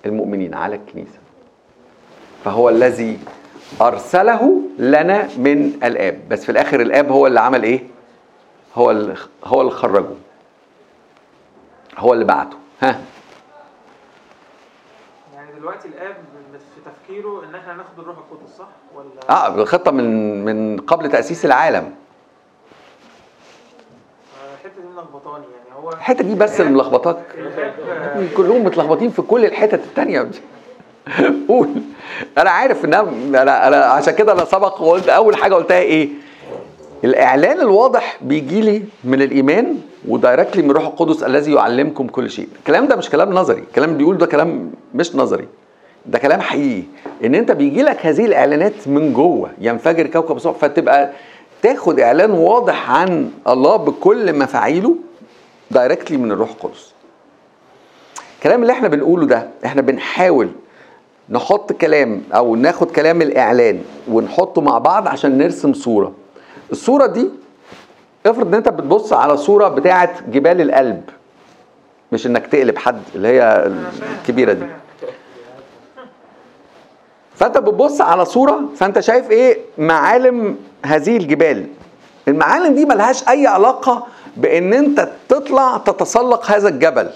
المؤمنين 0.06 0.54
على 0.54 0.76
الكنيسة. 0.76 1.18
فهو 2.44 2.68
الذي 2.68 3.18
أرسله 3.80 4.60
لنا 4.78 5.28
من 5.38 5.78
الآب. 5.84 6.20
بس 6.28 6.44
في 6.44 6.52
الآخر 6.52 6.80
الآب 6.80 7.12
هو 7.12 7.26
اللي 7.26 7.40
عمل 7.40 7.62
إيه؟ 7.62 7.80
هو 8.74 8.90
اللي 8.90 9.14
هو 9.44 9.60
اللي 9.60 9.72
خرجه. 9.72 10.14
هو 11.98 12.12
اللي 12.12 12.24
بعته. 12.24 12.56
ها؟ 12.82 13.00
يعني 15.34 15.52
دلوقتي 15.58 15.88
الآب 15.88 16.16
في 16.52 16.90
تفكيره 16.90 17.44
إن 17.44 17.54
إحنا 17.54 17.74
ناخد 17.74 17.98
الروح 17.98 18.16
القدس 18.18 18.56
صح؟ 18.58 18.68
ولا؟ 18.94 19.30
آه 19.30 19.54
الخطه 19.54 19.90
من 19.90 20.44
من 20.44 20.80
قبل 20.80 21.10
تأسيس 21.10 21.44
العالم. 21.44 21.94
الحتة 24.64 24.82
دي 24.82 24.88
ملخبطاني 24.96 25.44
يعني. 25.44 25.84
هو 25.84 25.90
الحتة 25.90 26.24
دي 26.24 26.34
بس 26.34 26.60
اللي 26.60 26.72
ملخبطاك. 26.72 27.16
كلهم 28.36 28.64
متلخبطين 28.64 29.10
في 29.10 29.22
كل 29.22 29.44
الحتت 29.44 29.74
التانية. 29.84 30.30
قول. 31.48 31.68
أنا 32.38 32.50
عارف 32.50 32.84
انها 32.84 33.00
أنا 33.42 33.68
أنا 33.68 33.76
عشان 33.76 34.14
كده 34.14 34.32
أنا 34.32 34.44
سبق 34.44 34.82
وقلت 34.82 35.08
أول 35.08 35.36
حاجة 35.36 35.54
قلتها 35.54 35.78
إيه؟ 35.78 36.08
الإعلان 37.04 37.60
الواضح 37.60 38.18
بيجي 38.20 38.60
لي 38.60 38.82
من 39.04 39.22
الايمان 39.22 39.78
ودايركتلي 40.08 40.62
من 40.62 40.70
روح 40.70 40.86
القدس 40.86 41.22
الذي 41.22 41.52
يعلمكم 41.52 42.06
كل 42.06 42.30
شيء. 42.30 42.48
الكلام 42.58 42.86
ده 42.88 42.96
مش 42.96 43.10
كلام 43.10 43.32
نظري. 43.32 43.60
الكلام 43.60 43.88
اللي 43.88 43.98
بيقول 43.98 44.18
ده 44.18 44.26
كلام 44.26 44.72
مش 44.94 45.16
نظري. 45.16 45.48
ده 46.06 46.18
كلام 46.18 46.40
حقيقي. 46.40 46.82
إن 47.24 47.34
أنت 47.34 47.50
بيجي 47.50 47.82
لك 47.82 48.06
هذه 48.06 48.24
الإعلانات 48.24 48.88
من 48.88 49.12
جوه 49.12 49.50
ينفجر 49.58 50.06
كوكب 50.06 50.36
الصبح 50.36 50.56
فتبقى 50.56 51.10
تاخد 51.62 52.00
إعلان 52.00 52.30
واضح 52.30 52.90
عن 52.90 53.30
الله 53.48 53.76
بكل 53.76 54.38
مفاعيله 54.38 54.96
دايركتلي 55.70 56.16
من 56.16 56.32
الروح 56.32 56.50
القدس. 56.50 56.92
الكلام 58.38 58.62
اللي 58.62 58.72
إحنا 58.72 58.88
بنقوله 58.88 59.26
ده 59.26 59.48
إحنا 59.64 59.82
بنحاول 59.82 60.48
نحط 61.30 61.72
كلام 61.72 62.22
أو 62.34 62.56
ناخد 62.56 62.90
كلام 62.90 63.22
الإعلان 63.22 63.82
ونحطه 64.08 64.60
مع 64.60 64.78
بعض 64.78 65.08
عشان 65.08 65.38
نرسم 65.38 65.72
صورة. 65.72 66.12
الصورة 66.72 67.06
دي 67.06 67.30
افرض 68.26 68.46
إن 68.48 68.54
أنت 68.54 68.68
بتبص 68.68 69.12
على 69.12 69.36
صورة 69.36 69.68
بتاعة 69.68 70.30
جبال 70.30 70.60
القلب 70.60 71.02
مش 72.12 72.26
إنك 72.26 72.46
تقلب 72.46 72.78
حد 72.78 73.00
اللي 73.14 73.28
هي 73.28 73.70
الكبيرة 74.20 74.52
دي. 74.52 74.66
فانت 77.42 77.58
بتبص 77.58 78.00
على 78.00 78.24
صورة 78.24 78.60
فانت 78.76 79.00
شايف 79.00 79.30
إيه؟ 79.30 79.58
معالم 79.78 80.56
هذه 80.84 81.16
الجبال. 81.16 81.66
المعالم 82.28 82.74
دي 82.74 82.84
ملهاش 82.84 83.28
أي 83.28 83.46
علاقة 83.46 84.06
بإن 84.36 84.72
انت 84.72 85.08
تطلع 85.28 85.76
تتسلق 85.76 86.50
هذا 86.50 86.68
الجبل. 86.68 87.10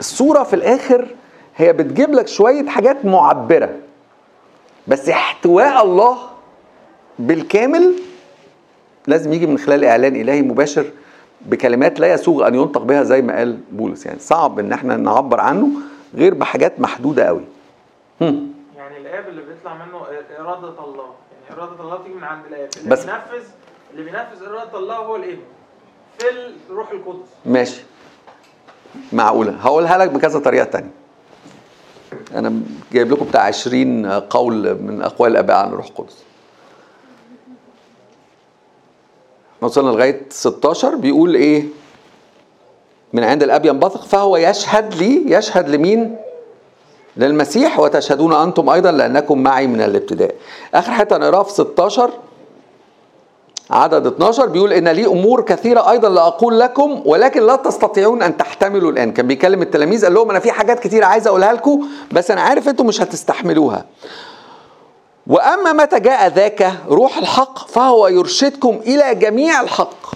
الصورة 0.00 0.42
في 0.42 0.56
الآخر 0.56 1.08
هي 1.56 1.72
بتجيب 1.72 2.10
لك 2.14 2.28
شوية 2.28 2.66
حاجات 2.68 3.04
معبرة. 3.04 3.70
بس 4.88 5.08
احتواء 5.08 5.84
الله 5.84 6.18
بالكامل 7.18 7.92
لازم 9.06 9.32
يجي 9.32 9.46
من 9.46 9.58
خلال 9.58 9.84
إعلان 9.84 10.16
إلهي 10.16 10.42
مباشر 10.42 10.84
بكلمات 11.46 12.00
لا 12.00 12.12
يسوغ 12.12 12.48
أن 12.48 12.54
ينطق 12.54 12.82
بها 12.82 13.02
زي 13.02 13.22
ما 13.22 13.36
قال 13.36 13.58
بولس. 13.72 14.06
يعني 14.06 14.18
صعب 14.18 14.58
إن 14.58 14.72
إحنا 14.72 14.96
نعبر 14.96 15.40
عنه 15.40 15.68
غير 16.14 16.34
بحاجات 16.34 16.80
محدودة 16.80 17.24
قوي 17.24 17.44
هم. 18.20 18.55
الاب 19.06 19.28
اللي 19.28 19.42
بيطلع 19.42 19.74
منه 19.74 20.02
إرادة 20.40 20.84
الله. 20.84 21.04
يعني 21.48 21.60
إرادة 21.60 21.82
الله 21.82 22.02
تيجي 22.02 22.14
من 22.14 22.24
عند 22.24 22.46
الاب. 22.46 22.68
اللي 22.76 22.90
بس- 22.90 23.04
بينفذ 23.04 23.44
اللي 23.92 24.04
بينفذ 24.04 24.42
إرادة 24.46 24.78
الله 24.78 24.96
هو 24.96 25.16
الابن. 25.16 25.42
في 26.18 26.26
الروح 26.70 26.90
القدس. 26.90 27.28
ماشي. 27.44 27.82
معقولة. 29.12 29.52
هقولها 29.52 29.98
لك 29.98 30.10
بكذا 30.10 30.38
طريقة 30.38 30.64
تانية. 30.64 30.90
أنا 32.34 32.60
جايب 32.92 33.12
لكم 33.12 33.24
بتاع 33.24 33.42
20 33.42 34.06
قول 34.20 34.74
من 34.82 35.02
أقوال 35.02 35.30
الآباء 35.32 35.56
عن 35.56 35.68
الروح 35.68 35.86
القدس. 35.86 36.22
وصلنا 39.60 39.90
لغاية 39.90 40.22
16 40.30 40.94
بيقول 40.94 41.34
إيه؟ 41.34 41.64
من 43.12 43.24
عند 43.24 43.42
الأب 43.42 43.66
ينبثق 43.66 44.04
فهو 44.04 44.36
يشهد 44.36 44.94
لي 44.94 45.30
يشهد 45.32 45.68
لمين؟ 45.68 46.16
للمسيح 47.16 47.80
وتشهدون 47.80 48.32
أنتم 48.34 48.68
أيضا 48.70 48.90
لأنكم 48.90 49.42
معي 49.42 49.66
من 49.66 49.80
الابتداء. 49.80 50.34
آخر 50.74 50.92
حتة 50.92 51.16
نقراها 51.16 51.42
في 51.42 51.50
16 51.52 52.10
عدد 53.70 54.06
12 54.06 54.46
بيقول 54.46 54.72
إن 54.72 54.88
لي 54.88 55.06
أمور 55.06 55.40
كثيرة 55.40 55.90
أيضا 55.90 56.08
لا 56.08 56.26
أقول 56.26 56.60
لكم 56.60 57.02
ولكن 57.04 57.42
لا 57.46 57.56
تستطيعون 57.56 58.22
أن 58.22 58.36
تحتملوا 58.36 58.90
الآن. 58.92 59.12
كان 59.12 59.26
بيكلم 59.26 59.62
التلاميذ 59.62 60.04
قال 60.04 60.14
لهم 60.14 60.30
أنا 60.30 60.38
في 60.38 60.52
حاجات 60.52 60.80
كتير 60.80 61.04
عايز 61.04 61.26
أقولها 61.26 61.52
لكم 61.52 61.88
بس 62.12 62.30
أنا 62.30 62.40
عارف 62.40 62.68
أنتم 62.68 62.86
مش 62.86 63.00
هتستحملوها. 63.02 63.84
وأما 65.26 65.72
متى 65.72 66.00
جاء 66.00 66.28
ذاك 66.28 66.72
روح 66.88 67.18
الحق 67.18 67.68
فهو 67.68 68.08
يرشدكم 68.08 68.80
إلى 68.86 69.14
جميع 69.14 69.60
الحق. 69.60 70.15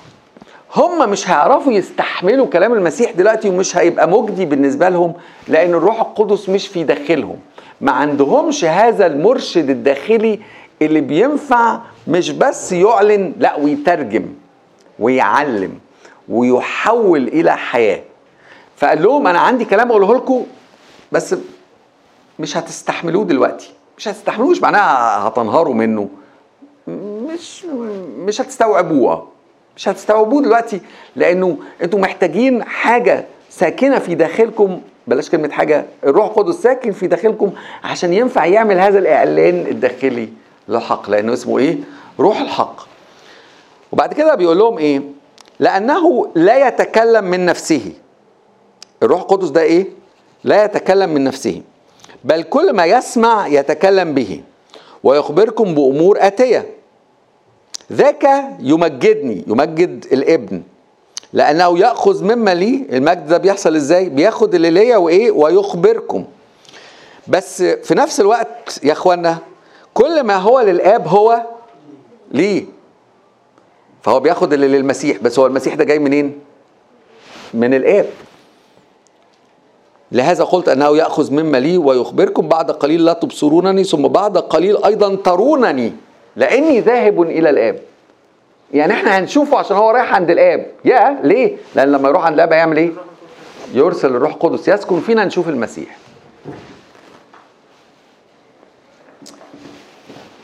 هم 0.76 1.10
مش 1.10 1.30
هيعرفوا 1.30 1.72
يستحملوا 1.72 2.46
كلام 2.46 2.72
المسيح 2.72 3.10
دلوقتي 3.10 3.48
ومش 3.48 3.76
هيبقى 3.76 4.08
مجدي 4.08 4.44
بالنسبة 4.44 4.88
لهم 4.88 5.14
لأن 5.48 5.74
الروح 5.74 6.00
القدس 6.00 6.48
مش 6.48 6.68
في 6.68 6.84
داخلهم. 6.84 7.38
ما 7.80 7.92
عندهمش 7.92 8.64
هذا 8.64 9.06
المرشد 9.06 9.70
الداخلي 9.70 10.40
اللي 10.82 11.00
بينفع 11.00 11.80
مش 12.08 12.30
بس 12.30 12.72
يعلن 12.72 13.32
لا 13.38 13.56
ويترجم 13.56 14.26
ويعلم 14.98 15.78
ويحول 16.28 17.28
إلى 17.28 17.56
حياة. 17.56 18.00
فقال 18.76 19.02
لهم 19.02 19.26
أنا 19.26 19.38
عندي 19.38 19.64
كلام 19.64 19.90
أقوله 19.90 20.14
لكم 20.14 20.46
بس 21.12 21.34
مش 22.38 22.56
هتستحملوه 22.56 23.24
دلوقتي. 23.24 23.72
مش 23.98 24.08
هتستحملوه 24.08 24.50
مش 24.50 24.62
معناها 24.62 25.28
هتنهاروا 25.28 25.74
منه. 25.74 26.08
مش 26.88 27.64
مش 28.18 28.40
هتستوعبوه. 28.40 29.28
مش 29.76 29.88
هتستوعبوه 29.88 30.42
دلوقتي 30.42 30.80
لأنه 31.16 31.56
أنتوا 31.82 31.98
محتاجين 31.98 32.64
حاجة 32.64 33.24
ساكنة 33.50 33.98
في 33.98 34.14
داخلكم. 34.14 34.80
بلاش 35.06 35.30
كلمة 35.30 35.48
حاجة 35.50 35.84
الروح 36.04 36.26
القدس 36.26 36.54
ساكن 36.54 36.92
في 36.92 37.06
داخلكم 37.06 37.52
عشان 37.84 38.12
ينفع 38.12 38.46
يعمل 38.46 38.78
هذا 38.78 38.98
الإعلان 38.98 39.66
الداخلي 39.66 40.28
للحق. 40.68 41.10
لأنه 41.10 41.32
اسمه 41.32 41.58
إيه؟ 41.58 41.76
روح 42.20 42.40
الحق. 42.40 42.76
وبعد 43.92 44.14
كده 44.14 44.34
بيقول 44.34 44.58
لهم 44.58 44.78
إيه؟ 44.78 45.02
لأنه 45.60 46.28
لا 46.34 46.68
يتكلم 46.68 47.24
من 47.24 47.46
نفسه. 47.46 47.92
الروح 49.02 49.20
القدس 49.20 49.48
ده 49.48 49.60
إيه؟ 49.62 49.86
لا 50.44 50.64
يتكلم 50.64 51.10
من 51.10 51.24
نفسه 51.24 51.62
بل 52.24 52.42
كل 52.42 52.72
ما 52.72 52.84
يسمع 52.84 53.46
يتكلم 53.46 54.14
به 54.14 54.40
ويخبركم 55.04 55.74
بأمور 55.74 56.16
آتية. 56.20 56.66
ذاك 57.92 58.28
يمجدني 58.60 59.44
يمجد 59.46 60.06
الابن. 60.12 60.62
لأنه 61.32 61.78
يأخذ 61.78 62.24
مما 62.24 62.54
لي 62.54 62.86
المجد 62.92 63.26
ده 63.26 63.38
بيحصل 63.38 63.76
إزاي؟ 63.76 64.08
بياخد 64.08 64.54
اللي 64.54 64.70
ليا 64.70 64.96
وإيه؟ 64.96 65.30
ويخبركم. 65.30 66.24
بس 67.28 67.62
في 67.62 67.94
نفس 67.94 68.20
الوقت 68.20 68.80
يا 68.84 68.92
إخوانا 68.92 69.38
كل 69.94 70.22
ما 70.22 70.36
هو 70.36 70.60
للآب 70.60 71.08
هو 71.08 71.42
ليه. 72.30 72.64
فهو 74.02 74.20
بياخد 74.20 74.52
اللي 74.52 74.68
للمسيح. 74.68 75.18
بس 75.18 75.38
هو 75.38 75.46
المسيح 75.46 75.74
ده 75.74 75.84
جاي 75.84 75.98
منين؟ 75.98 76.38
من 77.54 77.74
الآب. 77.74 78.06
لهذا 80.12 80.44
قلت 80.44 80.68
أنه 80.68 80.96
يأخذ 80.96 81.32
مما 81.32 81.56
لي 81.60 81.78
ويخبركم. 81.78 82.48
بعد 82.48 82.70
قليل 82.70 83.04
لا 83.04 83.12
تبصرونني 83.12 83.84
ثم 83.84 84.02
بعد 84.08 84.38
قليل 84.38 84.84
أيضا 84.84 85.14
ترونني. 85.14 85.92
لاني 86.36 86.80
ذاهب 86.80 87.22
إلى 87.22 87.50
الاب. 87.50 87.80
يعني 88.72 88.92
إحنا 88.92 89.18
هنشوفه 89.18 89.58
عشان 89.58 89.76
هو 89.76 89.90
رايح 89.90 90.14
عند 90.14 90.30
الاب. 90.30 90.66
يا 90.84 91.18
ليه؟ 91.22 91.56
لأن 91.74 91.92
لما 91.92 92.08
يروح 92.08 92.24
عند 92.26 92.34
الاب 92.34 92.52
هيعمل 92.52 92.76
إيه؟ 92.76 92.90
يرسل 93.74 94.16
الروح 94.16 94.32
القدس. 94.32 94.68
يسكن 94.68 95.00
فينا 95.00 95.24
نشوف 95.24 95.48
المسيح. 95.48 95.96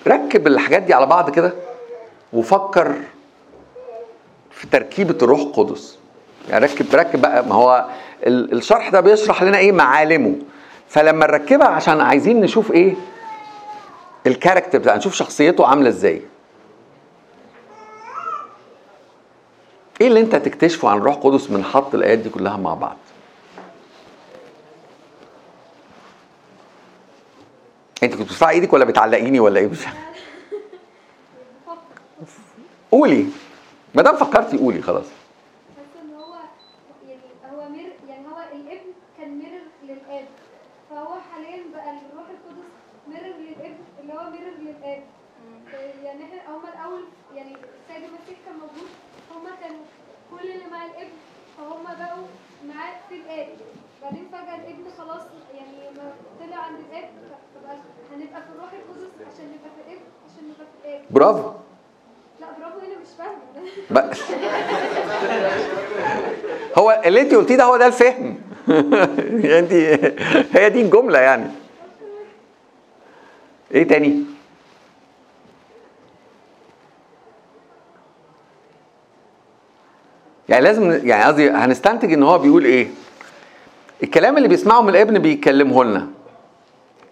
ركب 0.07 0.47
الحاجات 0.47 0.83
دي 0.83 0.95
على 0.95 1.07
بعض 1.07 1.31
كده 1.31 1.53
وفكر 2.33 2.95
في 4.51 4.67
تركيبة 4.67 5.19
الروح 5.23 5.41
القدس. 5.41 5.99
يعني 6.51 6.65
ركب 6.67 6.95
ركب 6.95 7.21
بقى. 7.21 7.47
ما 7.47 7.55
هو 7.55 7.85
ال- 8.27 8.53
الشرح 8.53 8.89
ده 8.89 9.01
بيشرح 9.01 9.43
لنا 9.43 9.59
إيه؟ 9.59 9.73
معالمه. 9.73 10.35
فلما 10.89 11.27
نركبها 11.27 11.67
عشان 11.69 12.01
عايزين 12.01 12.41
نشوف 12.41 12.73
إيه؟ 12.73 12.95
الكاركتر 14.27 14.79
بتاع 14.79 14.97
نشوف 14.97 15.15
شخصيته 15.15 15.67
عاملة 15.67 15.89
إزاي. 15.89 16.23
إيه 20.01 20.07
اللي 20.09 20.21
أنت 20.21 20.37
تكتشفه 20.37 20.89
عن 20.89 20.97
الروح 20.99 21.15
القدس 21.15 21.51
من 21.51 21.65
حط 21.65 21.95
الآيات 21.95 22.19
دي 22.19 22.29
كلها 22.29 22.57
مع 22.57 22.75
بعض؟ 22.75 22.97
أنت 28.03 28.15
كنت 28.15 28.23
بترفعي 28.23 28.55
إيدك 28.55 28.73
ولا 28.73 28.85
بتعلقيني 28.85 29.41
ولا 29.41 29.61
إيه؟ 29.61 29.67
مش. 29.67 29.79
قولي. 32.93 33.27
ما 33.95 34.03
دام 34.03 34.17
فكرتي 34.17 34.59
قولي 34.59 34.83
خلاص 34.83 35.05
بس 35.07 36.01
ان 36.03 36.15
هو 36.15 36.35
يعني 37.09 37.21
هو 37.53 37.69
mirror 37.69 37.93
يعني 38.09 38.27
هو 38.29 38.39
الابن 38.53 38.91
كان 39.19 39.39
mirror 39.39 39.63
للاب 39.83 40.25
فهو 40.91 41.15
حاليا 41.33 41.63
بقى 41.75 41.91
الروح 41.91 42.27
القدس 42.29 42.69
mirror 43.09 43.37
للابن 43.37 43.79
اللي 44.01 44.13
هو 44.13 44.31
mirror 44.31 44.55
للاب 44.61 45.03
يعني 46.05 46.25
إحنا 46.25 46.57
هما 46.57 46.69
الأول 46.69 47.05
يعني 47.35 47.53
السيد 47.53 48.05
المسيح 48.05 48.39
كان 48.47 48.55
موجود 48.55 48.89
هما 49.35 49.51
كانوا 49.61 49.85
كل 50.31 50.51
اللي 50.51 50.67
مع 50.71 50.85
الابن 50.85 51.13
فهم 51.67 51.85
بقوا 51.85 52.27
معاه 52.69 52.95
في 53.09 53.15
الآب. 53.15 53.49
بعدين 54.03 54.27
فجأة 54.33 54.55
الابن 54.55 54.85
خلاص 54.99 55.23
يعني 55.55 55.97
ما 55.97 56.13
طلع 56.47 56.57
عند 56.57 56.79
الآب 56.91 57.09
فبقى 57.55 57.77
هنبقى 58.13 58.43
في 58.43 58.49
الروح 58.55 58.71
القدس 58.73 59.11
عشان 59.35 59.45
نبقى 59.45 59.71
في 59.77 59.81
الآب 59.87 60.01
عشان 60.27 60.45
نبقى 60.49 60.67
في 60.83 60.89
الآب. 60.89 61.01
برافو. 61.11 61.51
لا 62.41 62.47
برافو 62.59 62.79
هنا 62.79 62.97
مش 63.03 63.09
فاهمة. 63.19 63.71
بقى. 63.91 64.15
هو 66.79 67.03
اللي 67.07 67.21
انت 67.21 67.35
قلتيه 67.35 67.57
ده 67.57 67.65
هو 67.65 67.77
ده 67.77 67.87
الفهم. 67.87 68.39
يعني 69.45 69.59
انت 69.59 69.73
هي 70.57 70.71
دي 70.71 70.81
الجملة 70.83 71.19
يعني. 71.19 71.51
إيه 73.75 73.89
تاني؟ 73.89 74.25
يعني 80.49 80.65
لازم 80.65 81.07
يعني 81.09 81.25
قصدي 81.25 81.51
هنستنتج 81.51 82.13
إن 82.13 82.23
هو 82.23 82.39
بيقول 82.39 82.65
إيه؟ 82.65 82.89
الكلام 84.03 84.37
اللي 84.37 84.49
بيسمعه 84.49 84.81
من 84.81 84.89
الابن 84.89 85.19
بيكلمه 85.19 85.85
لنا. 85.85 86.09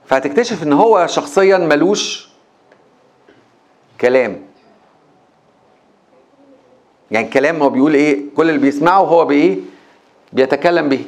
فهتكتشف 0.06 0.62
إن 0.62 0.72
هو 0.72 1.06
شخصيا 1.06 1.58
ملوش 1.58 2.28
كلام. 4.00 4.42
يعني 7.10 7.26
الكلام 7.26 7.62
هو 7.62 7.70
بيقول 7.70 7.94
إيه؟ 7.94 8.20
كل 8.36 8.48
اللي 8.48 8.60
بيسمعه 8.60 8.98
هو 9.00 9.24
بإيه؟ 9.24 9.58
بيتكلم 10.32 10.88
به. 10.88 11.04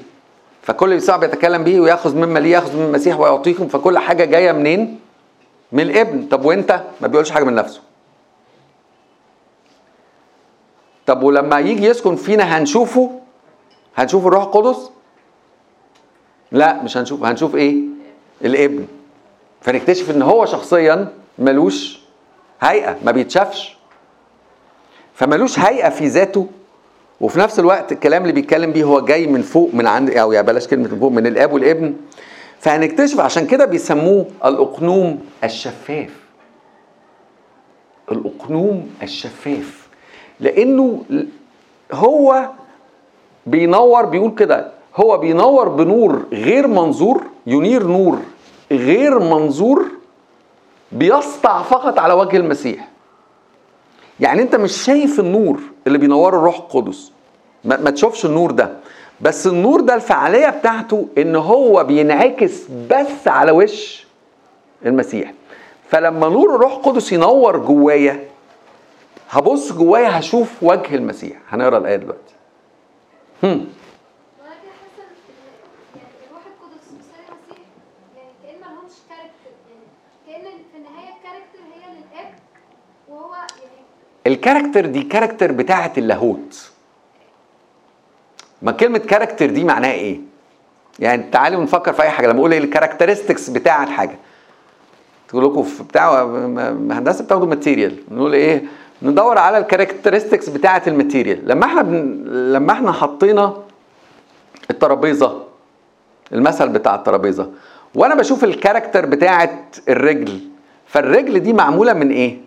فكل 0.63 0.87
اللي 0.87 0.97
بيسمعه 0.97 1.19
بيتكلم 1.19 1.65
به 1.65 1.81
ويأخذ 1.81 2.17
مما 2.17 2.39
ليه 2.39 2.51
يأخذ 2.51 2.77
من 2.77 2.85
المسيح 2.85 3.21
ويعطيكم. 3.21 3.69
فكل 3.69 3.99
حاجة 3.99 4.25
جاية 4.25 4.53
منين؟ 4.53 5.01
من 5.73 5.81
الابن. 5.81 6.27
طب 6.27 6.45
وإنت؟ 6.45 6.83
ما 7.01 7.07
بيقولش 7.07 7.31
حاجة 7.31 7.45
من 7.45 7.55
نفسه. 7.55 7.81
طب 11.07 11.23
ولما 11.23 11.61
يجي 11.61 11.87
يسكن 11.87 12.17
فينا 12.17 12.59
هنشوفه؟ 12.59 13.21
هنشوف 13.97 14.27
الروح 14.27 14.43
القدس؟ 14.43 14.91
لا 16.53 16.83
مش 16.83 16.97
هنشوف. 16.97 17.25
هنشوف 17.25 17.57
إيه؟ 17.57 17.77
الابن. 18.45 18.87
فنكتشف 19.61 20.11
إن 20.11 20.23
هو 20.23 20.47
شخصيا 20.47 21.13
ملوش 21.39 22.01
هيئة 22.61 22.99
ما 23.05 23.13
بيتشافش. 23.13 23.77
فملوش 25.15 25.59
هيئة 25.59 25.89
في 25.89 26.07
ذاته. 26.07 26.47
وفي 27.21 27.39
نفس 27.39 27.59
الوقت 27.59 27.93
الكلام 27.93 28.23
اللي 28.23 28.33
بيتكلم 28.33 28.73
بيه 28.73 28.85
هو 28.85 29.01
جاي 29.01 29.27
من 29.27 29.43
فوق 29.43 29.71
من 29.75 29.87
عند 29.87 30.11
أو 30.11 30.33
يعني 30.33 30.47
بلاش 30.47 30.67
كلمة 30.67 30.89
من 30.89 31.01
فوق 31.01 31.11
من 31.13 31.27
الآب 31.27 31.53
والابن. 31.53 31.97
فهنكتشف 32.61 33.21
عشان 33.21 33.47
كده 33.47 33.65
بيسموه 33.65 34.27
الأقنوم 34.45 35.21
الشفاف. 35.45 36.11
الأقنوم 38.13 38.91
الشفاف. 39.03 39.86
لأنه 40.41 41.03
هو 41.93 42.49
بينور 43.47 44.05
بيقول 44.05 44.35
كده 44.35 44.71
هو 44.97 45.19
بينور 45.19 45.69
بنور 45.69 46.23
غير 46.33 46.67
منظور 46.67 47.23
ينير 47.47 47.87
نور 47.87 48.19
غير 48.73 49.19
منظور 49.19 49.85
بيسطع 50.93 51.63
فقط 51.63 51.99
على 51.99 52.15
وجه 52.15 52.37
المسيح. 52.37 52.89
يعني 54.21 54.43
أنت 54.43 54.55
مش 54.57 54.73
شايف 54.85 55.21
النور 55.21 55.61
اللي 55.87 55.99
بينوره 55.99 56.37
الروح 56.37 56.57
القدس. 56.57 57.13
ما, 57.65 57.77
ما 57.77 57.91
تشوفش 57.91 58.27
النور 58.27 58.51
ده. 58.51 58.71
بس 59.21 59.47
النور 59.47 59.81
ده 59.81 59.95
الفعالية 59.95 60.49
بتاعته 60.51 61.07
إن 61.19 61.37
هو 61.37 61.85
بينعكس 61.85 62.63
بس 62.91 63.29
على 63.29 63.53
وش 63.53 64.07
المسيح. 64.87 65.33
فلما 65.89 66.29
نور 66.29 66.55
الروح 66.55 66.73
القدس 66.73 67.13
ينور 67.13 67.57
جوايا 67.59 68.25
هبص 69.31 69.73
جوايا 69.73 70.19
هشوف 70.19 70.63
وجه 70.63 70.95
المسيح. 70.95 71.37
هنقرأ 71.49 71.79
الآية 71.79 71.97
دلوقتي. 71.97 72.35
هم. 73.43 73.67
ال 84.27 84.33
character 84.33 84.87
دي 84.87 85.03
character 85.03 85.53
بتاعة 85.53 85.93
اللاهوت. 85.99 86.71
ما 88.63 88.73
كلمة 88.73 88.99
character 88.99 89.47
دي 89.51 89.65
معناها 89.65 89.93
إيه؟ 89.93 90.21
يعني 90.99 91.23
تعالوا 91.31 91.63
نفكر 91.63 91.93
في 91.93 92.03
أي 92.03 92.11
حاجة. 92.11 92.27
لما 92.27 92.39
أقول 92.39 92.53
إيه 92.53 92.59
ال 92.59 92.64
characteristics 92.64 93.51
بتاعة 93.51 93.91
حاجة 93.91 94.17
تقول 95.29 95.45
لكم 95.45 95.63
في 95.63 95.83
بتاع 95.83 96.23
هندسة 96.91 97.25
بتاخدوا 97.25 97.47
material 97.47 97.97
نقول 98.11 98.35
إيه؟ 98.35 98.63
ندور 99.03 99.39
على 99.39 99.59
ال 99.59 99.64
characteristics 99.64 100.49
بتاعة 100.49 100.83
ال 100.87 100.93
material. 100.93 101.49
لما 101.49 101.67
إحنا 101.67 101.83
بن... 101.83 102.25
لما 102.53 102.73
إحنا 102.73 102.93
حطينا 102.93 103.57
الترابيزة 104.71 105.43
المثل 106.33 106.69
بتاع 106.69 106.95
الترابيزة 106.95 107.51
وأنا 107.95 108.15
بشوف 108.15 108.45
ال 108.45 108.51
character 108.51 109.07
بتاعة 109.07 109.61
الرجل 109.89 110.41
فالرجل 110.87 111.39
دي 111.41 111.53
معمولة 111.53 111.93
من 111.93 112.11
إيه؟ 112.11 112.39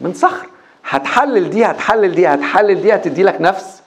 من 0.00 0.12
صخر. 0.12 0.46
هتحلل 0.88 1.50
دي 1.50 1.64
هتحلل 1.64 2.14
دي 2.14 2.26
هتحلل 2.26 2.82
دي 2.82 2.94
هتدي 2.94 3.22
لك 3.22 3.40
نفس 3.40 3.82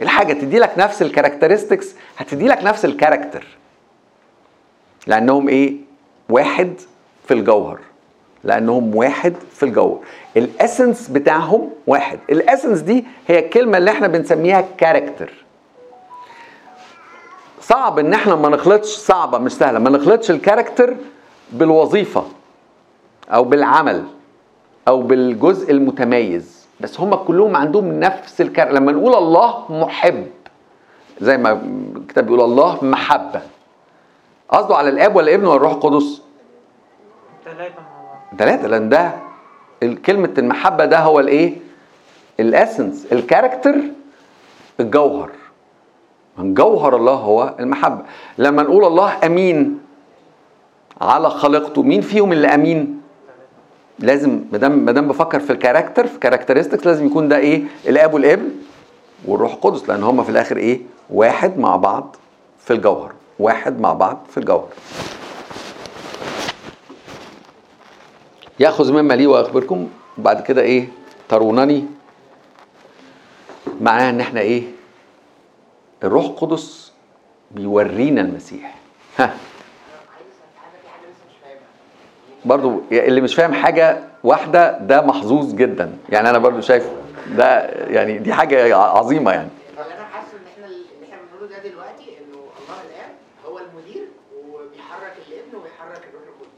الحاجة 0.00 0.32
تدي 0.32 0.58
لك 0.58 0.72
نفس 0.78 1.02
ال 1.02 1.08
characteristics 1.08 1.94
هتدي 2.16 2.48
لك 2.48 2.64
نفس 2.64 2.84
ال 2.84 2.90
character 2.90 3.46
لأنهم 5.06 5.48
إيه؟ 5.48 5.76
واحد 6.28 6.72
في 7.28 7.34
الجوهر. 7.34 7.78
لأنهم 8.44 8.96
واحد 8.96 9.34
في 9.52 9.62
الجوهر 9.62 9.98
ال 10.36 10.45
essence 10.45 11.08
بتاعهم 11.08 11.70
واحد. 11.86 12.18
ال 12.30 12.36
essence 12.36 12.80
دي 12.80 13.04
هي 13.28 13.38
الكلمة 13.38 13.78
اللي 13.78 13.90
إحنا 13.90 14.06
بنسميها 14.06 14.64
character 14.78 15.32
صعب 17.60 17.98
إن 17.98 18.14
إحنا 18.14 18.34
ما 18.34 18.48
نخلطش 18.48 18.88
صعبة 18.88 19.38
مش 19.38 19.52
سهلة. 19.52 19.78
ما 19.78 19.90
نخلطش 19.90 20.30
ال 20.30 20.37
character 20.37 20.96
بالوظيفة 21.52 22.24
أو 23.30 23.44
بالعمل 23.44 24.04
أو 24.88 25.02
بالجزء 25.02 25.70
المتميز. 25.70 26.66
بس 26.80 27.00
هم 27.00 27.14
كلهم 27.14 27.56
عندهم 27.56 28.00
نفس 28.00 28.40
ال 28.40 28.43
character 28.43 28.74
لما 28.74 28.92
نقول 28.92 29.14
الله 29.14 29.72
محب 29.72 30.26
زي 31.20 31.38
ما 31.38 31.62
الكتاب 31.96 32.24
بيقول 32.24 32.40
الله 32.40 32.84
محبة. 32.84 33.40
قصده 34.48 34.76
على 34.76 34.88
الآب 34.88 35.16
ولا 35.16 35.28
الابن 35.28 35.46
ولا 35.46 35.56
الروح 35.56 35.72
القدس 35.72 36.22
ثلاثة 38.38 38.68
لأن 38.68 38.88
ده 38.88 39.12
كلمة 40.06 40.34
المحبة 40.38 40.84
ده 40.84 40.98
هو 40.98 41.20
الإيه؟ 41.20 41.56
ال 42.40 42.48
essence 42.48 43.06
ال 43.12 43.18
character 43.18 43.74
الجوهر 44.80 45.30
من 46.38 46.54
جوهر 46.54 46.96
الله 46.96 47.14
هو 47.14 47.54
المحبة 47.60 48.02
لما 48.38 48.62
نقول 48.62 48.84
الله 48.84 49.12
أمين 49.26 49.78
على 51.00 51.30
خلقته 51.30 51.82
مين 51.82 52.00
فيهم 52.00 52.32
اللي 52.32 52.48
أمين؟ 52.54 53.00
لازم 53.98 54.40
ما 54.52 54.92
دام 54.92 55.08
بفكر 55.08 55.40
في 55.40 55.50
ال 55.52 55.57
character 55.57 56.06
في 56.06 56.18
characteristics 56.18 56.86
لازم 56.86 57.06
يكون 57.06 57.28
ده 57.28 57.36
إيه؟ 57.36 57.62
الآب 57.88 58.14
والابن 58.14 58.48
والروح 59.26 59.52
القدس 59.52 59.88
لأن 59.88 60.02
هم 60.02 60.22
في 60.22 60.30
الآخر 60.30 60.56
إيه؟ 60.56 60.80
واحد 61.10 61.58
مع 61.58 61.76
بعض 61.76 62.16
في 62.58 62.72
الجوهر 62.72 63.12
واحد 63.38 63.80
مع 63.80 63.92
بعض 63.92 64.18
في 64.30 64.38
الجوهر 64.38 64.68
ياخذ 68.60 68.92
مما 68.92 69.14
لي 69.14 69.26
وأخبركم 69.26 69.88
وبعد 70.18 70.42
كده 70.42 70.62
إيه؟ 70.62 70.88
ترونني 71.28 71.86
معناها 73.80 74.10
إن 74.10 74.20
إحنا 74.20 74.40
إيه؟ 74.40 74.62
الروح 76.04 76.24
القدس 76.24 76.92
بيورينا 77.50 78.20
المسيح. 78.20 78.74
ها. 79.18 79.26
حاجة 79.26 79.36
حاجة 81.44 81.58
برضو 82.44 82.82
اللي 82.92 83.20
مش 83.20 83.34
فاهم 83.34 83.52
حاجة 83.54 84.04
واحدة 84.24 84.78
ده 84.78 85.00
محظوظ 85.02 85.54
جدا. 85.54 85.96
يعني 86.08 86.30
أنا 86.30 86.38
برضو 86.38 86.60
شايف 86.60 86.86
ده 87.36 87.60
يعني 87.68 88.18
دي 88.18 88.32
حاجة 88.32 88.76
عظيمة 88.76 89.32
يعني 89.32 89.48
اللي 89.70 89.94
أنا 89.94 90.04
حاسه 90.04 90.32
ان 90.32 90.46
إحنا 90.54 90.66
اللي 90.66 90.84
إحنا 91.04 91.16
بنقوله 91.32 91.50
ده 91.56 91.68
دلوقتي 91.68 92.04
انه 92.18 92.38
الله 92.38 92.80
الاب 92.88 93.10
هو 93.46 93.58
المدير 93.58 94.08
وبيحرك 94.44 95.16
الابن 95.28 95.56
وبيحرك 95.58 96.02
الروح 96.08 96.22
القدس 96.28 96.48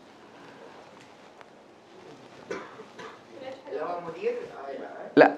يبقى 4.23 4.35
لا. 5.17 5.35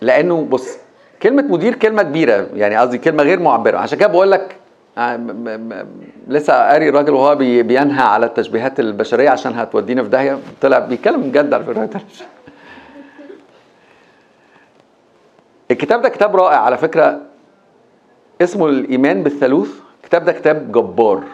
لأنه 0.00 0.44
بص 0.44 0.78
كلمة 1.22 1.42
مدير 1.42 1.74
كلمة 1.74 2.02
كبيرة 2.02 2.48
يعني 2.54 2.76
قصدي 2.76 2.98
كلمة 2.98 3.22
غير 3.22 3.40
معبرة. 3.40 3.78
عشان 3.78 3.98
كده 3.98 4.08
بقول 4.08 4.30
لك 4.30 4.56
آه، 4.98 5.20
لسه 6.28 6.52
قاري 6.70 6.88
الراجل 6.88 7.12
وهو 7.14 7.34
بي- 7.34 7.62
بينهى 7.62 8.02
على 8.06 8.26
التشبيهات 8.26 8.80
البشرية 8.80 9.30
عشان 9.30 9.52
هتودينا 9.54 10.02
في 10.02 10.08
داهية. 10.08 10.38
طلع 10.60 10.78
بيتكلم 10.78 11.20
بجد 11.22 11.54
على 11.54 11.64
فكرة. 11.64 12.00
الكتاب 15.70 16.02
ده 16.02 16.08
كتاب 16.08 16.36
رائع 16.36 16.58
على 16.60 16.76
فكرة. 16.78 17.20
اسمه 18.42 18.66
الإيمان 18.66 19.22
بالثالوث. 19.22 19.70
الكتاب 20.02 20.24
ده 20.24 20.32
كتاب 20.32 20.72
جبار. 20.72 21.24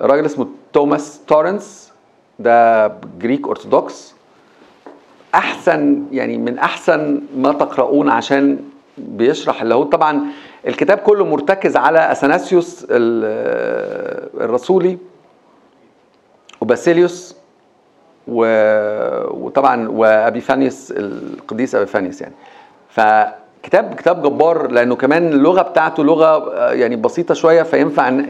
راجل 0.00 0.24
اسمه 0.24 0.46
توماس 0.72 1.20
تورنس 1.26 1.92
ده 2.38 2.88
جريك 3.18 3.48
أرثوذكس. 3.48 4.14
أحسن 5.34 6.02
يعني 6.12 6.38
من 6.38 6.58
أحسن 6.58 7.20
ما 7.36 7.52
تقرؤون 7.52 8.08
عشان 8.08 8.58
بيشرح 8.98 9.62
اللي 9.62 9.74
هو 9.74 9.82
طبعا 9.82 10.20
الكتاب 10.66 10.98
كله 10.98 11.24
مرتكز 11.24 11.76
على 11.76 12.12
أثناسيوس 12.12 12.86
ال- 12.90 14.40
الرسولي 14.44 14.98
وباسيليوس 16.60 17.36
وطبعا 18.28 19.88
وأبيفانيوس 19.88 20.90
القديس 20.96 21.74
أبيفانيوس 21.74 22.20
يعني. 22.20 22.34
فكتاب 22.88 23.94
كتاب 23.94 24.22
جبار 24.22 24.70
لأنه 24.70 24.96
كمان 24.96 25.28
اللغة 25.32 25.62
بتاعته 25.62 26.04
لغة 26.04 26.54
يعني 26.72 26.96
بسيطة 26.96 27.34
شوية 27.34 27.62
فينفع 27.62 28.20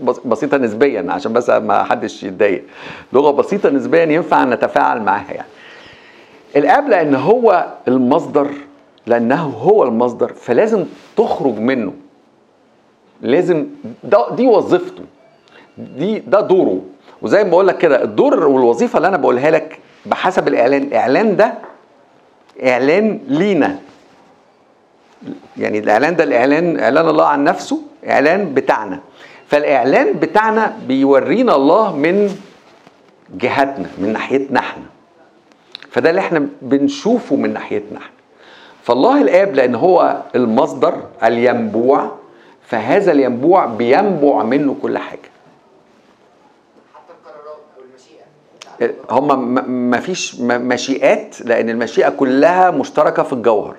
بس- 0.00 0.18
بسيطة 0.24 0.56
نسبيا 0.58 1.06
عشان 1.08 1.32
بس 1.32 1.50
ما 1.50 1.82
حدش 1.84 2.22
يتضايق. 2.22 2.64
لغة 3.12 3.30
بسيطة 3.30 3.70
نسبيا 3.70 4.04
ينفع 4.04 4.44
نتفاعل 4.44 5.02
معاها 5.02 5.32
يعني. 5.32 5.48
الاب 6.56 6.88
لأن 6.88 7.14
هو 7.14 7.66
المصدر 7.88 8.48
لأنه 9.06 9.42
هو 9.42 9.82
المصدر 9.82 10.32
فلازم 10.32 10.84
تخرج 11.16 11.58
منه. 11.58 11.92
لازم 13.20 13.66
ده 14.04 14.34
دي 14.34 14.46
وظيفته. 14.46 15.02
دي 15.78 16.18
ده 16.18 16.40
دوره. 16.40 16.80
وزي 17.22 17.44
ما 17.44 17.50
بقول 17.50 17.68
لك 17.68 17.78
كده 17.78 18.02
الدور 18.02 18.46
والوظيفة 18.46 18.96
اللي 18.96 19.08
أنا 19.08 19.16
بقولها 19.16 19.50
لك 19.50 19.78
بحسب 20.06 20.48
الإعلان. 20.48 20.82
الإعلان 20.82 21.36
ده 21.36 21.54
إعلان 22.64 23.20
لينا. 23.28 23.78
يعني 25.56 25.78
الإعلان 25.78 26.16
ده 26.16 26.24
الإعلان 26.24 26.80
إعلان 26.80 27.08
الله 27.08 27.26
عن 27.26 27.44
نفسه 27.44 27.82
إعلان 28.08 28.54
بتاعنا. 28.54 29.00
فالإعلان 29.46 30.12
بتاعنا 30.12 30.76
بيورينا 30.88 31.56
الله 31.56 31.96
من 31.96 32.36
جهتنا 33.34 33.86
من 33.98 34.12
ناحيتنا 34.12 34.60
إحنا. 34.60 34.91
فده 35.92 36.10
اللي 36.10 36.20
إحنا 36.20 36.48
بنشوفه 36.62 37.36
من 37.36 37.52
ناحيتنا 37.52 37.98
إحنا. 37.98 38.10
فالله 38.82 39.20
الآب 39.22 39.54
لأن 39.54 39.74
هو 39.74 40.22
المصدر 40.34 41.02
الينبوع 41.24 42.12
فهذا 42.66 43.12
الينبوع 43.12 43.66
بينبع 43.66 44.42
منه 44.42 44.76
كل 44.82 44.98
حاجة. 44.98 45.30
حتى 46.94 47.12
القرارات 47.12 47.60
أو 47.76 47.82
المشيئة. 47.84 48.94
هم 49.10 49.54
ما 49.90 50.00
فيش 50.00 50.40
مشيئات 50.40 51.40
لأن 51.40 51.70
المشيئة 51.70 52.08
كلها 52.08 52.70
مشتركة 52.70 53.22
في 53.22 53.32
الجوهر. 53.32 53.76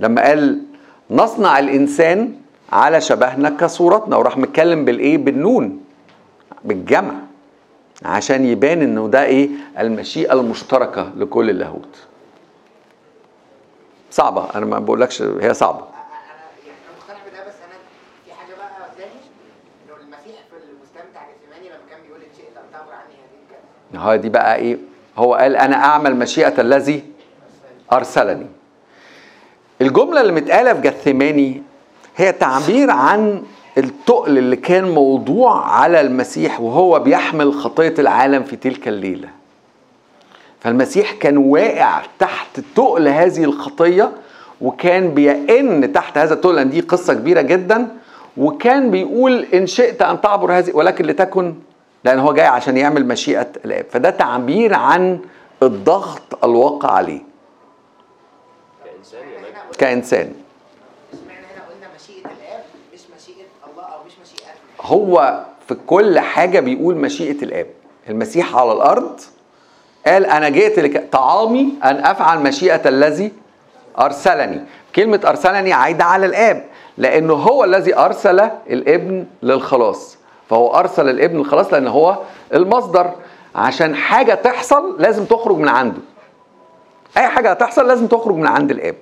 لما 0.00 0.22
قال 0.22 0.62
نصنع 1.10 1.58
الإنسان 1.58 2.32
على 2.72 3.00
شبهنا 3.00 3.50
كصورتنا 3.50 4.16
وراح 4.16 4.38
متكلم 4.38 4.84
بالإيه؟ 4.84 5.18
بالنون 5.18 5.80
بالجمع. 6.64 7.14
عشان 8.04 8.44
يبان 8.44 8.82
إنه 8.82 9.08
ده 9.08 9.24
إيه؟ 9.24 9.48
المشيئة 9.78 10.32
المشتركة 10.32 11.12
لكل 11.16 11.50
اللاهوت. 11.50 11.96
صعبة. 14.10 14.48
أنا 14.54 14.66
ما 14.66 14.78
بقولكش 14.78 15.22
هي 15.22 15.54
صعبة. 15.54 15.84
يعني 23.94 24.06
هو 24.06 24.16
دي 24.16 24.28
بقى 24.28 24.56
إيه؟ 24.56 24.78
هو 25.18 25.34
قال 25.34 25.56
أنا 25.56 25.76
أعمل 25.76 26.16
مشيئة 26.16 26.60
الذي 26.60 27.04
أرسلني. 27.92 28.46
الجملة 29.80 30.20
اللي 30.20 30.32
متقالة 30.32 30.74
في 30.74 30.80
جثماني 30.80 31.62
هي 32.16 32.32
تعبير 32.32 32.90
عن 32.90 33.44
التقل 33.78 34.38
اللي 34.38 34.56
كان 34.56 34.90
موضوع 34.90 35.66
على 35.66 36.00
المسيح 36.00 36.60
وهو 36.60 36.98
بيحمل 36.98 37.54
خطية 37.54 37.94
العالم 37.98 38.42
في 38.42 38.56
تلك 38.56 38.88
الليلة. 38.88 39.28
فالمسيح 40.60 41.12
كان 41.12 41.36
واقع 41.36 42.02
تحت 42.18 42.60
تقل 42.76 43.08
هذه 43.08 43.44
الخطية 43.44 44.12
وكان 44.60 45.14
بيئن 45.14 45.92
تحت 45.92 46.18
هذا 46.18 46.34
التقل 46.34 46.54
لأن 46.56 46.70
دي 46.70 46.80
قصة 46.80 47.14
كبيرة 47.14 47.40
جدا. 47.40 47.88
وكان 48.36 48.90
بيقول 48.90 49.44
إن 49.54 49.66
شئت 49.66 50.02
أن 50.02 50.20
تعبر 50.20 50.52
هذه 50.52 50.70
ولكن 50.74 51.04
لتكن 51.06 51.54
لأن 52.04 52.18
هو 52.18 52.32
جاي 52.32 52.46
عشان 52.46 52.76
يعمل 52.76 53.06
مشيئة 53.06 53.48
الآب. 53.64 53.86
فده 53.90 54.10
تعبير 54.10 54.74
عن 54.74 55.18
الضغط 55.62 56.44
الواقع 56.44 56.90
عليه. 56.90 57.20
كإنسان 58.84 59.20
يا 59.28 59.38
مجد 59.40 59.76
كانسان 59.78 60.32
اشمعنى 61.12 61.38
هنا 61.46 61.62
قلنا 61.70 61.86
مشيئه 61.96 62.24
الاب 62.26 62.64
مش 62.94 63.00
مشيئه 63.16 63.46
الله 63.72 63.82
أو 63.82 63.98
مش 64.06 64.12
مشيئتنا 64.22 64.54
هو 64.84 65.40
في 65.68 65.74
كل 65.86 66.18
حاجة 66.18 66.60
بيقول 66.60 66.96
مشيئة 66.96 67.42
الآب. 67.42 67.66
المسيح 68.08 68.56
على 68.56 68.72
الأرض 68.72 69.20
قال 70.06 70.26
أنا 70.26 70.48
جئت 70.48 70.78
لك 70.78 71.08
طعامي 71.12 71.68
أن 71.84 71.96
أفعل 71.96 72.38
مشيئة 72.38 72.88
الذي 72.88 73.32
أرسلني. 74.00 74.60
كلمة 74.96 75.20
أرسلني 75.26 75.72
عايدة 75.72 76.04
على 76.04 76.26
الآب 76.26 76.64
لأنه 76.98 77.34
هو 77.34 77.64
الذي 77.64 77.96
أرسل 77.98 78.40
الابن 78.70 79.26
للخلاص. 79.42 80.18
فهو 80.50 80.74
أرسل 80.74 81.08
الابن 81.08 81.38
للخلاص 81.38 81.72
لأن 81.72 81.86
هو 81.88 82.18
المصدر. 82.54 83.10
عشان 83.54 83.94
حاجة 83.96 84.34
تحصل 84.34 85.02
لازم 85.02 85.24
تخرج 85.24 85.56
من 85.56 85.68
عنده. 85.68 86.00
أي 87.16 87.28
حاجة 87.28 87.50
هتحصل 87.50 87.88
لازم 87.88 88.06
تخرج 88.06 88.34
من 88.36 88.46
عند 88.46 88.70
الآب. 88.70 88.94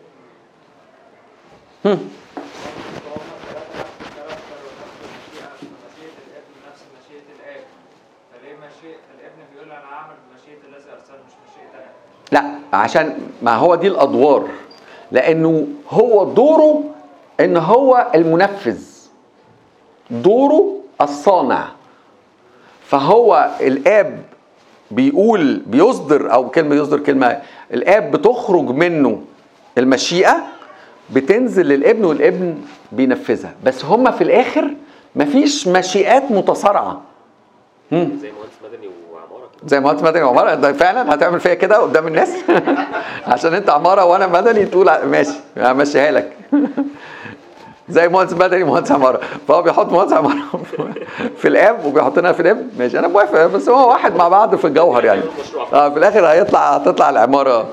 مشيئة 5.89 6.17
الابن 6.29 6.53
نفس 6.69 6.83
مشيئة 6.97 7.27
الاب 7.37 7.65
فليه 8.33 8.55
مشيئة 8.57 9.01
الابن 9.15 9.41
بيقول 9.53 9.71
أنا 9.71 9.85
هعمل 9.93 10.17
مشيئة 10.35 10.61
الذي 10.69 10.91
ارسله 10.93 11.17
مش 11.27 11.35
مشيئة 11.51 11.71
الاب 11.75 11.95
لا 12.33 12.45
عشان 12.73 13.19
ما 13.43 13.55
هو 13.55 13.75
دي 13.75 13.89
الأدوار 13.89 14.49
لأنه 15.13 15.67
هو 15.91 16.25
دوره 16.25 16.85
إن 17.41 17.57
هو 17.57 18.07
المنفذ 18.15 18.83
دوره 20.11 20.77
الصانع. 21.01 21.69
فهو 22.87 23.51
الآب 23.61 24.23
بيقول 24.91 25.63
بيصدر 25.67 26.33
أو 26.33 26.51
كلمة 26.51 26.75
يصدر 26.75 26.99
كلمة 27.01 27.43
الآب 27.73 28.11
بتخرج 28.11 28.71
منه 28.71 29.23
المشيئة 29.79 30.37
بتنزل 31.11 31.67
للابن 31.67 32.05
والابن 32.05 32.55
بينفذها. 32.93 33.55
بس 33.65 33.85
هما 33.85 34.11
في 34.11 34.25
الآخر 34.25 34.75
مفيش 35.17 35.69
مشيئات 35.69 36.31
متصارعة. 36.31 37.03
زي 37.93 37.99
مهندس 37.99 38.23
مدني 38.65 38.89
زي 39.67 39.81
مهندس 39.81 40.03
مدني 40.03 40.23
وعمارة 40.23 40.55
ده 40.55 40.73
فعلا 40.73 41.15
هتعمل 41.15 41.41
فيا 41.41 41.55
كده 41.55 41.77
قدام 41.77 42.07
الناس؟ 42.07 42.31
عشان 43.27 43.55
انت 43.55 43.71
عمارة 43.71 44.05
وأنا 44.05 44.27
مدني 44.27 44.65
تقول 44.65 44.91
ماشي 45.05 45.33
همشيها 45.57 46.11
لك. 46.11 46.37
زي 47.89 48.09
مهندس 48.09 48.33
مدني 48.33 48.63
ومهندس 48.63 48.93
عمارة. 48.93 49.21
فهو 49.49 49.63
بيحط 49.63 49.93
مهندس 49.93 50.13
عمارة 50.13 50.43
في 51.41 51.49
الآب 51.49 51.85
وبيحطنا 51.85 52.33
في 52.33 52.41
الآب. 52.43 52.71
ماشي 52.79 52.99
أنا 52.99 53.09
موافق 53.09 53.47
بس 53.47 53.69
هو 53.69 53.89
واحد 53.91 54.17
مع 54.17 54.29
بعض 54.29 54.55
في 54.55 54.67
الجوهر 54.67 55.05
يعني. 55.05 55.23
آه 55.73 55.89
في 55.89 55.99
الآخر 55.99 56.27
هيطلع 56.27 56.77
هتطلع 56.77 57.11
العمارة. 57.11 57.69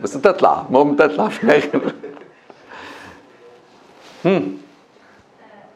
بس 0.00 0.12
تطلع 0.12 0.62
المهم 0.68 0.96
تطلع 0.96 1.28
في 1.28 1.44
الآخر 1.44 1.80
هم. 4.24 4.58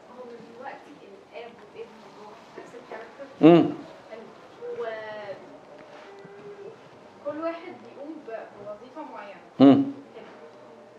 هو 0.09 0.23
دلوقتي 0.57 0.91
الاب 1.33 1.51
والابن 1.73 1.89
والروح 2.17 2.33
نفس 2.57 3.30
ال 3.41 3.42
character 3.42 3.47
مم. 3.47 3.65
و 4.79 4.83
كل 7.25 7.37
واحد 7.43 7.73
بيقوم 7.83 8.13
بوظيفة 8.27 9.01
معينة 9.13 9.39
مم. 9.59 9.83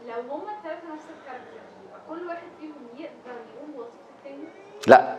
لو 0.09 0.35
هما 0.35 0.53
الثلاثه 0.59 0.95
نفس 0.95 1.05
ال 1.19 1.23
character 1.23 1.63
كل 2.09 2.27
واحد 2.29 2.43
فيهم 2.61 2.73
يقدر 2.95 3.39
يقوم 3.57 3.71
بوظيفة 3.77 4.13
التاني 4.19 4.45
لا 4.87 5.17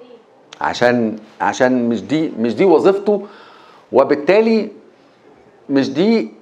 ليه؟ 0.00 0.16
عشان 0.60 1.16
عشان 1.40 1.88
مش 1.88 2.02
دي 2.02 2.28
مش 2.38 2.54
دي 2.54 2.64
وظيفته 2.64 3.26
وبالتالي 3.92 4.70
مش 5.70 5.90
دي 5.90 6.32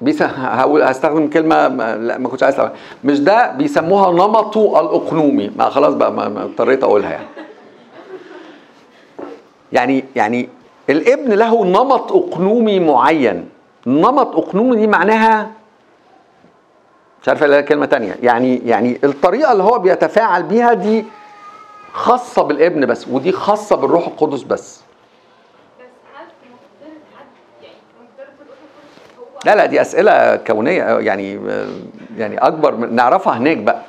بيس 0.00 0.22
هقول 0.62 0.82
هستخدم 0.82 1.30
كلمة 1.30 1.68
ما 1.68 1.96
لا 1.96 2.18
ما 2.18 2.28
كنتش 2.28 2.42
عايز. 2.42 2.56
مش 3.04 3.20
ده 3.20 3.52
بيسموها 3.52 4.12
نمطه 4.12 4.80
الاقنومي 4.80 5.50
ما 5.56 5.68
خلاص 5.70 5.94
بقى 5.94 6.12
ما 6.12 6.44
اضطريت 6.44 6.82
أقولها 6.84 7.10
يعني 7.10 7.26
يعني 9.72 10.04
يعني 10.16 10.48
الابن 10.90 11.32
له 11.32 11.64
نمط 11.64 12.12
أقنومي 12.12 12.80
معين. 12.80 13.48
نمط 13.86 14.36
أقنومي 14.36 14.76
دي 14.76 14.86
معناها 14.86 15.50
مش 17.22 17.28
عارف 17.28 17.44
الاقي 17.44 17.62
كلمة 17.62 17.86
تانية. 17.86 18.16
يعني 18.22 18.56
يعني 18.56 18.98
الطريقة 19.04 19.52
اللي 19.52 19.62
هو 19.62 19.78
بيتفاعل 19.78 20.42
بيها 20.42 20.72
دي 20.72 21.04
خاصة 21.92 22.42
بالابن 22.42 22.86
بس 22.86 23.08
ودي 23.08 23.32
خاصة 23.32 23.76
بالروح 23.76 24.06
القدس 24.06 24.42
بس. 24.42 24.80
لا 29.44 29.56
لا 29.56 29.66
دي 29.66 29.80
أسئلة 29.80 30.36
كونية 30.36 30.82
يعني 30.98 31.40
يعني 32.16 32.38
أكبر 32.38 32.74
من 32.76 32.94
نعرفها 32.94 33.36
هناك 33.38 33.56
بقى. 33.56 33.82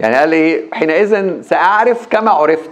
يعني 0.00 0.16
قال 0.16 0.32
إيه؟ 0.32 0.70
حينئذ 0.72 1.42
سأعرف 1.42 2.06
كما 2.06 2.30
عرفت. 2.30 2.70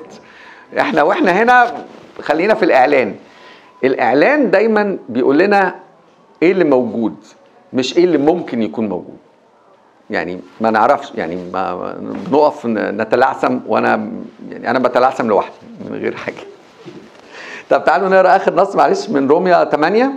إحنا 0.78 1.02
وإحنا 1.02 1.32
هنا 1.32 1.84
خلينا 2.22 2.54
في 2.54 2.64
الإعلان. 2.64 3.14
الإعلان 3.84 4.50
دايما 4.50 4.98
بيقول 5.08 5.38
لنا 5.38 5.74
إيه 6.42 6.52
اللي 6.52 6.64
موجود 6.64 7.14
مش 7.72 7.96
إيه 7.96 8.04
اللي 8.04 8.18
ممكن 8.18 8.62
يكون 8.62 8.88
موجود. 8.88 9.16
يعني 10.10 10.40
ما 10.60 10.70
نعرفش 10.70 11.12
يعني 11.14 11.36
ما 11.52 11.94
بنقف 12.30 12.66
نتلعثم 12.66 13.58
وأنا 13.66 14.10
يعني 14.50 14.70
أنا 14.70 14.78
بتلعثم 14.78 15.26
لوحدي 15.28 15.52
من 15.90 15.96
غير 15.98 16.16
حاجة. 16.16 16.44
طب 17.70 17.84
تعالوا 17.84 18.08
نقرأ 18.08 18.36
آخر 18.36 18.54
نص 18.54 18.76
معلش 18.76 19.10
من 19.10 19.28
روميا 19.28 19.64
8 19.64 20.12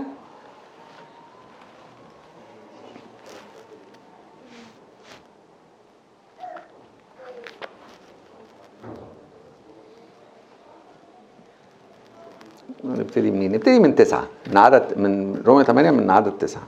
نبتدي 12.86 13.32
منين؟ 13.32 13.52
نبتدي 13.52 13.80
من 13.80 13.96
تسعة 13.96 14.28
من 14.48 14.58
عدد 14.58 14.98
من 14.98 15.42
رومية 15.46 15.64
8 15.64 15.92
من 15.92 16.12
عدد 16.12 16.32
تسعة 16.32 16.64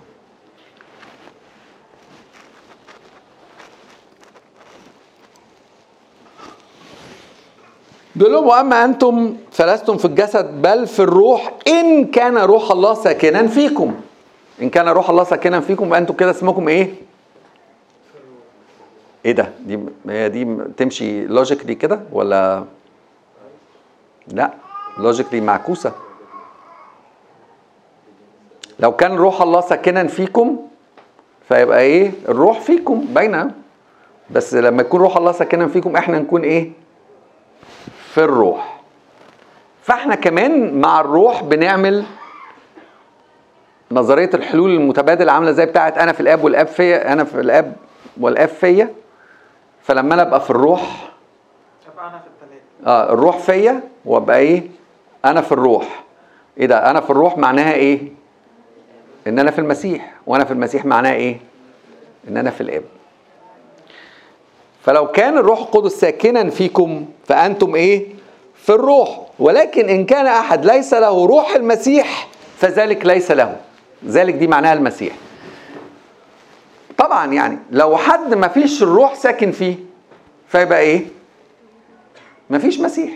بيقول 8.15 8.33
لهم 8.33 8.47
وأما 8.47 8.85
أنتم 8.85 9.35
فلستم 9.51 9.97
في 9.97 10.05
الجسد 10.05 10.61
بل 10.61 10.87
في 10.87 10.99
الروح 10.99 11.53
إن 11.67 12.05
كان 12.05 12.37
روح 12.37 12.71
الله 12.71 12.93
ساكنا 12.93 13.47
فيكم 13.47 13.95
إن 14.61 14.69
كان 14.69 14.87
روح 14.87 15.09
الله 15.09 15.23
ساكنا 15.23 15.59
فيكم 15.59 15.93
أنتم 15.93 16.13
كده 16.13 16.31
اسمكم 16.31 16.67
إيه؟ 16.67 16.93
إيه 19.25 19.31
ده؟ 19.31 19.49
دي 19.65 19.79
هي 20.09 20.29
دي 20.29 20.45
تمشي 20.77 21.25
logically 21.25 21.75
كده 21.75 21.99
ولا 22.11 22.63
لا 24.27 24.53
logically 24.97 25.41
معكوسة 25.41 25.91
لو 28.79 28.91
كان 28.95 29.15
روح 29.15 29.41
الله 29.41 29.61
ساكنا 29.61 30.07
فيكم 30.07 30.57
فيبقى 31.47 31.81
إيه؟ 31.81 32.11
الروح 32.29 32.59
فيكم 32.59 32.99
باينة؟ 32.99 33.51
بس 34.29 34.53
لما 34.53 34.81
يكون 34.81 35.01
روح 35.01 35.17
الله 35.17 35.31
ساكنا 35.31 35.67
فيكم 35.67 35.95
إحنا 35.95 36.19
نكون 36.19 36.41
إيه؟ 36.43 36.71
في 38.13 38.17
الروح. 38.23 38.81
فإحنا 39.81 40.15
كمان 40.15 40.81
مع 40.81 40.99
الروح 41.01 41.43
بنعمل 41.43 42.05
نظرية 43.91 44.29
الحلول 44.33 44.69
المتبادل 44.69 45.29
عاملة 45.29 45.51
زي 45.51 45.65
بتاعه 45.65 45.89
أنا 45.89 46.11
في 46.11 46.19
الآب 46.19 46.43
والآب 46.43 46.67
فيا 46.67 47.13
أنا 47.13 47.23
في 47.23 47.39
الآب 47.41 47.75
والآب 48.19 48.47
فيا. 48.49 48.93
فلما 49.83 50.13
أنا 50.13 50.21
أبقى 50.21 50.41
في 50.41 50.49
الروح 50.49 51.11
أبقى 51.93 52.07
أنا 52.09 52.19
في 52.19 52.27
الثلاثه 52.27 52.87
آه 52.91 53.13
الروح 53.13 53.37
فيا 53.37 53.81
وأبقى 54.05 54.37
إيه؟ 54.37 54.63
أنا 55.25 55.41
في 55.41 55.51
الروح. 55.51 56.03
إيه 56.57 56.65
ده؟ 56.65 56.89
أنا 56.91 57.01
في 57.01 57.09
الروح 57.09 57.37
معناها 57.37 57.73
إيه؟ 57.73 58.16
إن 59.27 59.39
أنا 59.39 59.51
في 59.51 59.59
المسيح. 59.59 60.13
وأنا 60.27 60.45
في 60.45 60.51
المسيح 60.51 60.85
معناها 60.85 61.13
إيه؟ 61.13 61.37
إن 62.27 62.37
أنا 62.37 62.49
في 62.49 62.61
الآب. 62.61 62.83
فلو 64.85 65.07
كان 65.07 65.37
الروح 65.37 65.59
القدس 65.59 65.91
ساكنا 65.91 66.49
فيكم 66.49 67.05
فأنتم 67.27 67.75
إيه؟ 67.75 68.05
في 68.55 68.69
الروح. 68.69 69.21
ولكن 69.39 69.89
إن 69.89 70.05
كان 70.05 70.25
أحد 70.25 70.65
ليس 70.65 70.93
له 70.93 71.25
روح 71.25 71.55
المسيح 71.55 72.27
فذلك 72.57 73.05
ليس 73.05 73.31
له. 73.31 73.57
ذلك 74.05 74.33
دي 74.33 74.47
معناها 74.47 74.73
المسيح. 74.73 75.13
طبعا 76.97 77.33
يعني 77.33 77.57
لو 77.71 77.97
حد 77.97 78.33
ما 78.33 78.47
فيش 78.47 78.83
الروح 78.83 79.15
ساكن 79.15 79.51
فيه 79.51 79.75
فيبقى 80.47 80.79
إيه؟ 80.79 81.05
مفيش 82.49 82.79
مسيح. 82.79 83.09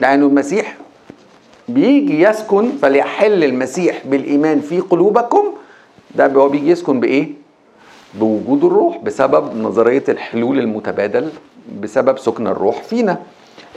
لأنه 0.00 0.26
المسيح 0.26 0.76
بيجي 1.68 2.22
يسكن 2.22 2.72
فليحل 2.82 3.44
المسيح 3.44 4.02
بالإيمان 4.06 4.60
في 4.60 4.80
قلوبكم. 4.80 5.44
ده 6.14 6.26
هو 6.26 6.48
بيجي 6.48 6.70
يسكن 6.70 7.00
بإيه؟ 7.00 7.28
بوجود 8.14 8.64
الروح 8.64 8.98
بسبب 8.98 9.56
نظرية 9.56 10.04
الحلول 10.08 10.58
المتبادل 10.58 11.30
بسبب 11.80 12.18
سكن 12.18 12.46
الروح 12.46 12.82
فينا. 12.82 13.18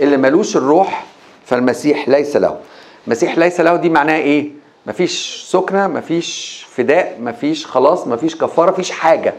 اللي 0.01 0.17
ملوش 0.17 0.57
الروح 0.57 1.05
فالمسيح 1.45 2.09
ليس 2.09 2.37
له. 2.37 2.57
المسيح 3.07 3.37
ليس 3.37 3.59
له 3.61 3.75
دي 3.75 3.89
معناها 3.89 4.17
إيه؟ 4.17 4.49
مفيش 4.87 5.43
سكنة 5.49 5.87
مفيش 5.87 6.65
فداء 6.69 7.17
مفيش 7.21 7.65
خلاص 7.67 8.07
مفيش 8.07 8.35
كفارة 8.35 8.71
مفيش 8.71 8.91
حاجة. 8.91 9.33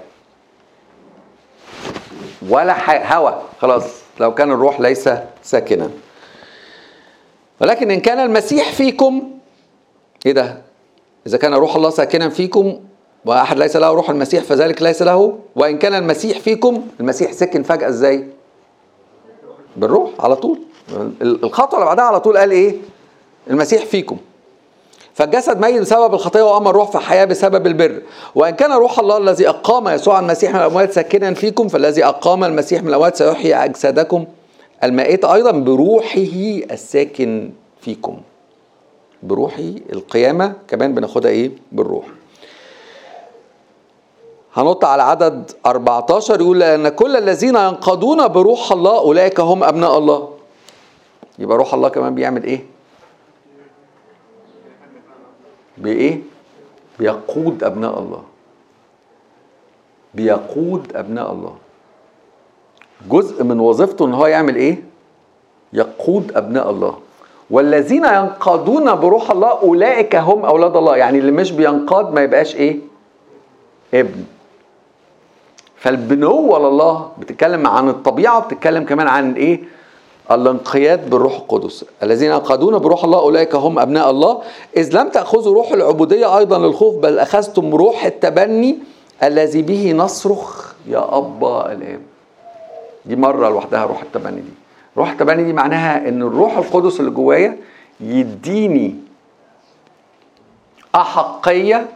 ولا 2.48 2.72
ح- 2.72 3.12
هوى 3.12 3.42
خلاص. 3.60 3.84
لو 4.20 4.34
كان 4.34 4.50
الروح 4.52 4.80
ليس 4.80 5.08
ساكنا. 5.42 5.90
ولكن 7.60 7.90
إن 7.90 8.00
كان 8.00 8.20
المسيح 8.20 8.72
فيكم 8.72 9.30
إيه 10.26 10.32
ده؟ 10.32 10.58
إذا 11.26 11.38
كان 11.38 11.54
روح 11.54 11.76
الله 11.76 11.90
ساكنا 11.90 12.28
فيكم 12.28 12.80
وأحد 13.24 13.58
ليس 13.58 13.76
له 13.76 13.88
روح 13.92 14.10
المسيح 14.10 14.44
فذلك 14.44 14.82
ليس 14.82 15.02
له. 15.02 15.38
وإن 15.56 15.78
كان 15.78 15.94
المسيح 15.94 16.38
فيكم 16.38 16.82
المسيح 17.00 17.32
سكن 17.32 17.62
فجأة 17.62 17.88
إزاي؟ 17.88 18.26
بالروح 19.76 20.10
على 20.20 20.36
طول. 20.36 20.58
ال- 21.22 21.44
الخطوة 21.44 21.74
اللي 21.74 21.84
بعدها 21.86 22.04
على 22.04 22.20
طول 22.20 22.38
قال 22.38 22.50
إيه؟ 22.50 22.74
المسيح 23.50 23.84
فيكم. 23.84 24.16
فالجسد 25.14 25.60
ميت 25.60 25.80
بسبب 25.80 26.14
الخطية 26.14 26.42
واما 26.42 26.70
الروح 26.70 26.90
فحياه 26.90 27.24
بسبب 27.24 27.66
البر. 27.66 28.02
وإن 28.34 28.54
كان 28.54 28.72
روح 28.72 28.98
الله 28.98 29.16
الذي 29.16 29.48
أقام 29.48 29.88
يسوع 29.88 30.18
المسيح 30.20 30.50
من 30.50 30.56
الأموات 30.56 30.92
ساكنا 30.92 31.34
فيكم 31.34 31.68
فالذي 31.68 32.04
أقام 32.04 32.44
المسيح 32.44 32.82
من 32.82 32.88
الأموات 32.88 33.16
سيحيي 33.16 33.54
أجسادكم. 33.54 34.24
المائته 34.84 35.34
أيضا 35.34 35.50
بروحه 35.50 36.18
الساكن 36.70 37.50
فيكم. 37.80 38.20
بروحه 39.22 39.62
القيامة 39.92 40.54
كمان 40.68 40.94
بناخدها 40.94 41.30
إيه؟ 41.30 41.50
بالروح. 41.72 42.06
هنط 44.54 44.84
على 44.84 45.02
عدد 45.02 45.50
14 45.66 46.40
يقول 46.40 46.60
لأن 46.60 46.88
كل 46.88 47.16
الذين 47.16 47.56
ينقضون 47.56 48.28
بروح 48.28 48.72
الله 48.72 48.98
أولئك 48.98 49.40
هم 49.40 49.64
أبناء 49.64 49.98
الله. 49.98 50.28
يبقى 51.38 51.58
روح 51.58 51.74
الله 51.74 51.88
كمان 51.88 52.14
بيعمل 52.14 52.44
إيه؟ 52.44 52.66
بإيه؟ 55.78 56.20
بيقود 56.98 57.64
أبناء 57.64 57.98
الله. 57.98 58.22
بيقود 60.14 60.96
أبناء 60.96 61.32
الله. 61.32 61.56
جزء 63.10 63.44
من 63.44 63.60
وظيفته 63.60 64.04
إن 64.04 64.14
هو 64.14 64.26
يعمل 64.26 64.56
إيه؟ 64.56 64.82
يقود 65.72 66.32
أبناء 66.36 66.70
الله. 66.70 66.94
والذين 67.50 68.04
ينقادون 68.04 68.94
بروح 68.94 69.30
الله 69.30 69.48
أولئك 69.48 70.16
هم 70.16 70.44
أولاد 70.44 70.76
الله. 70.76 70.96
يعني 70.96 71.18
اللي 71.18 71.32
مش 71.32 71.52
بينقاد 71.52 72.14
ما 72.14 72.20
يبقاش 72.22 72.56
إيه؟ 72.56 72.78
ابن. 73.94 74.24
فالبنوة 75.76 76.58
لله 76.58 77.08
بتتكلم 77.18 77.66
عن 77.66 77.88
الطبيعة 77.88 78.38
وبتتكلم 78.38 78.84
كمان 78.84 79.08
عن 79.08 79.32
إيه؟ 79.34 79.60
الانقياد 80.30 81.10
بالروح 81.10 81.36
القدس. 81.36 81.84
الذين 82.02 82.30
ينقادون 82.30 82.78
بروح 82.78 83.04
الله 83.04 83.18
أولئك 83.18 83.54
هم 83.54 83.78
أبناء 83.78 84.10
الله. 84.10 84.38
إذ 84.76 84.96
لم 85.00 85.08
تأخذوا 85.08 85.54
روح 85.54 85.72
العبودية 85.72 86.38
أيضا 86.38 86.58
للخوف 86.58 86.96
بل 86.96 87.18
أخذتم 87.18 87.74
روح 87.74 88.04
التبني 88.04 88.78
الذي 89.22 89.62
به 89.62 89.92
نصرخ 89.92 90.72
يا 90.88 91.18
أبا 91.18 91.72
الاب 91.72 92.00
دي 93.06 93.16
مرة 93.16 93.48
لوحدها 93.48 93.84
روح 93.84 94.02
التبني 94.02 94.40
دي. 94.40 94.50
روح 94.96 95.10
التبني 95.10 95.44
دي 95.44 95.52
معناها 95.52 96.08
إن 96.08 96.22
الروح 96.22 96.56
القدس 96.56 97.00
اللي 97.00 97.10
جوايا 97.10 97.58
يديني 98.00 98.94
أحقية 100.94 101.88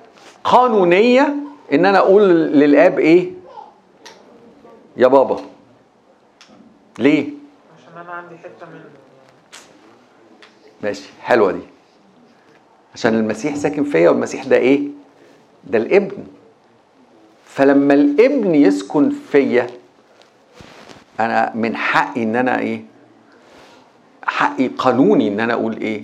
قانونية 0.44 1.34
إن 1.72 1.86
أنا 1.86 1.98
أقول 1.98 2.22
للآب 2.52 2.98
إيه؟ 2.98 3.30
يا 4.96 5.06
بابا. 5.06 5.36
ليه؟ 6.98 7.28
عشان 7.78 7.98
أنا 8.00 8.12
عندي 8.12 8.38
حتة 8.38 8.66
منه 8.72 8.84
ماشي 10.82 11.08
حلوة 11.22 11.52
دي. 11.52 11.60
عشان 12.94 13.14
المسيح 13.14 13.54
ساكن 13.56 13.84
فيا 13.84 14.10
والمسيح 14.10 14.44
ده 14.44 14.56
إيه؟ 14.56 14.80
ده 15.64 15.78
الابن. 15.78 16.24
فلما 17.44 17.94
الابن 17.94 18.54
يسكن 18.54 19.10
فيا 19.10 19.66
أنا 21.20 21.52
من 21.54 21.76
حقي 21.76 22.22
إن 22.22 22.36
أنا 22.36 22.58
إيه؟ 22.58 22.84
حقي 24.22 24.68
قانوني 24.68 25.28
إن 25.28 25.40
أنا 25.40 25.54
أقول 25.54 25.76
إيه؟ 25.76 26.02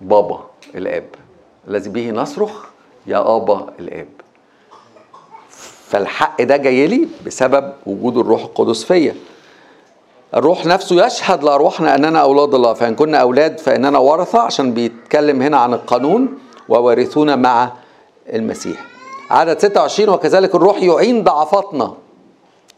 بابا 0.00 0.40
الآب. 0.74 1.04
الذي 1.68 1.90
به 1.90 2.10
نصرخ 2.10 2.64
يا 3.06 3.36
آبا 3.36 3.72
الآب. 3.78 4.08
فالحق 5.88 6.42
ده 6.42 6.56
جاي 6.56 6.86
لي 6.86 7.08
بسبب 7.26 7.72
وجود 7.86 8.16
الروح 8.18 8.42
القدس 8.42 8.84
فيا. 8.84 9.14
الروح 10.34 10.66
نفسه 10.66 11.06
يشهد 11.06 11.44
لارواحنا 11.44 11.94
أننا 11.94 12.18
أولاد 12.22 12.54
الله. 12.54 12.74
فإن 12.74 12.94
كنا 12.94 13.18
أولاد 13.18 13.60
فإننا 13.60 13.98
ورثة 13.98 14.40
عشان 14.40 14.72
بيتكلم 14.74 15.42
هنا 15.42 15.56
عن 15.58 15.74
القانون 15.74 16.38
ووارثون 16.68 17.38
مع 17.42 17.72
المسيح. 18.32 18.84
عدد 19.30 19.58
26 19.58 20.08
وكذلك 20.08 20.54
الروح 20.54 20.82
يعين 20.82 21.24
ضعفاتنا. 21.24 21.94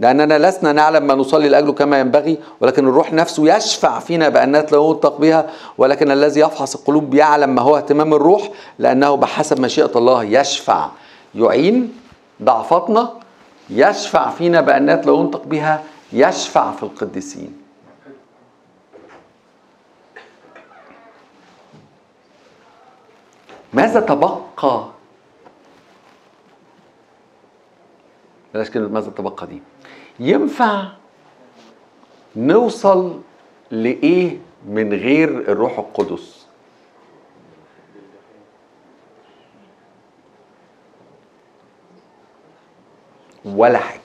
لأننا 0.00 0.48
لسنا 0.48 0.72
نعلم 0.72 1.06
ما 1.06 1.14
نصلي 1.14 1.48
لأجله 1.48 1.72
كما 1.72 2.00
ينبغي 2.00 2.38
ولكن 2.60 2.88
الروح 2.88 3.12
نفسه 3.12 3.56
يشفع 3.56 3.98
فينا 3.98 4.28
بأنات 4.28 4.72
لا 4.72 4.78
ينطق 4.78 5.16
بها 5.18 5.50
ولكن 5.78 6.10
الذي 6.10 6.40
يفحص 6.40 6.74
القلوب 6.74 7.14
يعلم 7.14 7.54
ما 7.54 7.62
هو 7.62 7.76
اهتمام 7.76 8.14
الروح 8.14 8.48
لأنه 8.78 9.14
بحسب 9.14 9.60
مشيئة 9.60 9.90
الله 9.96 10.24
يشفع. 10.24 10.88
يعين 11.34 11.92
ضعفاتنا 12.42 13.12
يشفع 13.70 14.30
فينا 14.30 14.60
بأنات 14.60 15.06
لا 15.06 15.12
ينطق 15.12 15.44
بها 15.44 15.82
يشفع 16.12 16.72
في 16.72 16.82
القديسين. 16.82 17.56
ماذا 23.72 24.00
تبقى؟ 24.00 24.38
بلاش 28.54 28.70
كلمة 28.70 28.88
ماذا 28.88 29.10
تبقى 29.10 29.46
دي. 29.46 29.62
ينفع 30.20 30.84
نوصل 32.36 33.20
لإيه 33.70 34.38
من 34.68 34.92
غير 34.92 35.28
الروح 35.28 35.78
القدس؟ 35.78 36.46
ولا 43.44 43.78
حاجة. 43.78 44.00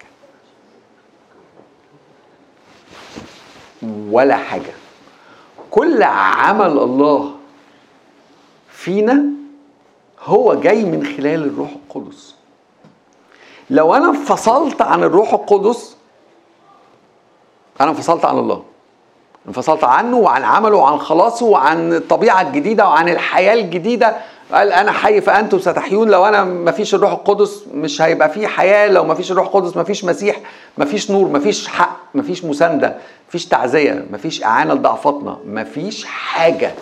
ولا 4.11 4.37
حاجة. 4.37 4.73
كل 5.71 6.03
عمل 6.03 6.79
الله 6.79 7.35
فينا 8.69 9.25
هو 10.19 10.53
جاي 10.53 10.83
من 10.83 11.05
خلال 11.05 11.45
الروح 11.45 11.69
القدس. 11.71 12.35
لو 13.69 13.95
أنا 13.95 14.09
انفصلت 14.09 14.81
عن 14.81 15.03
الروح 15.03 15.33
القدس 15.33 15.98
أنا 17.81 17.89
انفصلت 17.89 18.25
عن 18.25 18.37
الله. 18.37 18.63
انفصلت 19.47 19.83
عنه 19.83 20.17
وعن 20.17 20.43
عمله 20.43 20.77
وعن 20.77 20.97
خلاصه 20.97 21.45
وعن 21.45 21.93
الطبيعة 21.93 22.41
الجديدة 22.41 22.87
وعن 22.87 23.09
الحياة 23.09 23.53
الجديدة. 23.53 24.15
قال 24.51 24.71
أنا 24.71 24.91
حي 24.91 25.21
فأنتم 25.21 25.59
ستحيون. 25.59 26.09
لو 26.09 26.25
أنا 26.25 26.43
ما 26.43 26.71
فيش 26.71 26.95
الروح 26.95 27.11
القدس 27.11 27.63
مش 27.73 28.01
هيبقى 28.01 28.29
في 28.29 28.47
حياة. 28.47 28.87
لو 28.87 29.03
ما 29.03 29.13
فيش 29.13 29.31
الروح 29.31 29.45
القدس 29.45 29.77
ما 29.77 29.83
فيش 29.83 30.05
مسيح 30.05 30.39
ما 30.77 30.85
فيش 30.85 31.11
نور 31.11 31.27
ما 31.27 31.39
فيش 31.39 31.67
حق 31.67 31.97
ما 32.13 32.23
فيش 32.23 32.45
مساندة 32.45 32.87
ما 32.87 33.31
فيش 33.31 33.45
تعزية 33.45 34.05
ما 34.11 34.17
فيش 34.17 34.43
إعانة 34.43 34.73
لضعفاتنا 34.73 35.37
ما 35.45 35.63
فيش 35.63 36.05
حاجة. 36.05 36.73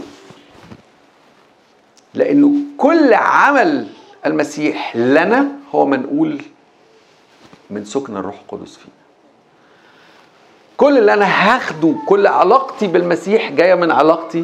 لأنه 2.13 2.51
كل 2.77 3.13
عمل 3.13 3.87
المسيح 4.25 4.95
لنا 4.95 5.47
هو 5.75 5.85
منقول 5.85 6.41
من 7.69 7.85
سكن 7.85 8.17
الروح 8.17 8.35
القدس 8.39 8.75
فينا 8.75 8.96
كل 10.77 10.97
اللي 10.97 11.13
أنا 11.13 11.25
هاخده 11.25 11.95
كل 12.05 12.27
علاقتي 12.27 12.87
بالمسيح 12.87 13.51
جاية 13.51 13.75
من 13.75 13.91
علاقتي 13.91 14.43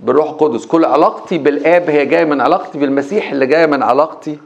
بالروح 0.00 0.30
القدس. 0.30 0.66
كل 0.66 0.84
علاقتي 0.84 1.38
بالآب 1.38 1.90
هي 1.90 2.06
جاية 2.06 2.24
من 2.24 2.40
علاقتي 2.40 2.78
بالمسيح 2.78 3.30
اللي 3.30 3.46
جاية 3.46 3.66
من 3.66 3.82
علاقتي 3.82 4.38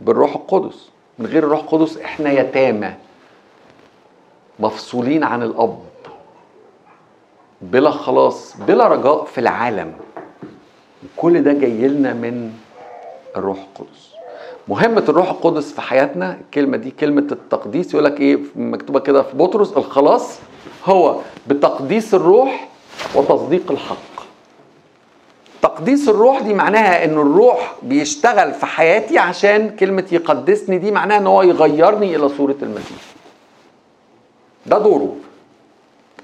بالروح 0.00 0.34
القدس. 0.34 0.88
من 1.18 1.26
غير 1.26 1.42
الروح 1.44 1.60
القدس 1.60 1.98
إحنا 1.98 2.32
يتامى 2.32 2.94
مفصولين 4.58 5.24
عن 5.24 5.42
الأب. 5.42 5.78
بلا 7.62 7.90
خلاص 7.90 8.56
بلا 8.56 8.88
رجاء 8.88 9.24
في 9.24 9.38
العالم. 9.38 9.92
كل 11.16 11.42
ده 11.42 11.52
جاي 11.52 11.88
لنا 11.88 12.12
من 12.12 12.52
الروح 13.36 13.58
القدس. 13.58 14.11
مهمة 14.68 15.04
الروح 15.08 15.30
القدس 15.30 15.72
في 15.72 15.80
حياتنا 15.80 16.38
الكلمة 16.44 16.76
دي 16.76 16.90
كلمة 16.90 17.26
التقديس 17.32 17.94
يقول 17.94 18.04
لك 18.04 18.20
إيه؟ 18.20 18.38
مكتوبة 18.56 19.00
كده 19.00 19.22
في 19.22 19.36
بطرس 19.36 19.72
الخلاص 19.76 20.38
هو 20.84 21.16
بتقديس 21.46 22.14
الروح 22.14 22.68
وتصديق 23.14 23.70
الحق. 23.72 23.96
تقديس 25.62 26.08
الروح 26.08 26.40
دي 26.40 26.54
معناها 26.54 27.04
إن 27.04 27.10
الروح 27.12 27.74
بيشتغل 27.82 28.52
في 28.54 28.66
حياتي 28.66 29.18
عشان 29.18 29.76
كلمة 29.76 30.04
يقدسني 30.12 30.78
دي 30.78 30.90
معناها 30.90 31.18
إن 31.18 31.26
هو 31.26 31.42
يغيرني 31.42 32.16
إلى 32.16 32.28
صورة 32.28 32.56
المسيح. 32.62 32.96
ده 34.66 34.78
دوره. 34.78 35.16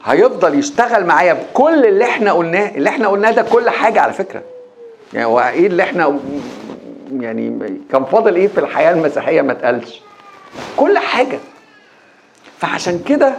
هيفضل 0.04 0.58
يشتغل 0.58 1.04
معايا 1.06 1.32
بكل 1.32 1.84
اللي 1.86 2.04
إحنا 2.04 2.32
قلناه 2.32 2.68
اللي 2.74 2.88
إحنا 2.90 3.08
قلناه 3.08 3.30
ده 3.30 3.42
كل 3.42 3.70
حاجة 3.70 4.00
على 4.00 4.12
فكرة. 4.12 4.42
يعني 5.12 5.26
هو 5.26 5.40
إيه 5.40 5.66
اللي 5.66 5.82
إحنا 5.82 6.18
يعني 7.12 7.78
كان 7.90 8.04
فاضل 8.04 8.34
إيه 8.36 8.48
في 8.48 8.60
الحياة 8.60 8.92
المسيحية 8.92 9.42
ما 9.42 9.52
اتقالش. 9.52 10.00
كل 10.76 10.98
حاجة. 10.98 11.38
فعشان 12.58 13.02
كده 13.06 13.34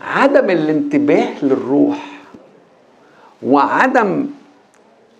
عدم 0.00 0.50
الانتباه 0.50 1.44
للروح 1.44 2.06
وعدم 3.42 4.26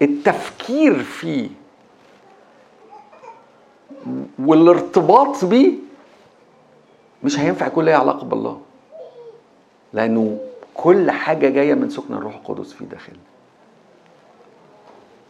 التفكير 0.03 1.03
فيه 1.03 1.49
والارتباط 4.39 5.45
بيه 5.45 5.73
مش 7.25 7.39
هينفع 7.39 7.67
يكون 7.67 7.85
ليه 7.85 7.95
علاقة 7.95 8.25
بالله. 8.25 8.61
لأنه 9.93 10.39
كل 10.75 11.11
حاجة 11.11 11.49
جاية 11.49 11.75
من 11.75 11.91
سكن 11.91 12.15
الروح 12.15 12.35
القدس 12.35 12.73
في 12.73 12.85
داخلنا. 12.85 13.30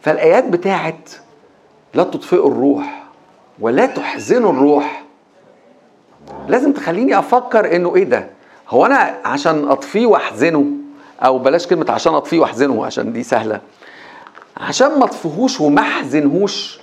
فالآيات 0.01 0.47
بتاعت 0.49 1.09
لا 1.93 2.03
تطفئوا 2.03 2.47
الروح 2.51 3.03
ولا 3.59 3.85
تحزنوا 3.85 4.51
الروح. 4.51 5.03
لازم 6.47 6.73
تخليني 6.73 7.19
أفكر 7.19 7.75
إنه 7.75 7.95
إيه 7.95 8.03
ده؟ 8.03 8.29
هو 8.69 8.85
أنا 8.85 9.17
عشان 9.25 9.67
أطفيه 9.69 10.05
وأحزنه؟ 10.05 10.65
أو 11.21 11.39
بلاش 11.39 11.67
كلمة 11.67 11.85
عشان 11.91 12.13
أطفيه 12.13 12.39
وأحزنه 12.39 12.85
عشان 12.85 13.13
دي 13.13 13.23
سهلة. 13.23 13.61
عشان 14.57 14.99
ما 14.99 15.05
أطفيهوش 15.05 15.61
وما 15.61 15.81
أحزنهوش. 15.81 16.79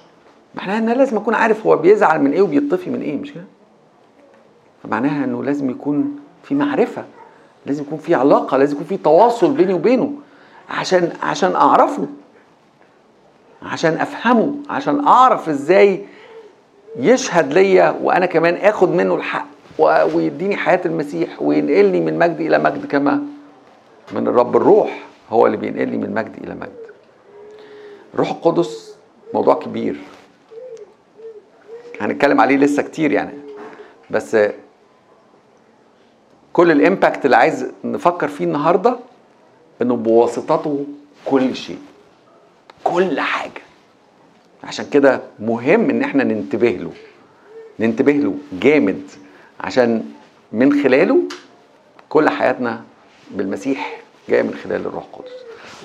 معناها 0.54 0.78
إن 0.78 0.88
لازم 0.88 1.16
أكون 1.16 1.34
عارف 1.34 1.66
هو 1.66 1.76
بيزعل 1.76 2.20
من 2.20 2.32
إيه 2.32 2.42
وبيطفي 2.42 2.90
من 2.90 3.00
إيه 3.02 3.16
مش 3.16 3.32
كده؟ 3.32 3.44
فمعناها 4.82 5.24
إنه 5.24 5.44
لازم 5.44 5.70
يكون 5.70 6.16
في 6.44 6.54
معرفة 6.54 7.04
لازم 7.66 7.82
يكون 7.82 7.98
في 7.98 8.14
علاقة 8.14 8.56
لازم 8.56 8.74
يكون 8.74 8.86
في 8.86 8.96
تواصل 8.96 9.52
بيني 9.52 9.72
وبينه. 9.74 10.12
عشان 10.70 11.12
عشان 11.22 11.54
أعرفه. 11.54 12.06
عشان 13.62 13.94
افهمه 13.94 14.54
عشان 14.70 15.06
اعرف 15.06 15.48
إزاي 15.48 16.04
يشهد 16.96 17.52
ليا 17.52 17.96
وأنا 18.02 18.26
كمان 18.26 18.54
اخد 18.54 18.88
منه 18.88 19.14
الحق 19.14 19.46
ويديني 20.14 20.56
حياة 20.56 20.80
المسيح 20.86 21.42
وينقلني 21.42 22.00
من 22.00 22.18
مجد 22.18 22.40
إلى 22.40 22.58
مجد 22.58 22.86
كما 22.86 23.22
من 24.12 24.28
الرب 24.28 24.56
الروح 24.56 25.02
هو 25.30 25.46
اللي 25.46 25.56
بينقلني 25.56 25.96
من 25.96 26.14
مجد 26.14 26.36
إلى 26.44 26.54
مجد. 26.54 26.72
الروح 28.14 28.30
القدس 28.30 28.96
موضوع 29.34 29.54
كبير. 29.54 29.96
هنتكلم 32.00 32.40
عليه 32.40 32.56
لسه 32.56 32.82
كتير 32.82 33.12
يعني. 33.12 33.34
بس 34.10 34.36
كل 36.52 36.70
الإمباكت 36.70 37.24
اللي 37.24 37.36
عايز 37.36 37.72
نفكر 37.84 38.28
فيه 38.28 38.44
النهارده 38.44 38.96
إنه 39.82 39.96
بواسطته 39.96 40.84
كل 41.24 41.56
شيء. 41.56 41.78
كل 42.92 43.20
حاجة. 43.20 43.62
عشان 44.64 44.90
كده 44.90 45.20
مهم 45.38 45.90
إن 45.90 46.02
إحنا 46.02 46.24
ننتبه 46.24 46.68
له 46.70 46.92
ننتبه 47.80 48.12
له 48.12 48.34
جامد 48.52 49.02
عشان 49.60 50.12
من 50.52 50.82
خلاله 50.82 51.22
كل 52.08 52.28
حياتنا 52.28 52.84
بالمسيح 53.30 54.00
جاية 54.28 54.42
من 54.42 54.54
خلال 54.64 54.86
الروح 54.86 55.04
القدس 55.04 55.32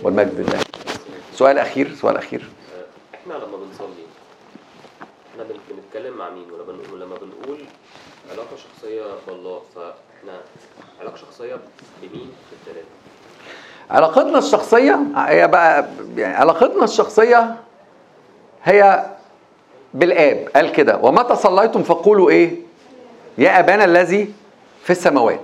والمجد 0.01 0.39
لله 0.39 0.59
سؤال 1.34 1.57
أخير 1.59 1.95
سؤال 1.95 2.17
أخير. 2.17 2.49
إحنا 3.15 3.34
لما 3.34 3.57
بنصلي 3.57 4.03
إحنا 5.31 5.43
بن- 5.43 5.59
بنتكلم 5.69 6.17
مع 6.17 6.30
مين؟ 6.30 6.51
ولا 6.51 6.63
بنقول 6.63 7.01
لما 7.01 7.15
بنقول 7.15 7.57
علاقة 8.31 8.55
شخصية 8.57 9.03
بالله 9.27 9.61
فإحنا 9.75 10.41
علاقة 11.01 11.15
شخصية 11.17 11.55
بمين؟ 12.01 12.31
في 12.49 12.55
الثلاثة؟ 12.61 12.88
علاقتنا 13.91 14.38
الشخصية 14.38 14.99
هي 15.15 15.47
بقى 15.47 15.85
يعني 16.18 16.35
علاقتنا 16.35 16.84
الشخصية 16.84 17.55
هي 18.64 19.05
بالآب 19.93 20.47
قال 20.55 20.72
كده 20.72 20.97
ومتى 21.01 21.35
صليتم 21.35 21.84
فقولوا 21.84 22.30
إيه؟ 22.30 22.51
يا 23.38 23.60
أبانا 23.60 23.85
الذي 23.85 24.34
في 24.84 24.89
السماوات. 24.89 25.41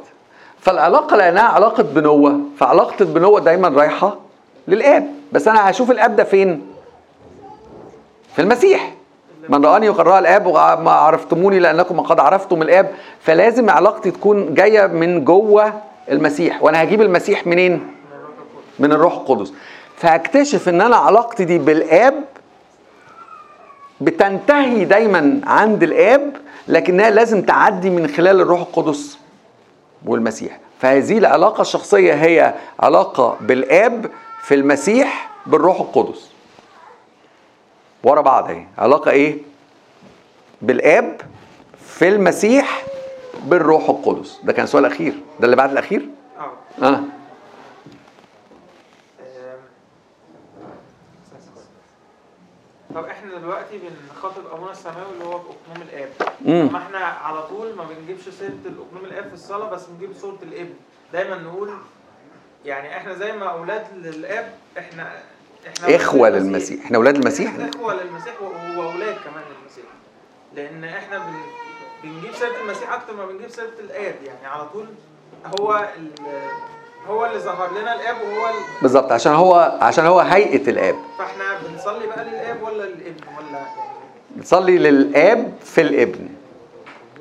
فالعلاقة 0.60 1.16
لأنها 1.16 1.44
علاقة 1.44 1.84
بنوة 1.84 2.40
فعلاقة 2.60 2.96
البنوة 3.02 3.40
دايما 3.40 3.68
رايحة 3.68 4.16
للآب. 4.68 5.08
بس 5.32 5.48
أنا 5.48 5.70
هشوف 5.70 5.92
الآب 5.92 6.16
ده 6.16 6.24
فين؟ 6.24 6.62
في 8.36 8.42
المسيح. 8.42 8.94
من 9.50 9.66
رآني 9.66 9.86
يقد 9.86 10.08
رأى 10.08 10.20
الآب 10.20 10.46
وما 10.46 10.92
عرفتموني 10.92 11.60
لأنكم 11.60 12.00
قد 12.00 12.20
عرفتم 12.20 12.62
الآب. 12.62 12.90
فلازم 13.20 13.70
علاقتي 13.70 14.12
تكون 14.12 14.54
جاية 14.54 14.88
من 14.88 15.26
جوه 15.26 15.74
المسيح. 16.12 16.64
وأنا 16.64 16.84
هجيب 16.84 17.02
المسيح 17.02 17.48
منين؟ 17.48 17.88
من 18.80 18.92
الروح 18.92 19.14
القدس. 19.14 19.54
فهكتشف 19.98 20.70
إن 20.70 20.82
أنا 20.82 20.96
علاقتي 20.96 21.46
دي 21.46 21.58
بالآب 21.58 22.24
بتنتهي 24.02 24.86
دايما 24.86 25.42
عند 25.44 25.84
الآب 25.84 26.34
لكنها 26.68 27.10
لازم 27.10 27.42
تعدي 27.42 27.90
من 27.90 28.08
خلال 28.08 28.42
الروح 28.42 28.60
القدس 28.60 29.18
والمسيح. 30.06 30.60
فهذه 30.80 31.18
العلاقة 31.18 31.62
الشخصية 31.62 32.14
هي 32.14 32.54
علاقة 32.80 33.38
بالآب 33.42 34.12
في 34.44 34.56
المسيح 34.56 35.30
بالروح 35.46 35.80
القدس. 35.80 36.30
ورا 38.04 38.22
بعض 38.22 38.50
أهي. 38.50 38.66
علاقة 38.78 39.12
إيه؟ 39.12 39.38
بالآب 40.62 41.22
في 41.86 42.08
المسيح 42.08 42.84
بالروح 43.46 43.90
القدس. 43.90 44.40
ده 44.44 44.54
كان 44.54 44.64
السؤال 44.64 44.86
الاخير 44.86 45.14
ده 45.40 45.46
اللي 45.46 45.56
بعد 45.56 45.72
الأخير؟ 45.72 46.06
آه 46.40 46.86
آه 46.86 46.88
آم، 46.88 47.04
طب 52.96 53.06
إحنا 53.06 53.38
دلوقتي 53.38 53.80
بنخاطب 53.80 54.48
ابونا 54.52 54.72
السماوي 54.72 55.14
اللي 55.14 55.26
هو 55.26 55.38
باقنوم 55.38 55.88
الآب. 55.90 56.10
ما 56.72 56.78
إحنا 56.78 56.98
على 57.00 57.44
طول 57.48 57.76
ما 57.76 57.84
بنجيبش 57.84 58.30
سيره 58.30 58.54
الاقنوم 58.66 59.06
الآب 59.06 59.28
في 59.28 59.34
الصلاة 59.34 59.70
بس 59.70 59.86
بنجيب 59.86 60.14
صورة 60.14 60.38
الإبن. 60.44 60.74
دايما 61.14 61.36
نقول 61.36 61.70
يعني 62.66 62.98
إحنا 62.98 63.14
زي 63.14 63.32
ما 63.32 63.46
أولاد 63.46 63.88
للاب 63.96 64.54
إحنا 64.78 65.24
إحنا 65.68 65.96
إخوة 65.96 66.28
أولاد 66.28 66.42
للمسيح. 66.42 66.86
إحنا 66.86 66.98
أولاد 66.98 67.16
المسيح. 67.16 67.56
إخوة 67.56 68.04
للمسيح 68.04 68.42
وأولاد 68.78 69.16
كمان 69.16 69.44
للمسيح. 69.60 69.86
لأن 70.56 70.84
إحنا 70.84 71.18
بن... 71.18 71.34
بنجيب 72.04 72.34
سيره 72.34 72.62
المسيح 72.62 72.94
أكتر 72.94 73.16
ما 73.16 73.26
بنجيب 73.26 73.50
سيره 73.50 73.80
الآب. 73.80 74.16
يعني 74.26 74.48
على 74.48 74.66
طول 74.70 74.86
هو 75.60 75.90
ال... 75.98 76.12
هو 77.08 77.26
اللي 77.26 77.40
ظهر 77.40 77.70
لنا 77.82 77.96
الآب 77.96 78.16
وهو 78.16 78.48
ال... 78.48 78.54
بالظبط 78.82 79.12
عشان 79.12 79.34
هو 79.34 79.78
عشان 79.82 80.06
هو 80.06 80.20
هيئة 80.20 80.70
الآب. 80.70 80.96
فاحنا 81.18 81.44
بنصلي 81.68 82.08
بقى 82.08 82.26
للآب 82.26 82.58
ولا 82.64 82.84
للابن 82.84 83.24
ولا 83.38 83.58
يعني؟ 83.58 84.44
صلي 84.44 84.78
للآب 84.78 85.54
في 85.64 85.82
الابن. 85.82 86.28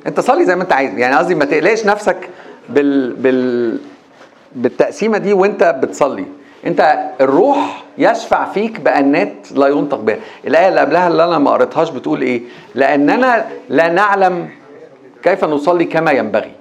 انت 0.07 0.21
صلي 0.21 0.45
زي 0.45 0.57
ما 0.57 0.63
انت 0.63 0.73
عايز 0.73 0.99
يعني 0.99 1.17
قصدي 1.17 1.35
ما 1.35 1.45
تقلقش 1.45 1.87
نفسك 1.87 2.29
بال 2.69 3.13
بال 3.13 3.79
بالتقسيمة 4.53 5.19
دي 5.19 5.33
وانت 5.33 5.65
بتصلي. 5.83 6.25
انت 6.67 6.99
الروح 7.21 7.85
يشفع 7.99 8.45
فيك 8.45 8.81
بأنات 8.81 9.53
لا 9.53 9.67
ينطق 9.67 9.99
بها. 10.01 10.19
الآية 10.47 10.69
اللي 10.69 10.81
قبلها 10.81 11.09
اللي 11.09 11.25
أنا 11.25 11.39
ما 11.39 11.51
قريتهاش 11.51 11.91
بتقول 11.91 12.23
إيه؟ 12.23 12.43
لأننا 12.75 13.47
لا 13.69 13.89
نعلم 13.89 14.49
كيف 15.23 15.45
نصلي 15.45 15.85
كما 15.85 16.11
ينبغي. 16.13 16.53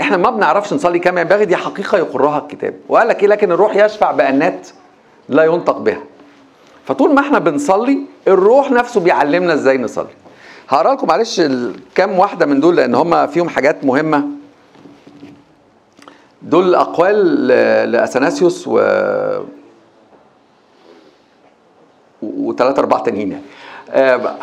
إحنا 0.00 0.16
ما 0.16 0.30
بنعرفش 0.30 0.72
نصلي 0.72 0.98
كما 0.98 1.20
ينبغي 1.20 1.44
دي 1.44 1.56
حقيقة 1.56 1.98
يقرها 1.98 2.38
الكتاب. 2.38 2.74
وقال 2.88 3.08
لك 3.08 3.22
إيه؟ 3.22 3.28
لكن 3.28 3.52
الروح 3.52 3.76
يشفع 3.76 4.12
بأنات 4.12 4.68
لا 5.28 5.44
ينطق 5.44 5.78
بها. 5.78 6.02
فطول 6.84 7.14
ما 7.14 7.20
إحنا 7.20 7.38
بنصلي 7.38 7.98
الروح 8.28 8.70
نفسه 8.70 9.00
بيعلمنا 9.00 9.54
إزاي 9.54 9.78
نصلي. 9.78 10.08
هقرأ 10.68 10.94
لكم 10.94 11.06
معلش 11.06 11.42
كام 11.94 12.18
واحدة 12.18 12.46
من 12.46 12.60
دول 12.60 12.76
لأن 12.76 12.94
هم 12.94 13.26
فيهم 13.26 13.48
حاجات 13.48 13.84
مهمة. 13.84 14.24
دول 16.42 16.74
أقوال 16.74 17.46
لأثناسيوس 17.92 18.64
و 18.68 18.80
وثلاثة 22.22 22.80
أربعة 22.80 23.02
تانيين 23.02 23.32
يعني. 23.32 23.44
آه،. 23.90 24.36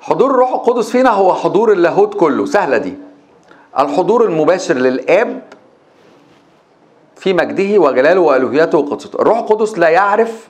حضور 0.00 0.30
الروح 0.30 0.52
القدس 0.52 0.90
فينا 0.90 1.10
هو 1.10 1.34
حضور 1.34 1.72
اللاهوت 1.72 2.14
كله. 2.14 2.46
سهلة 2.46 2.78
دي. 2.78 2.94
الحضور 3.78 4.24
المباشر 4.24 4.74
للآب 4.74 5.42
في 7.16 7.32
مجده 7.32 7.78
وجلاله 7.78 8.20
وألوهيته 8.20 8.78
وقدسته. 8.78 9.22
الروح 9.22 9.38
القدس 9.38 9.78
لا 9.78 9.88
يعرف 9.88 10.48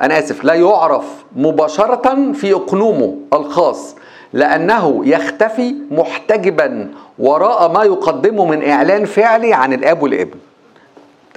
أنا 0.00 0.18
آسف 0.18 0.44
لا 0.44 0.54
يعرف 0.54 1.04
مباشرة 1.36 2.32
في 2.32 2.52
أقنومه 2.54 3.16
الخاص 3.32 3.96
لأنه 4.32 5.02
يختفي 5.04 5.74
محتجبا 5.90 6.90
وراء 7.18 7.72
ما 7.72 7.84
يقدمه 7.84 8.44
من 8.44 8.68
إعلان 8.70 9.04
فعلي 9.04 9.54
عن 9.54 9.72
الآب 9.72 10.02
والابن. 10.02 10.38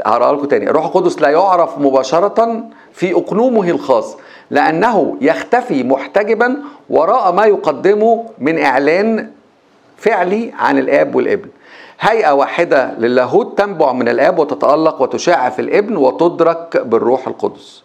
هقرأ 0.06 0.34
لكم 0.34 0.46
تاني. 0.46 0.70
الروح 0.70 0.86
القدس 0.86 1.22
لا 1.22 1.30
يعرف 1.30 1.78
مباشرة 1.78 2.64
في 2.94 3.14
أقنومه 3.14 3.70
الخاص 3.70 4.18
لأنه 4.50 5.18
يختفي 5.22 5.84
محتجبا 5.84 6.58
وراء 6.90 7.32
ما 7.32 7.46
يقدمه 7.46 8.26
من 8.40 8.60
إعلان 8.60 9.32
فعلي 10.04 10.54
عن 10.60 10.78
الآب 10.78 11.16
والابن. 11.16 11.50
هيئة 12.00 12.32
واحدة 12.32 12.94
للاهوت 13.00 13.58
تنبع 13.58 13.94
من 13.94 14.10
الآب 14.10 14.40
وتتألق 14.40 15.02
وتشع 15.02 15.50
في 15.50 15.62
الابن 15.62 15.96
وتدرك 15.96 16.78
بالروح 16.78 17.28
القدس. 17.28 17.84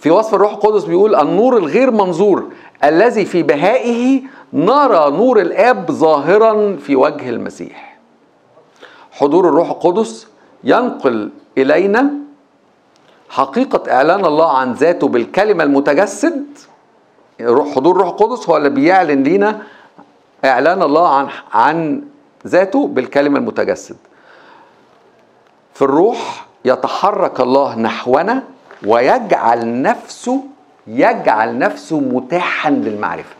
في 0.00 0.10
وصف 0.10 0.34
الروح 0.34 0.52
القدس 0.52 0.84
بيقول 0.84 1.14
النور 1.14 1.56
الغير 1.56 1.90
منظور 1.90 2.48
الذي 2.84 3.24
في 3.24 3.42
بهائه 3.42 4.22
نرى 4.52 5.10
نور 5.10 5.40
الآب 5.40 5.90
ظاهرا 5.90 6.76
في 6.76 6.96
وجه 6.96 7.28
المسيح. 7.28 7.98
حضور 9.12 9.48
الروح 9.48 9.70
القدس 9.70 10.28
ينقل 10.64 11.30
إلينا 11.58 12.10
حقيقة 13.28 13.92
إعلان 13.92 14.24
الله 14.24 14.58
عن 14.58 14.72
ذاته 14.72 15.08
بالكلمة 15.08 15.64
المتجسد. 15.64 16.44
حضور 17.74 17.96
الروح 17.96 18.08
القدس 18.08 18.48
هو 18.48 18.56
اللي 18.56 18.70
بيعلن 18.70 19.22
لينا 19.22 19.62
إعلان 20.44 20.82
الله 20.82 21.08
عن 21.08 21.28
عن 21.52 22.02
ذاته 22.46 22.86
بالكلمة 22.86 23.38
المتجسد. 23.38 23.96
في 25.74 25.82
الروح 25.82 26.46
يتحرك 26.64 27.40
الله 27.40 27.78
نحونا 27.78 28.42
ويجعل 28.86 29.82
نفسه 29.82 30.40
يجعل 30.86 31.58
نفسه 31.58 32.00
متاحا 32.00 32.70
للمعرفة. 32.70 33.34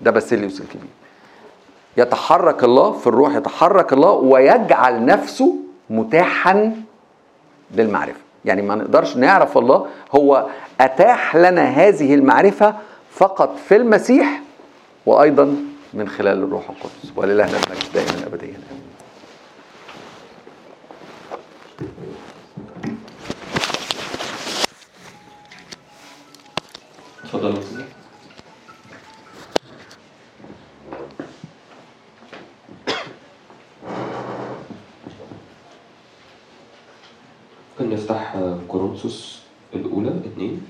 ده 0.00 0.10
باسيليوس 0.10 0.60
الكبير 0.60 0.88
يتحرك 1.96 2.64
الله 2.64 2.92
في 2.92 3.06
الروح 3.06 3.34
يتحرك 3.34 3.92
الله 3.92 4.10
ويجعل 4.10 5.04
نفسه 5.04 5.54
متاحا 5.90 6.82
للمعرفة. 7.74 8.20
يعني 8.44 8.62
ما 8.62 8.74
نقدرش 8.74 9.16
نعرف 9.16 9.58
الله 9.58 9.86
هو 10.14 10.46
أتاح 10.80 11.36
لنا 11.36 11.64
هذه 11.64 12.14
المعرفة 12.14 12.74
فقط 13.10 13.56
في 13.68 13.76
المسيح 13.76 14.40
وأيضا 15.06 15.56
من 15.94 16.08
خلال 16.08 16.38
الروح 16.38 16.70
القدس. 16.70 17.12
ولله 17.16 17.44
المجد 17.44 17.92
دائما 17.94 18.26
أبديا. 18.26 18.60
أستاذ. 27.24 27.82
ممكن 37.80 37.94
نفتح 37.94 38.36
كورنثوس 38.68 39.42
الأولى 39.74 40.08
اتنين 40.08 40.66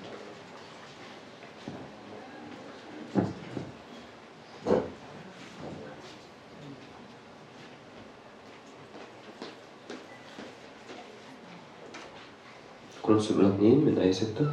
كورنثوس 13.03 13.31
الأولى 13.31 13.49
اتنين 13.55 13.85
من 13.85 13.99
آية 13.99 14.13
ستة 14.13 14.53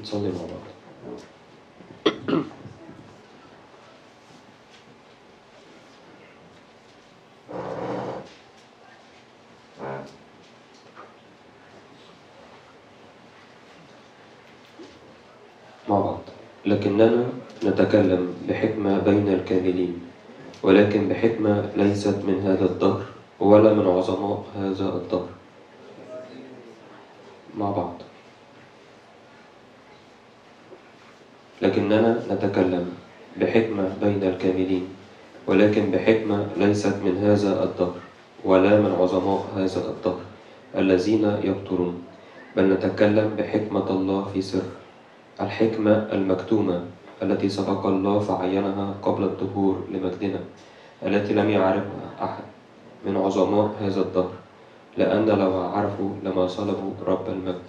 نصلي 0.00 0.28
مع 0.28 0.38
بعض 0.40 0.74
مع 15.88 16.00
بعض 16.00 16.20
لكننا 16.66 17.26
نتكلم 17.64 18.34
بحكمة 18.48 18.98
بين 18.98 19.28
الكاملين 19.28 20.00
ولكن 20.62 21.08
بحكمة 21.08 21.70
ليست 21.76 22.24
من 22.24 22.40
هذا 22.46 22.64
الدهر 22.64 23.04
ولا 23.40 23.74
من 23.74 23.86
عظماء 23.86 24.44
هذا 24.56 24.88
الدهر. 24.88 25.33
مع 27.58 27.70
بعض. 27.70 27.94
لكننا 31.62 32.22
نتكلم 32.30 32.86
بحكمة 33.40 33.84
بين 34.02 34.22
الكاملين 34.22 34.88
ولكن 35.46 35.90
بحكمة 35.90 36.46
ليست 36.56 36.96
من 37.04 37.16
هذا 37.24 37.64
الدهر 37.64 37.94
ولا 38.44 38.80
من 38.80 38.92
عظماء 39.00 39.44
هذا 39.56 39.80
الدهر 39.90 40.20
الذين 40.76 41.24
يبطلون 41.44 42.02
بل 42.56 42.72
نتكلم 42.72 43.34
بحكمة 43.38 43.90
الله 43.90 44.24
في 44.32 44.42
سر 44.42 44.62
الحكمة 45.40 46.08
المكتومة 46.12 46.84
التي 47.22 47.48
سبق 47.48 47.86
الله 47.86 48.18
فعينها 48.18 48.94
قبل 49.02 49.22
الظهور 49.24 49.84
لمجدنا 49.90 50.40
التي 51.02 51.32
لم 51.34 51.50
يعرفها 51.50 52.06
أحد 52.22 52.44
من 53.06 53.16
عظماء 53.16 53.70
هذا 53.80 54.00
الدهر. 54.00 54.32
لأن 54.98 55.26
لو 55.26 55.52
عرفوا 55.60 56.10
لما 56.22 56.46
صلبوا 56.46 56.92
رب 57.06 57.28
المجد 57.28 57.66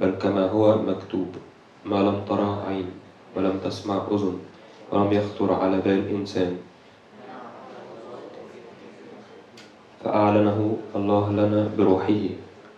بل 0.00 0.10
كما 0.10 0.50
هو 0.50 0.78
مكتوب 0.78 1.28
ما 1.84 1.96
لم 1.96 2.20
ترى 2.28 2.62
عين 2.68 2.86
ولم 3.36 3.58
تسمع 3.64 4.02
أذن 4.10 4.38
ولم 4.92 5.12
يخطر 5.12 5.54
على 5.54 5.80
بال 5.80 6.08
إنسان. 6.08 6.56
فأعلنه 10.04 10.76
الله 10.96 11.32
لنا 11.32 11.70
بروحه 11.78 12.22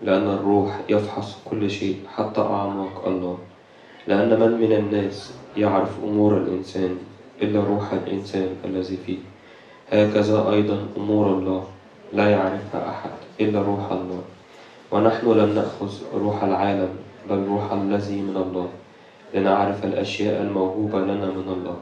لأن 0.02 0.26
الروح 0.28 0.80
يفحص 0.88 1.36
كل 1.44 1.70
شيء 1.70 1.96
حتى 2.14 2.40
أعماق 2.40 3.06
الله. 3.06 3.38
لأن 4.06 4.40
من 4.40 4.60
من 4.60 4.72
الناس 4.72 5.34
يعرف 5.56 6.04
أمور 6.04 6.36
الإنسان 6.36 6.98
إلا 7.42 7.60
روح 7.60 7.92
الإنسان 7.92 8.48
الذي 8.64 8.96
فيه؟ 8.96 9.18
هكذا 9.92 10.50
أيضا 10.50 10.78
أمور 10.96 11.26
الله. 11.26 11.64
لا 12.12 12.30
يعرفها 12.30 12.90
أحد 12.90 13.10
إلا 13.40 13.62
روح 13.62 13.92
الله. 13.92 14.22
ونحن 14.90 15.26
لم 15.32 15.54
نأخذ 15.54 15.92
روح 16.14 16.42
العالم 16.44 16.88
بل 17.30 17.44
روح 17.44 17.72
الذي 17.72 18.20
من 18.20 18.36
الله. 18.36 18.68
لنعرف 19.34 19.84
الأشياء 19.84 20.42
الموهوبة 20.42 21.00
لنا 21.00 21.26
من 21.26 21.48
الله 21.48 21.76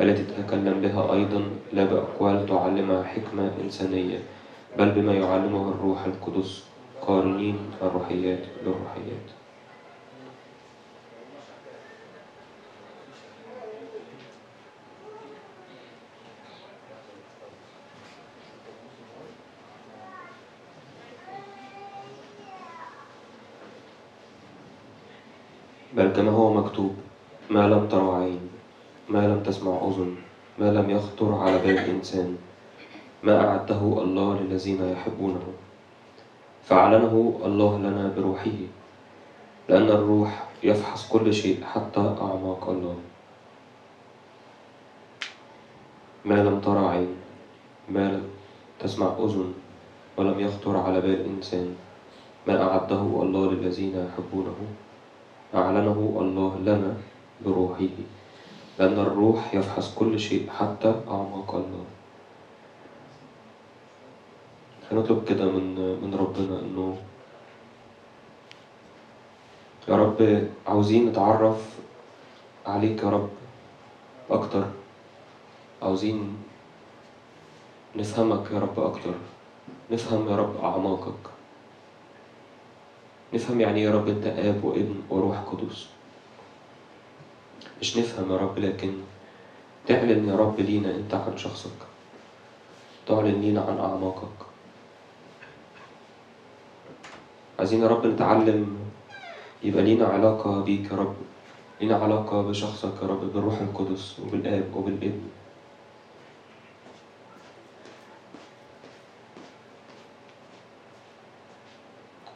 التي 0.00 0.22
تتكلم 0.24 0.80
بها 0.80 1.12
أيضا 1.12 1.42
لا 1.72 1.84
بأقوال 1.84 2.46
تعلمها 2.46 3.02
حكمة 3.02 3.50
إنسانية 3.64 4.18
بل 4.78 4.90
بما 4.90 5.12
يعلمه 5.14 5.68
الروح 5.68 6.04
القدس 6.04 6.64
قارنين 7.02 7.58
الروحيات 7.82 8.42
بالروحيات. 8.64 9.26
بل 25.98 26.08
كما 26.14 26.30
هو 26.30 26.54
مكتوب 26.54 26.94
ما 27.50 27.66
لم 27.68 27.88
تر 27.88 28.10
عين 28.14 28.40
ما 29.08 29.18
لم 29.18 29.42
تسمع 29.42 29.72
أذن 29.82 30.16
ما 30.58 30.70
لم 30.70 30.90
يخطر 30.90 31.34
على 31.34 31.58
بال 31.58 31.78
إنسان 31.78 32.36
ما 33.22 33.48
أعده 33.48 33.82
الله 33.82 34.40
للذين 34.40 34.92
يحبونه. 34.92 35.42
فأعلنه 36.64 37.40
الله 37.44 37.78
لنا 37.78 38.12
بروحه 38.16 38.58
لأن 39.68 39.88
الروح 39.90 40.46
يفحص 40.62 41.08
كل 41.08 41.34
شيء 41.34 41.64
حتى 41.64 42.00
أعماق 42.00 42.68
الله. 42.70 42.96
ما 46.24 46.34
لم 46.34 46.60
ترى 46.60 46.86
عين 46.88 47.16
ما 47.88 48.12
لم 48.12 48.24
تسمع 48.80 49.18
أذن 49.18 49.52
ولم 50.16 50.40
يخطر 50.40 50.76
على 50.76 51.00
بال 51.00 51.24
إنسان 51.24 51.74
ما 52.46 52.62
أعده 52.62 53.00
الله 53.00 53.50
للذين 53.50 54.06
يحبونه. 54.06 54.56
أعلنه 55.54 56.16
الله 56.20 56.58
لنا 56.58 56.96
بروحه 57.44 57.88
لأن 58.78 58.98
الروح 58.98 59.54
يفحص 59.54 59.94
كل 59.94 60.20
شيء 60.20 60.50
حتى 60.50 60.88
أعماق 61.08 61.54
الله. 61.54 61.84
هنطلب 64.92 65.24
كده 65.28 65.44
من 65.44 65.74
من 66.02 66.14
ربنا 66.14 66.60
إنه 66.60 66.96
يا 69.88 69.96
رب 69.96 70.48
عاوزين 70.66 71.06
نتعرف 71.06 71.78
عليك 72.66 73.02
يا 73.02 73.08
رب 73.08 73.30
أكتر. 74.30 74.64
عاوزين 75.82 76.36
نفهمك 77.96 78.50
يا 78.50 78.58
رب 78.58 78.80
أكتر. 78.80 79.14
نفهم 79.90 80.28
يا 80.28 80.36
رب 80.36 80.64
أعماقك. 80.64 81.37
نفهم 83.34 83.60
يعني 83.60 83.82
يا 83.82 83.90
رب 83.90 84.08
أنت 84.08 84.26
آب 84.26 84.64
وإبن 84.64 85.00
وروح 85.10 85.38
قدس 85.38 85.86
مش 87.80 87.96
نفهم 87.96 88.32
يا 88.32 88.36
رب 88.36 88.58
لكن 88.58 88.92
تعلن 89.86 90.28
يا 90.28 90.36
رب 90.36 90.60
لينا 90.60 90.94
أنت 90.94 91.14
عن 91.14 91.36
شخصك. 91.36 91.80
تعلن 93.06 93.40
لينا 93.40 93.60
عن 93.60 93.78
أعماقك. 93.78 94.38
عايزين 97.58 97.82
يا 97.82 97.86
رب 97.86 98.06
نتعلم 98.06 98.76
يبقى 99.62 99.82
لينا 99.82 100.06
علاقة 100.06 100.60
بيك 100.62 100.90
يا 100.90 100.96
رب. 100.96 101.14
لينا 101.80 101.94
علاقة 101.94 102.42
بشخصك 102.42 102.92
يا 103.02 103.06
رب 103.06 103.32
بالروح 103.34 103.60
القدس 103.60 104.18
وبالآب 104.18 104.64
وبالإبن. 104.76 105.22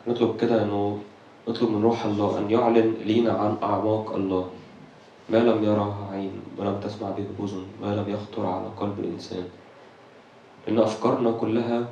نطلب 0.09 0.41
كده 0.41 0.63
إنه 0.63 0.99
نطلب 1.49 1.71
من 1.71 1.83
روح 1.83 2.05
الله 2.05 2.39
أن 2.39 2.51
يعلن 2.51 2.95
لينا 3.05 3.33
عن 3.33 3.57
أعماق 3.63 4.15
الله. 4.15 4.51
ما 5.31 5.37
لم 5.37 5.65
يره 5.65 6.09
عين 6.13 6.43
ولم 6.59 6.81
تسمع 6.81 7.11
به 7.11 7.27
أذن 7.45 7.67
ما 7.83 7.95
لم 7.97 8.09
يخطر 8.09 8.47
على 8.47 8.67
قلب 8.81 9.05
إنسان 9.05 9.49
إن 10.69 10.79
أفكارنا 10.79 11.31
كلها 11.31 11.89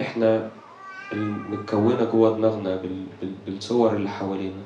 إحنا 0.00 0.50
متكونة 1.50 2.04
جوه 2.04 2.36
دماغنا 2.36 2.76
بال- 2.76 3.06
بال- 3.20 3.34
بالصور 3.46 3.96
اللي 3.96 4.08
حوالينا. 4.08 4.62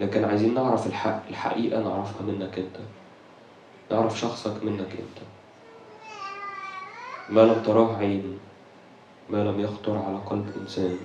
لكن 0.00 0.24
عايزين 0.24 0.54
نعرف 0.54 0.86
الحق 0.86 1.22
الحقيقة 1.28 1.82
نعرفها 1.82 2.22
منك 2.26 2.58
أنت. 2.58 2.76
نعرف 3.92 4.20
شخصك 4.20 4.64
منك 4.64 4.90
أنت. 4.90 5.18
ما 7.30 7.40
لم 7.40 7.62
تراه 7.62 7.96
عين 7.96 8.38
ما 9.30 9.44
لم 9.44 9.60
يخطر 9.60 9.98
على 9.98 10.16
قلب 10.16 10.52
إنسان. 10.60 10.98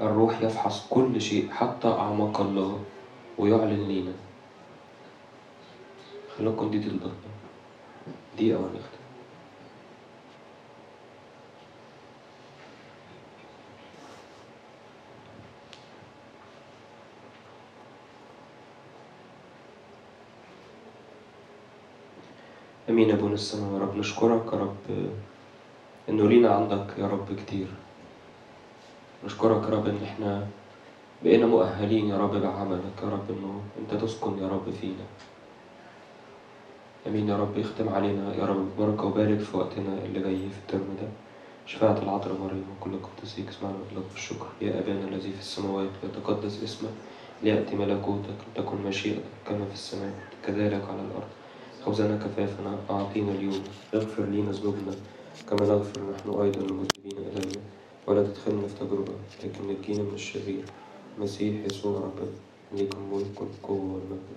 الروح 0.00 0.42
يفحص 0.42 0.86
كل 0.90 1.20
شيء 1.20 1.50
حتى 1.50 1.88
أعماق 1.88 2.40
الله 2.40 2.84
ويعلن 3.38 3.88
لينا. 3.88 4.12
خليكم 6.38 6.70
دي 6.70 6.78
تلقى 6.80 7.10
دقيقة 8.36 8.58
ونختم 8.58 8.95
أمين 22.90 23.08
يا 23.08 23.14
أبونا 23.14 23.34
السماء 23.34 23.72
يا 23.74 23.78
رب 23.78 23.96
نشكرك 23.96 24.52
يا 24.52 24.58
رب 24.58 24.76
إنه 26.08 26.28
لينا 26.28 26.50
عندك 26.54 26.86
يا 26.98 27.06
رب 27.06 27.26
كتير. 27.36 27.66
نشكرك 29.24 29.62
يا 29.64 29.68
رب 29.68 29.86
إن 29.86 29.98
إحنا 30.04 30.46
بقينا 31.24 31.46
مؤهلين 31.46 32.08
يا 32.08 32.18
رب 32.18 32.34
بعملك 32.34 32.96
يا 33.02 33.08
رب 33.08 33.30
إنه 33.30 33.60
أنت 33.80 34.02
تسكن 34.02 34.38
يا 34.38 34.48
رب 34.48 34.70
فينا. 34.80 35.06
أمين 37.06 37.28
يا 37.28 37.36
رب 37.36 37.58
يختم 37.58 37.88
علينا 37.88 38.34
يا 38.34 38.44
رب 38.46 38.68
بركه 38.78 39.04
وبارك 39.06 39.38
في 39.38 39.56
وقتنا 39.56 39.94
اللي 40.04 40.20
جاي 40.20 40.38
في 40.50 40.58
الترم 40.58 40.96
ده. 41.02 41.08
شفاعة 41.66 41.98
العذراء 42.02 42.38
مريم 42.44 42.64
وكل 42.72 42.90
قدسيك 43.06 43.48
اسمعنا 43.48 43.74
لك 43.96 44.02
بالشكر 44.12 44.46
يا 44.60 44.78
أبانا 44.78 45.08
الذي 45.08 45.32
في 45.32 45.40
السماوات 45.40 45.90
يتقدس 46.04 46.62
اسمك 46.62 46.90
ليأتي 47.42 47.76
ملكوتك 47.76 48.38
تكن 48.54 48.76
مشيئتك 48.86 49.22
كما 49.46 49.64
في 49.64 49.74
السماء 49.74 50.14
كذلك 50.46 50.82
على 50.90 51.00
الأرض. 51.00 51.30
خبزنا 51.86 52.16
كفافنا 52.16 52.78
أعطينا 52.90 53.32
اليوم. 53.32 53.62
اغفر 53.94 54.22
لنا 54.22 54.50
ذنوبنا 54.50 54.94
كما 55.48 55.60
نغفر 55.60 56.00
نحن 56.00 56.30
أيضا 56.30 56.60
المذنبين 56.60 57.18
إلينا. 57.18 57.62
ولا 58.06 58.22
تدخلنا 58.22 58.66
في 58.66 58.74
تجربة 58.74 59.12
لكن 59.44 59.68
نجينا 59.68 60.02
من 60.02 60.14
الشرير. 60.14 60.64
مسيح 61.18 61.64
يسوع 61.64 62.00
ربنا 62.00 62.32
ليكم 62.72 63.14
ملك 63.14 63.40
والقوة 63.40 63.94
والمجد. 63.94 64.34